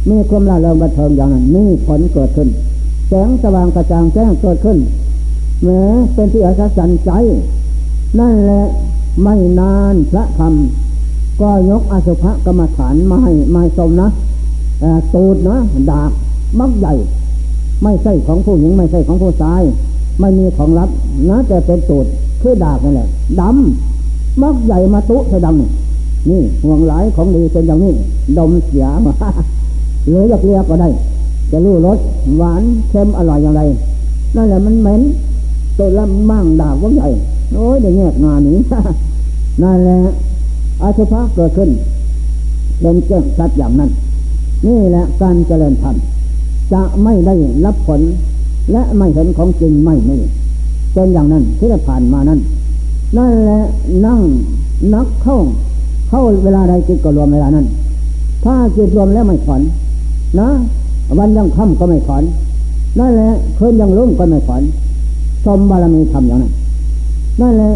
[0.10, 2.50] มีความล่าเริงบันเทิงอย่างนั้นนี่ผลเกิดขึ้น
[3.08, 4.78] แสงสว่างกระจ่างแจ้งเกิดขึ้น
[5.64, 5.82] แม้
[6.14, 7.12] เป็นที่อัศจรรย์ใจ
[8.20, 8.64] นั่นแหละ
[9.24, 10.54] ไม่นานพระธรรม
[11.42, 14.08] ก็ยกอสุภกรรมฐานมาให้มาสมนะ
[15.14, 15.58] ตูดนะ
[15.90, 16.12] ดาบ
[16.60, 16.94] มักใหญ่
[17.84, 19.62] ไม่ใช่ของผู้หญิงไม่ใช่ของผู้ชาย
[20.20, 20.90] ไม่มีของรับ
[21.30, 22.06] นะแต่เป็นตูด
[22.44, 23.08] คือดาบนั่นแหละ
[23.40, 27.94] ดำมักใหญ่มาตุใส่ดำนี่ห่วงหลายของดีเป็นอย่างนี้
[28.38, 29.14] ดมเสียมา
[30.06, 30.90] หรืออยากเรียกก็ได้
[31.52, 32.00] จะรู้รส
[32.38, 33.62] หวานเค็มอร่อยอย่างไร
[34.36, 35.02] นั่นแหละมันเหม็น
[35.78, 37.08] ตัวละมั่งดาบก็ใหญ่
[37.54, 38.58] โอ้ยเดี๋ยวแยกงานนี้
[39.62, 39.98] นั่นแหละ
[40.82, 41.70] อาชภะเกิดขึ้น
[42.82, 43.90] เป็นเจ้งชัดอย่างนั้น
[44.66, 45.96] นี่แหละการเจริญธรรม
[46.74, 48.02] จะไม่ได้รับผล
[48.72, 50.16] และไม่เห็นของจริงไม่ไม่
[50.94, 52.40] เป็นอย่างนั้นที่ได้ผ่านมานั้น
[53.18, 53.62] นั่นแหละ
[54.06, 54.22] นั่ง
[54.94, 55.38] นักเข้า
[56.10, 57.66] เข้าเวลาใดจิตก็รวมเวลานั้น
[58.44, 59.62] ถ้าจิตรวมแล้วไม่ถอน
[60.40, 60.48] นะ
[61.20, 62.24] วันยังค่ำก็ไม่ถอน
[63.00, 64.62] นั่นแหละคืนยังรุ่งก็ไม่ถอน
[65.44, 66.52] ชมบารมีทำอย่างนั้น
[67.42, 67.72] นั่นแหละ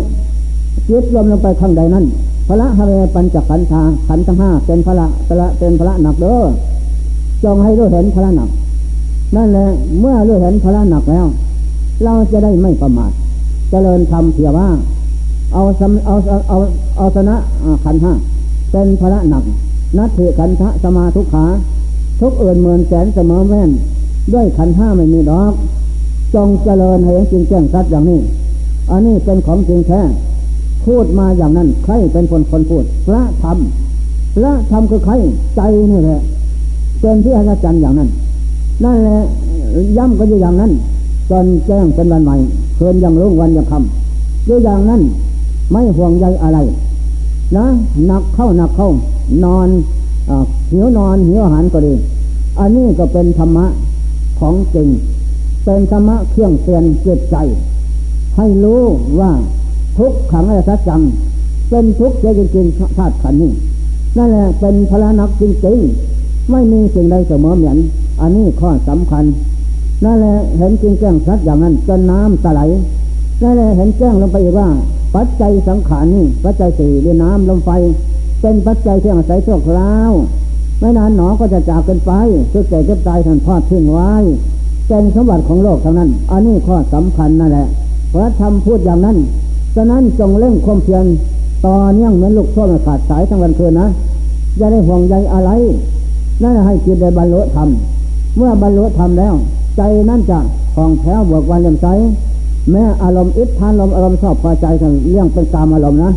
[0.89, 2.06] จิตรวมลงไปข้างใดนั้น
[2.48, 6.38] พระฮะเวปัญจขันธาขันธ์ทั้งห้าเป็นพระพระเป็นพระหนักเด้อ
[7.44, 8.49] จงให้รู้เห็นพระหนัก
[9.35, 9.68] นั่นแหละ
[9.99, 11.26] เมื่อเราเห็นพระหนักแล้ว
[12.03, 13.11] เราจะได้ไม่ประมาท
[13.69, 14.69] เจริญธรรมเพียว่า
[15.53, 16.15] เอาสเอา
[16.49, 16.57] เอา
[16.97, 17.35] เอาชนะ
[17.83, 18.13] ขันห้า
[18.71, 19.43] เป็นพระหนัก
[19.97, 21.45] นัตถิขันธะสมาทุกขา
[22.21, 23.69] ทุกเอื่นเหมือนแสนเสมอแม่น
[24.33, 25.53] ด้วยขันห้าไม่มีดอก
[26.35, 28.19] จงเจริญให้จริงแจ้งชัดอย่างนี้
[28.91, 30.01] อันนี้เป็นของจริงแท้
[30.85, 33.57] พูดมาอย่างนั้นใครเป็นคนคนพูดพระธรรม
[34.35, 35.13] พระธรรมคือใคร
[35.55, 35.61] ใจ
[35.91, 36.19] นี่แหละ
[36.99, 38.09] เป็นที่อาจารย์อย่างนั้น
[38.83, 39.19] นั่นแหละ
[39.97, 40.71] ย้ำก็อยู่อย่างนั้น
[41.29, 42.35] จนแจ้งเป็นวันใหม่
[42.75, 45.01] เคืนยังรุ่งวันยังคำอยู่อย่างนั้น
[45.71, 46.59] ไม่ห่วงใยอะไร
[47.55, 47.65] นะ
[48.07, 48.89] หนักเข้าหนักเข้า
[49.43, 49.69] นอน
[50.71, 51.93] หิวนอนหิวอาหารก็ดี
[52.59, 53.65] อันนี้ก็เป็นธรรมะ
[54.39, 54.87] ของจริง
[55.65, 57.35] เป็นธรรมะเครื่องเตือนจิตใจ
[58.37, 58.81] ให้รู้
[59.19, 59.31] ว่า
[59.97, 61.01] ทุกขังอะไรสัจจัง
[61.69, 63.51] เป็นทุกข์จริงๆธาตุขันนี้
[64.17, 67.77] นั่นแหละเป็นพลานักจริงๆ ไม่มีสิ่งใดเสมอเหมือน
[68.21, 69.23] อันนี้ข้อสำคัญ
[70.03, 72.61] นั่นแหละเห็นจริงแจ้งชัดอย่างนั้นจนน้ำตะไหล
[73.41, 74.67] นั่นแหละเห็นแจ้งลงไปอีกว่า
[75.15, 77.69] ปัจจัยสังขารนี่ปัจจัยสี่เรือน้ำลมไฟ
[78.41, 80.11] เป็นปัจจัยที่อาศัยชั่วคราว
[80.79, 82.11] ไม่นานหนอก็จะจากกันไป
[82.51, 84.11] สุดใจก็ตายท่านทอดทิ้งไว้
[84.87, 87.67] เป็นสมบัติของโลกเท่านั้น อันนี้ข้อสำคัญนั่นแหละ
[88.13, 89.17] พระธรรมพูดอย่างนั้น
[89.75, 91.05] ฉะนั้นจงเล่งความเพียร
[91.65, 93.87] ต่อเนื่องเหมือนลูกโซ่ขาดสายทั้งวันคืนนะ
[94.57, 95.51] อย่าได้ห่วงใยอะไร
[96.41, 97.69] นั่นให้จิตได้บรรลุธรรม
[98.37, 99.33] เมื่อบรรลุธรรมแล้ว
[99.77, 100.39] ใจนั่นจะ
[100.75, 101.87] คล่องแคล่วบวกวันเลื่อมใส
[102.71, 106.11] แม้อารมณ์อิทธานลมอารมณ์ชอบพอใจกันเรื่องเป็นกามอารมณ์นะ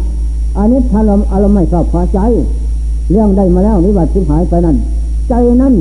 [0.58, 2.18] อันนี้ทานลมอารมณ์ไม่ชอบพอใจ
[3.10, 4.76] เรื่องได้มาแล้วนิบัติสิหายไปนั่น
[5.28, 5.74] ใจนั่น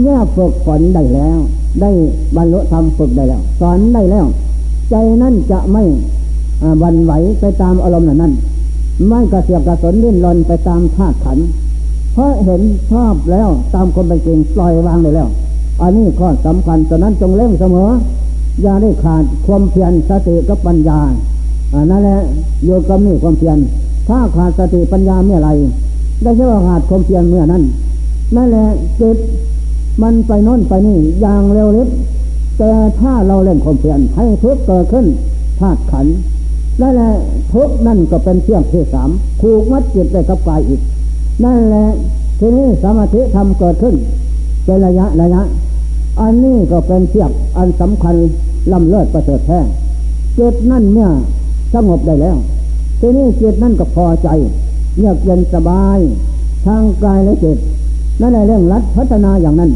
[0.00, 1.38] เมื่อฝึกฝนได้แล้ว
[1.80, 1.90] ได้
[2.36, 4.26] บรรลุธรรมฝึกได้แล้ว สอนได้แล้ว
[4.90, 5.82] ใจนั่นจะไม่
[6.82, 8.32] วันไหวไปตามอารมณ์นั้น
[9.08, 11.38] ไม่กระเสียบกระสนดิ้นรนไปตามธาตุขัน
[12.12, 12.62] เพราะเห็น
[12.92, 15.28] ชอบแล้วตามคนเป็นจริงปล่อยวางเลยแล้ว
[15.82, 17.88] อันนี้ข้อสำคัญฉะนั้นจงเล่งเสมอ
[18.62, 20.98] อย่าได้ขาดความเพียรสติกับปัญญา
[21.74, 22.20] อันนั่นแหละ
[22.64, 23.58] โยกับนี่ความเพียร
[24.08, 25.50] ถ้าขาดสติปัญญาเมื่อไร
[26.22, 27.62] ได้ใช่ว่าขาดความเพียรเมื่อนั้น
[28.36, 28.66] นั่นแหละ
[29.00, 29.16] จิต
[30.02, 31.88] มันไปน้นไปนี่อย่างเร็วลิบ
[32.58, 32.70] แต่
[33.00, 35.06] ถ้าเราเล่นความเพียรให้ทุกเกิดขึ้น
[35.60, 36.06] ธาตุขัน
[36.80, 37.12] นั่นแหละ
[37.52, 40.80] ทุกนั่นก็เป็นเชือกที่สามผูกมัดจิตไปกับกายอีก
[41.44, 41.86] นั่นแหละ
[42.38, 43.94] ทีนี้สมาธิทำเกิดขึ้น
[44.64, 45.42] เป็นระยะระยะ
[46.20, 48.16] อันนี้ก็เป็นเชือกอันสำคัญ
[48.72, 49.60] ลำเลิศประเสริฐแท้
[50.38, 51.08] จิตนั่นเมื่อ
[51.74, 52.36] สงบได้แล้ว
[53.00, 54.28] ทีนี้จิตนั่นก็พอใจ
[54.98, 55.98] เยือกเย็นสบาย
[56.66, 57.58] ทางกายและจิต
[58.20, 59.70] นั่นแหละเรื่องรัดพัฒนาอย่างนั้น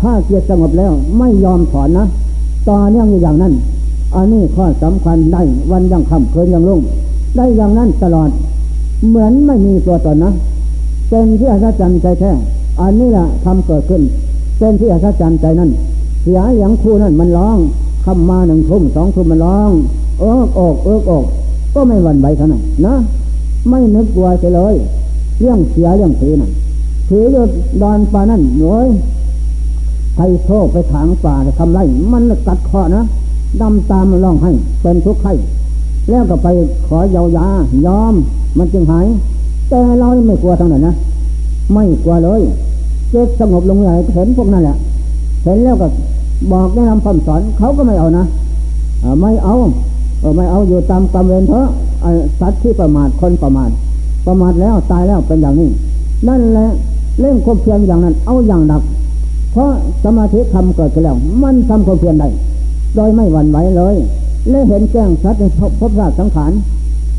[0.00, 2.06] ถ้าเจิตสงบแล้วไม่ยอมถอนนะ
[2.68, 3.52] ต่อเนื่องอย่างนั้น
[4.14, 6.80] อันนี้ข้อสำคัญได้วันยังคำคืนยังลุ่ง
[7.36, 8.30] ได้อย่างนั้นตลอด
[9.08, 10.30] เหมือนไม่มีตัวตนนะ
[11.08, 12.30] เป็นที่อาจารย์ใจแท้
[12.80, 14.02] อันนี้แหละทำเกิดขึ้น
[14.58, 15.70] เป็นที่อาจารย์ใจนั้น
[16.22, 17.58] เสียอย่างคู่นั้นมันร้อง
[18.04, 19.70] คำมาหนึ่งทุ่มสองทุ่มมันร้อง
[20.20, 21.24] เอิกอกเอิกอก
[21.74, 22.94] ก็ไม่หวั่นไหวเท่านั้นนะ
[23.68, 24.74] ไม่นึกกลัวเลย
[25.40, 26.52] เรื่องเสียเรื่องผีนั่น
[27.08, 27.50] ถือยุด
[27.82, 28.88] ดอนป่านั่นหน่วย
[30.14, 31.78] ไทโชไปถางป่าทำไร
[32.12, 33.02] มันกัดคอนะ
[33.60, 34.50] ดำตามมันร้องให้
[34.82, 35.32] เป็นทุกข์ให้
[36.10, 36.48] แล้วก็ไป
[36.86, 37.46] ขอเยายา
[37.86, 38.14] ยอม
[38.58, 39.06] มันจึงหาย
[39.68, 40.94] แต่เราไม่กลัวทั้งนั้นนะ
[41.74, 42.42] ไม่กลัวเลย
[43.16, 44.76] จ็บสงบลงเลยเห็นพวกนั้นแหละ
[45.44, 45.88] เห็นแล้วก็
[46.52, 48.24] บอกแนะนำคำสอนเขาก็ไม่เอานะ
[49.20, 49.56] ไม่เอา
[50.36, 51.66] ไม่เอาอยู่ตามกรรมเวรเถอะ
[52.40, 53.70] สัตว์ที่ประมาทคนประมาท
[54.26, 55.68] ประมาทแล้วตายแล้วเป็นอย่างนี้
[56.28, 56.68] นั่นแหละ
[57.20, 58.82] เล่นความเพียรอย่างนั้น เอาอย่างหนัก
[59.52, 59.70] เพราะ
[60.04, 62.28] สมาธิทำเกิดขึ้นแล้ว มันทำความเพียรได้
[62.94, 63.96] โดยไม่หวั่นไหวเลย
[64.50, 66.52] และเห็นแจ้งชัดในภพชาติสังขาร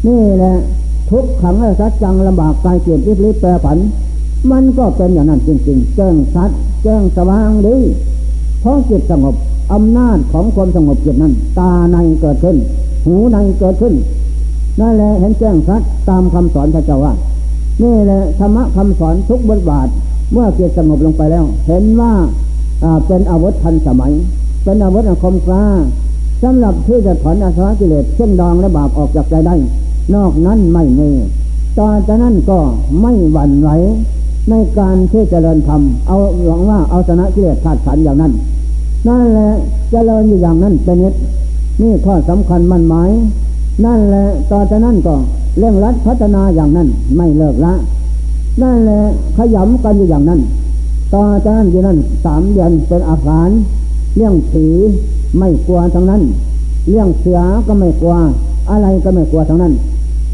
[0.08, 0.54] นี่แหละ
[1.10, 3.78] ทุกขังและสัจจังลำบากกายเกียรติริบแปรผัน
[4.52, 6.50] มันก็เป็นอย่างนั้นจริงๆแจ้งชัด
[6.84, 7.78] แจ้งสว่างดี
[8.62, 9.36] เพราะจิตสงบ
[9.74, 12.58] อำนาจของความสงบจิตนั้น ตาในเกิดขึ้น
[13.06, 13.94] หูในเกิดขึ้น
[14.80, 17.14] นั่นแหละเห็นแจ้งชัดตามคำสอนพระเจ้าว่า
[17.84, 19.88] นี่แหละธรรมะคำสอนทุกบทบาท
[20.32, 22.14] เมื่อจิตสงบลงไปแล้ว เห็นว่า
[23.08, 24.14] เป็นอาวุธทันสมัย
[24.64, 25.64] เป็นอาวุธอคมกล้า
[26.44, 29.56] สำหรับที่จะถอนอาสวะกิเลสเช่นดองและบาปออกจากใจได้
[30.16, 31.10] นอกนั้นไม่มี
[31.78, 32.60] ตอนจากนั้นก็
[33.02, 33.70] ไม่หวั่นไหว
[34.50, 38.32] ในการที่จริญธรรมเอาหวังว่าเอาชนะกิเลสขาดขันอย่างนั้น
[39.08, 39.50] นั่นแหละ
[39.92, 41.14] จะเจริญอยู่อย่างนั้นเป็นนิด
[41.82, 43.10] นี่ข้อสำคัญมั่นหมาย
[43.86, 45.16] นั่นแหละตอนจากนั้นก็
[45.60, 46.88] เร่งรัดพัฒนาอย่างนั้น
[47.18, 47.74] ไม่เลิกละ
[48.62, 49.02] นั่นแหละ
[49.38, 50.40] ขยำกันอยู่อย่างนั้น
[51.14, 53.50] ตอนจากนั้นอยู่นั้นสามเดือนเป็นอาการ
[54.16, 54.66] เรื่องผี
[55.38, 56.22] ไม่กลัวทั้งนั้น
[56.90, 58.16] เรื่องเสือก็ไม่กลัว
[58.70, 59.74] อะไรก็ไม่กลัวทั้งนั้น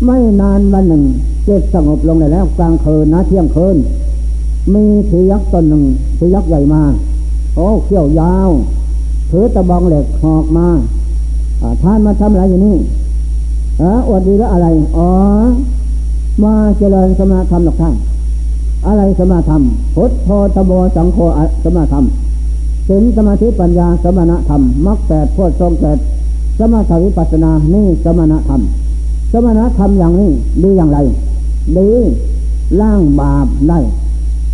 [0.06, 1.04] ไม่นานวันหนึ่ง
[1.46, 3.76] เจิตสงบลงแล้วกลางคืนนะเที่ยงคืน
[4.74, 5.84] มีผียักษ์ตนหนึ่ง
[6.18, 6.82] ผียักษ์ใหญ่มา
[7.56, 8.50] โอ้เขี้ยวยาว
[9.30, 10.68] ถือตะบองเหล็กหอกมา
[11.84, 12.76] ท่านมาทำอะไรอยู่นี่
[13.80, 14.68] เอออวดดีแล้วอะไร
[14.98, 15.10] อ๋อ
[16.44, 17.94] มาเจริญสมาธรรมหรอกท่าน
[18.88, 19.62] อะไรสมาธรรม
[19.96, 21.18] พุทโธตโบสังโฆ
[21.64, 22.04] สมาธรรม
[22.88, 25.98] ศีลสมาธิปัญญาสมณธรรมมรรคแปดโพชฌงแปด
[26.60, 28.62] สมาธิวิปัสนา นี่สมณธรรม
[29.32, 30.32] สมณธรรมอย่างนี้
[30.64, 31.00] ดีอย่างไร
[31.78, 31.90] ดี
[32.82, 33.80] ล่างบาปได้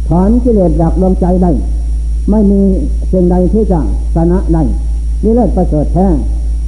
[0.10, 1.52] ถอนกิเลสจากดวงใจได้
[2.30, 2.62] ไม่มี
[3.12, 3.80] สิ่งใดที่จะ
[4.16, 4.64] ชนะได้
[5.24, 6.08] นี่เลิศประเสริฐแท้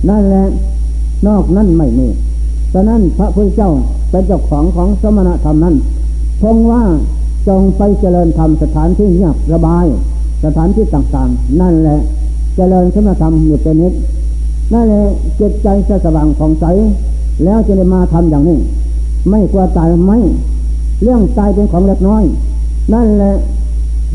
[0.09, 0.45] นั่นแหละ
[1.27, 2.07] นอกนั้นไม่มี
[2.73, 3.71] ฉะนั้นพระพุทธเจ้า
[4.09, 5.75] เป็นเจ้าของของสมณธรรมนั้น
[6.41, 6.83] ทงว่า
[7.47, 9.85] จงไปเจริญธรรมสถานที่เงียบระบาย
[10.43, 11.99] สถานที่ต่างๆ นั่นแหละ
[12.55, 13.93] เจริญสมณธรรมอยู่เป็นนิด
[14.73, 15.03] นั่นแหละ
[15.39, 16.65] จิตใจจะสว่างผ่องใส
[17.43, 18.57] แล้วจะได้มาทำอย่างนี้
[19.29, 20.19] ไม่กลัวตายไม่
[21.03, 22.23] เรื่องตายเป็นของเล็กน้อย
[22.93, 23.31] นั่นแหละ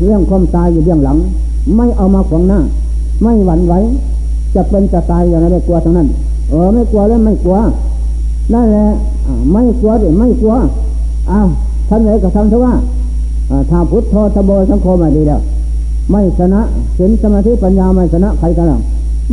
[0.03, 1.17] เรื่องความตายอยู่เบื้องหลัง
[1.75, 2.59] ไม่เอามาขวางหน้า
[3.23, 3.73] ไม่หวั่นไหว
[4.55, 6.07] จะเป็นจะตายอย่างไรไม่กลัวทั้งนั้น
[6.49, 7.57] เออไม่กลัวแล้วไม่กลัว
[8.53, 8.87] นั่นแหละ
[9.51, 10.53] ไม่กลัวดิไม่กลัว
[11.31, 11.47] อ้าว
[11.89, 12.73] ทำไหนก็ทำเถอะว่า
[13.69, 15.41] ถ้าพุทธโธตโบสังโฆมาดีแล้ว
[16.11, 16.61] ไม่ชนะ
[16.97, 18.81] เห็นสมาธิปัญญาไม่ชนะใครกันหรอก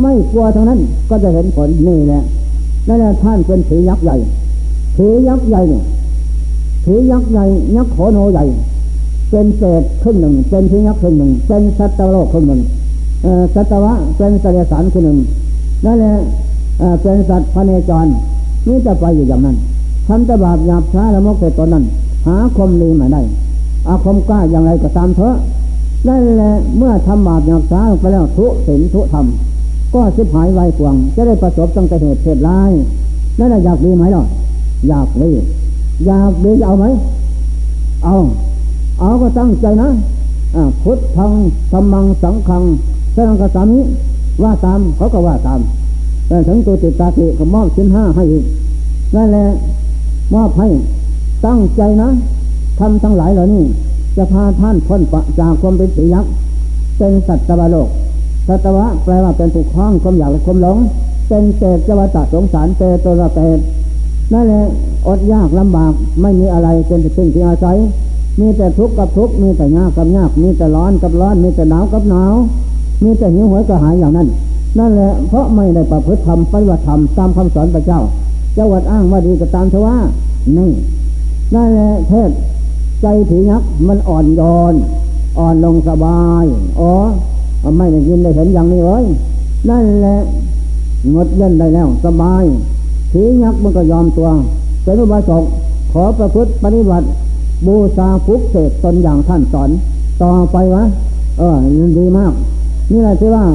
[0.01, 0.79] ไม่กลัวทั้งนั้น
[1.09, 2.21] ก็จะเห็นผลนี่แหละ
[2.87, 4.15] นั่นแหละท่านเป็นถือยักษ์ใหญ่
[4.97, 5.83] ถือยักษ์ใหญ่เนี่ย
[6.85, 7.45] ถือยักษ์ใหญ่
[7.75, 8.43] ยักษ์โขโนใหญ่
[9.37, 12.61] เป็นเศษครึ่งหนึ่ง เป็นถือยักครึ่งหนึ่ง เป็นสัตวโลกครึ่งหนึ่ง
[13.55, 15.19] สัตวะเป็นสเสารครึ่งหนึ่ง
[15.85, 16.13] นั่นแหละ
[17.01, 18.07] เป็นสัตว์พเนจร
[18.67, 19.57] นี่จะไปอยู่อย่างนั้น
[20.07, 21.83] ทำแต่บาปหยาบช้าละมกแต่ตนนั้น
[22.27, 23.21] หาคมดีมาได้
[23.87, 25.35] อาคมกล้าอย่างไรก็ตามเถอะ
[26.07, 29.25] นั่นแหละเมื่อทำบาปหยาบช้าไปแล้วทุศีลทุธรรม
[29.93, 32.71] ก็สิบหายไวกวง จะได้ประสบตั้งแต่เหตุเพศร้าย
[33.39, 34.23] นั่นแหละอยากดีไหมล่ะ
[34.89, 35.29] อยากดี
[36.05, 36.85] อยากดีจะเอาไหม
[38.05, 38.15] เอา
[38.99, 39.89] เอาก็ตั้งใจนะ
[40.83, 41.31] พุทธัง
[41.71, 42.63] ธรรมังสังขัง
[43.15, 43.79] สรังกสามิ
[44.43, 45.59] ว่าตามเขาก็ว่าตาม
[46.27, 48.43] แต่ถึงตัวติดตาติก็มอบชิ้นห้าให้อีก
[49.15, 49.45] นั่นแหละ
[50.33, 50.67] มอบให้
[51.45, 52.09] ตั้งใจนะ
[52.79, 53.63] ทำทั้งหลายเหล่านี้
[54.17, 56.31] จะพาท่านพ้นปจากความเป็นสียักษ์
[56.97, 57.89] เป็นสัตว์ตะโลก
[58.47, 60.77] สัตวะแปลว่าเป็นผูกคล้องความอยากและความหลง
[61.27, 63.39] เป็นเศษจวัตสงสารเตตัวละเต
[64.33, 64.63] นั่นแหละ
[65.07, 67.77] อดยากลำบากไม่มีอะไรเป็นสิ่งที่อาศัย
[68.39, 72.33] มีแต่ทุกข์กับทุกข์มีแต่ยากกับยากมีแต่ร้อนกับร้อนมีแต่หนาวกับหนาว
[73.03, 74.27] มีแต่หิวโหยกระหายอย่างนั้น
[74.79, 78.01] นั่นแหละเพราะไม่ได้ประพฤติธรรมปฏิบัติธรรมตามคำสอนพระเจ้า
[78.55, 79.95] เจ้าวัดอ้างว่าดีก็ตามเทว่า
[80.57, 80.71] นี่
[81.55, 82.31] นั่นแหละเทศ
[83.01, 84.41] ใจผียักษ์มันอ่อนโย
[84.71, 84.73] น
[85.39, 86.45] อ่อนลงสบาย
[86.79, 86.91] อ๋อ
[87.77, 89.03] ไม่ได้ยินได้เห็นอย่างนี้เลย
[89.69, 90.17] นั่นแหละ
[91.13, 92.43] งดเล่นได้แล้วสบาย
[93.11, 94.29] ผียักษ์มันก็ยอมตัว
[94.83, 95.43] เป็นอุบาสก
[95.91, 97.05] ขอประพฤติปฏิบัติ
[97.65, 99.69] บูชาฟุกเศษตนอย่างท่านสอน
[100.23, 100.83] ต่อไปวะ
[101.37, 101.57] เออ
[101.97, 102.33] ดีมาก
[102.91, 103.45] นี่แหละที่ว่า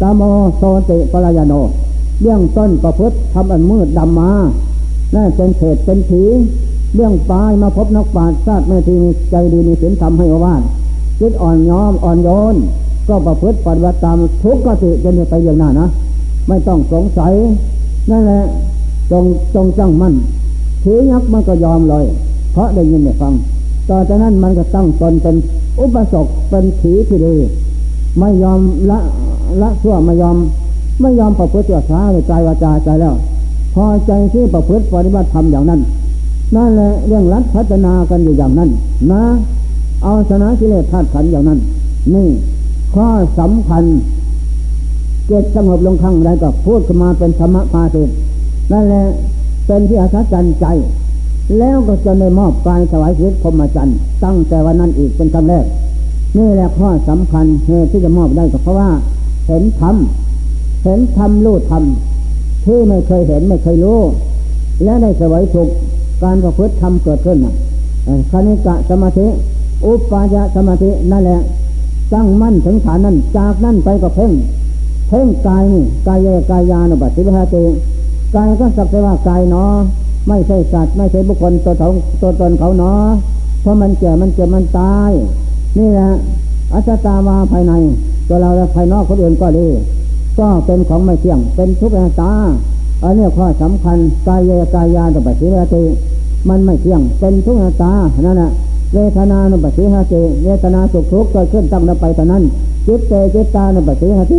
[0.00, 0.22] ตามโม
[0.58, 1.54] โซติปรายโน
[2.20, 4.30] เรื่องต้นประพฤติทำอันมืดดำมา
[5.14, 6.22] นั่นเป็นเศษเป็นผี
[6.94, 8.96] เรื่องปลายมาพบนักปราชญ์ชาติไม่ที
[9.30, 10.62] ใจดีมีศีลธรรมให้อวาด
[11.20, 12.56] จิตอ่อนย้อมอ่อนโยน
[13.08, 15.88] ก็ประพฤติปฏิบัติตามทุกขติจนไปอย่างนั้นนะ
[16.48, 17.32] ไม่ต้องสงสัย
[18.10, 18.42] นั่นแหละ
[19.10, 19.24] จง
[19.54, 20.14] จงจังมั่น
[20.82, 22.04] ถือยักมันก็ยอมเลย
[22.54, 23.32] เพราะได้ยินได้ฟัง
[23.90, 25.36] ต่อจากนั้นมันก็ตั้งตนเป็น
[25.80, 27.34] อุปสรรคเป็นผีที่ดี
[28.18, 28.60] ไม่ยอม
[28.90, 28.98] ละ
[29.62, 30.36] ละชั่วไม่ยอม
[31.00, 33.14] ไม่ยอมประพฤติตัวช้าใจวาจาใจแล้ว
[33.74, 35.80] พอใจที่ประพฤติปฏิบัติธรรมอย่างนั้น
[36.56, 38.70] นั่นแหละเรื่องรัฐพัฒนากันอยู่อย่างนั้น
[39.12, 39.22] นะ
[40.04, 41.58] เอาชนะกิเลสธาตุขันอย่างนั้น
[42.14, 42.28] นี่
[42.94, 43.06] ข้อ
[43.38, 43.84] สำคัญ
[45.26, 48.10] เกิดสงบลงครั้งใดก็พูดขึ้นมาเป็นธรรมะพาเสด
[48.72, 49.02] นั่นแหละ
[49.66, 50.66] เป็นที่อาศัยจันใจ
[51.58, 55.64] แล้วก็จะได้มอบการถวายชีวิตพรหมจรรย์ตั้งแต่วันนั้นอีกเป็นครั้งแรก
[56.38, 58.90] นี่แหละข้อสำคัญเหตุที่จะมอบได้ก็เพราะว่า
[59.46, 59.96] เห็นธรรม
[60.84, 61.82] เห็นธรรมรู้ธรรม
[62.64, 64.00] ที่ไม่เคยเห็นไม่เคยรู้
[64.84, 65.68] และได้สวยถูก
[66.22, 67.38] การประพฤติธรรมเกิดขึ้น
[68.30, 69.26] คณิกะสมาธิ
[69.86, 71.40] อุปาจสมาธินั่นแหละ
[72.12, 74.32] ตั้งมั่นถึงฐานนั้นจากนั้นไปก็เพ่ง
[75.08, 77.64] เพ่งกายนี่กายเยกายานุปัสสิวิหาติ
[78.34, 79.72] กายก็สักแต่ว่ากายเนาะ
[80.28, 81.88] ไม่ใช่สัตว์ไม่ใช่บุคคลตัวเขา
[82.20, 83.04] ตัวตนเขาเนาะ
[83.60, 85.10] เพราะมันแก่มันเจ็บมันตาย
[85.78, 86.10] นี่แหละ
[86.72, 87.72] อัจตาวาภายใน
[88.28, 89.66] ตัวเราและภายนอกคนอื่นก็ดี
[90.38, 92.32] ก็เป็นของไม่เที่ยง เป็นทุกข์ตา
[93.02, 95.82] อันนี้ข้อสำคัญกายเยกายานุปัสสิวิหาติ
[96.48, 98.50] มันไม่เที่ยง เป็นทุกข์ตานั่นแหละ
[98.94, 102.42] เวทนานุปัสสิหติเวทนาสุขทุกข์เกิดขึ้นตั้งนับไปตอนนั้น
[102.86, 104.34] จิตเตจิตตานุปัสสิหต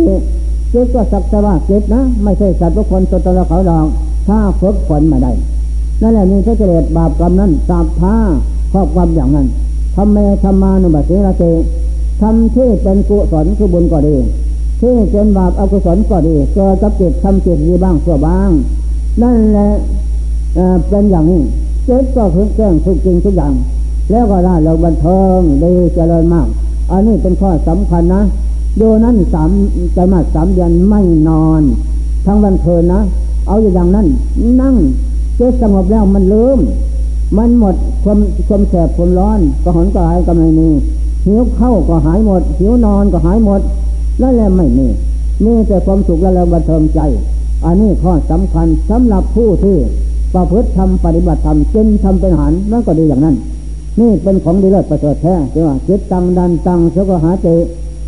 [0.72, 3.86] จิตก็สักแต่ว่าจิตนะ ไม่ใช่สัตว์ทุกคนตัวตนเขาดอง
[4.26, 5.32] ถ้าฝึกฝนมาได้
[6.00, 8.14] นั่นแหละมีเจริญบาปกรรมนั้นสาบท้า
[8.72, 9.46] ครอบความอย่างนั้น
[9.96, 11.52] ทำเมธรรมานุปัสสิหาติ
[12.20, 14.16] ทำที่เป็นกุศลคือบุญก็ดี
[14.80, 18.50] ที่เป็นบาปอกุศลก็ดีเกิดกับจิตทำจิตดีบ้างชั่วบ้าง
[19.22, 19.68] นั่นแหละ
[20.88, 21.40] เป็นอย่างนี้
[21.84, 23.52] เจิตก็พึงแจ้งทุกจริงทุกอย่าง
[24.10, 26.46] แล้วก็ได้เราบันเทิงดีเจริญมาก
[26.90, 28.22] อันนี้เป็นข้อสำคัญนะ
[28.76, 29.50] โยนั้นสาม
[29.94, 31.62] ใจมาสามเดือนไม่นอน
[32.26, 33.00] ทั้งวันคืนนะ
[33.46, 34.06] เอาอย่างนั้น
[34.60, 34.76] นั่ง
[35.38, 36.58] จิตสงบแล้วมันลืม
[37.38, 38.18] มันหมดความ
[38.48, 40.68] ความแสบความร้อนก็หอนก็หายก็ไม่มี
[41.26, 43.60] หิวเข้าก็หายหมด หิวนอนก็หายหมด
[44.18, 44.86] แล้วแหละไม่มี
[45.44, 47.00] มีแต่ความสุขและแรงบันเทิงใจ
[47.64, 49.76] อันนี้ข้อสำคัญสำหรับผู้ที่
[50.34, 53.36] ประพฤติทำปฏิบัติธรรมจนทำเป็นหันนั่นก็ดีอย่างนั้น
[54.00, 57.46] นี่เป็นของดีเลิศประเสริฐแท้ใช่ไหมจิตตังดันตังเสกหาเจ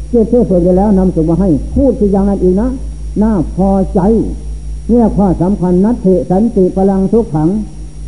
[0.08, 2.68] เชื่อเชื่อเพื่อไปแล้วนำสุขมาให้ พูดที่อย่างนั้นอีกนะ
[3.22, 4.00] น่าพอใจ
[4.88, 7.48] เนี่ยข้อสำคัญนัตถิสันติพลังทุกขัง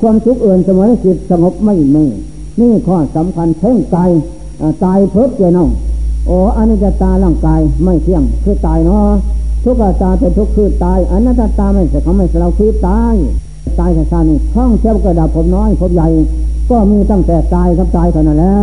[0.00, 2.04] ความทุกข์อื่นเสมอจิตสงบไม่มี
[2.60, 3.96] นี่ข้อสำคัญเพ่งใจ
[4.84, 5.68] ตายเพิบเจนอง
[6.26, 9.08] โอ้อนนี้จตาร่างกายไม่เที่ยงคือตายเนาะ
[9.64, 13.14] ทุกข์ตาเป็นทุกข์คือตายอนนั้นตาไม่ใช่เขาไม่ใช่เราคือตาย
[13.78, 16.08] ตายแค่ชานี่ห้องเช้ากระดับผมน้อยผมใหญ่
[16.70, 18.54] ก็มีตั้งแต่ตายกับตายเท่านั้นแหละ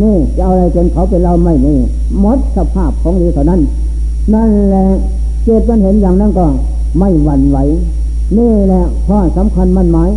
[0.00, 1.78] นี่จะเอาอะไรเป็นเขาเป็นเราไม่นี่
[2.24, 3.60] มดสภาพของดีเท่านั้น
[4.34, 4.84] นั่นแหละ
[5.44, 6.46] เจตมันเห็นอย่างนั้นก็
[6.98, 7.58] ไม่หวั่นไหว
[8.36, 10.10] นี่แหละข้อสำคัญมันหมาย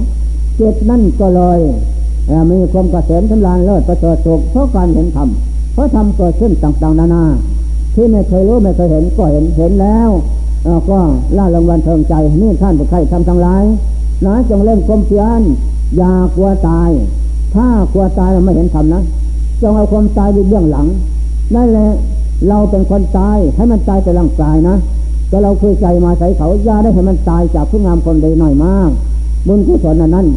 [0.56, 1.60] เจตนั่นก็เลย
[2.52, 5.30] มีความกระเสนทำลานเลิศประเสริฐสุขเพราะการเห็นธรรม
[5.74, 7.24] เพราะธรรมเกิดขึ้นต่างๆ นานา
[7.94, 10.10] ที่ไม่เคยรู้ไม่เคยเห็นก็เห็นเห็นแล้ว
[10.90, 11.00] ก็
[11.38, 13.64] ล่ารางวัลเทิงใจนี่ท่านผู้ใครทำทั้งหลาย
[14.26, 15.42] นะจงเล่นความเพียร
[15.98, 16.90] อย่ากลัวตาย
[17.56, 19.04] ถ้ากลัวตายเราไม่เห็นธรรมนะ
[19.62, 20.88] จงเอาความตายไปเบื้องหลัง
[21.56, 21.90] นั่นแหละ
[22.50, 24.76] เราเป็นคนตายให้มันตายแต่ร่างกายนะ
[25.32, 28.90] แต่เราเคยใจมาใส่เขาย่าได้ให้มันตายจากผู้งามคนใดหน่อยมาก
[29.48, 30.28] บุญกุศลนั้นนั่น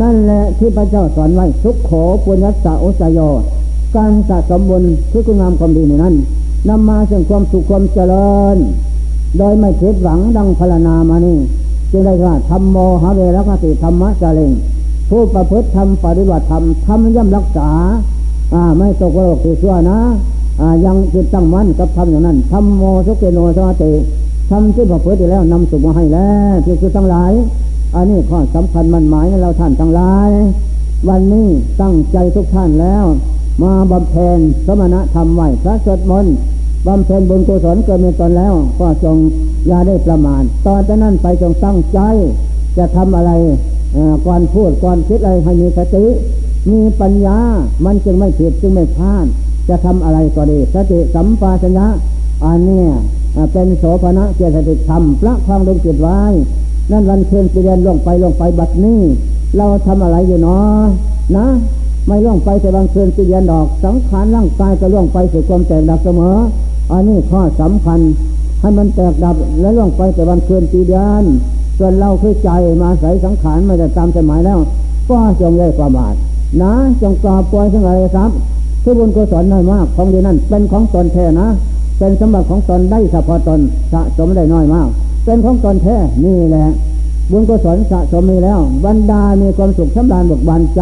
[0.00, 1.90] นั่นแหละที่พระเจ้าสอนไว้ทุกโข
[2.24, 3.30] ปุญญสาโอสยอ
[3.96, 6.14] การสะสมบุญคือคุณงามความดีในนั้น
[6.68, 8.56] นำมาซึ่งความสุขความเจริญ
[9.38, 11.38] โดยไม่คิดหวังดังพลานามานี่
[11.90, 14.52] จึงได้ว่าธรรมโมหะเวรคติธรรมะจเลง
[15.08, 17.70] ผู้ประพฤติธรรมปฏิบัติธรรมทำย่ำรักษา
[18.54, 19.98] อ่า ไม่ตกโลกติชั่วนะ
[20.60, 23.92] อ่า ยังจิตตั้งมั่นกับทำอย่างนั้นธรรมโมสุเกโนสมาติ
[24.52, 27.32] ทำที่ประพฤติแล้วนำสุขมาให้แล้วที่คือทั้งหลาย
[27.94, 30.30] อันนี้ข้อสำคัญมันหมายในเราท่านทั้งหลาย
[31.08, 31.48] วันนี้
[31.80, 33.04] ตั้งใจทุกท่านแล้ว
[33.62, 36.26] มาบำเพ็ญสมณธรรมไหวพระสดมน
[36.86, 39.16] บำเพ็ญบุญกุศลเกิดมีตนแล้ว ก็จง
[39.68, 41.98] อย่าได้ประมาทตอนจากนั้นไปจงตั้งใจ
[42.78, 43.32] จะทำอะไร
[44.26, 46.04] ก่อนพูดก่อนคิดอะไรให้มีสติ
[46.70, 47.38] มีปัญญา
[47.84, 49.26] มันจึงไม่ผิดจึงไม่พลาด
[49.68, 51.86] จะทำอะไรก็ดีสติสัมปชัญญะ
[52.44, 52.82] อันนี้
[53.52, 56.18] เป็นโสภณะเจตสิกธรรมพระคลองลงจิตไว้
[56.90, 59.00] นั่นวันเคืนเรียนล่วงไปล่วงไปบัดนี้
[59.56, 60.82] เราทำอะไรอยู่เนาะ
[61.36, 61.46] นะ
[62.06, 66.36] ไม่ล่วงไปแต่บางคืนเรียนดอกสังขารร่างกายก็ล่วงไปสู่ความแตกดับเสมอ
[66.92, 68.00] อันนี้ข้อสำคัญ
[68.60, 71.24] ให้มันแตกดับและล่วงไปแต่บางคืนปีเดือน
[71.78, 72.50] ส่วนเราคือใจ
[72.82, 74.58] มาใส่สังขารไม่ได้ตามใจหมายแล้ว
[75.10, 76.14] ก็จงได้ความบาด
[76.62, 76.72] นะ
[77.02, 78.30] จงกอบปล่อยทั้งหลายครับ
[78.84, 81.48] ทุกบุญกุศลน้อยมาก ของดีนั้นเป็นของตนแท้นะ
[82.02, 83.60] เป็นสมบัติของตนได้เฉพาะตน
[83.92, 84.88] สะสมได้น้อยมาก
[85.24, 86.66] เป็นของตนแท้นี่แหละ
[87.30, 90.80] บุญกุศลสะสมมีแล้วบรรดามีความสุขชำนาญบกบานใจ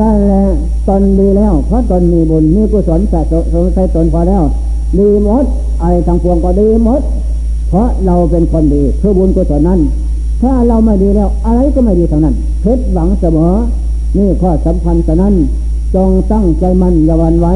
[0.00, 0.44] นั่นแหละ
[0.88, 3.20] ตนดีแล้ว เพราะตนมีบุญมีกุศลสะ
[3.52, 4.42] สมใส่ตนพอแล้ว
[4.98, 5.44] ดีหมด
[5.80, 7.00] ไอ้ทางพวงก็ดีหมด
[7.68, 9.80] เพราะเราเป็นคนดีคือบุญกุศลนั้น
[10.42, 13.52] ถ้าเราไม่ดีแล้ว อะไรก็ไม่ดีทั้งนั้นเพชรหวังเสมอ
[14.16, 15.34] นี่ข้อสำคัญฉะนั้น
[15.94, 17.54] จงตั้งใจมันอย่าวันไว้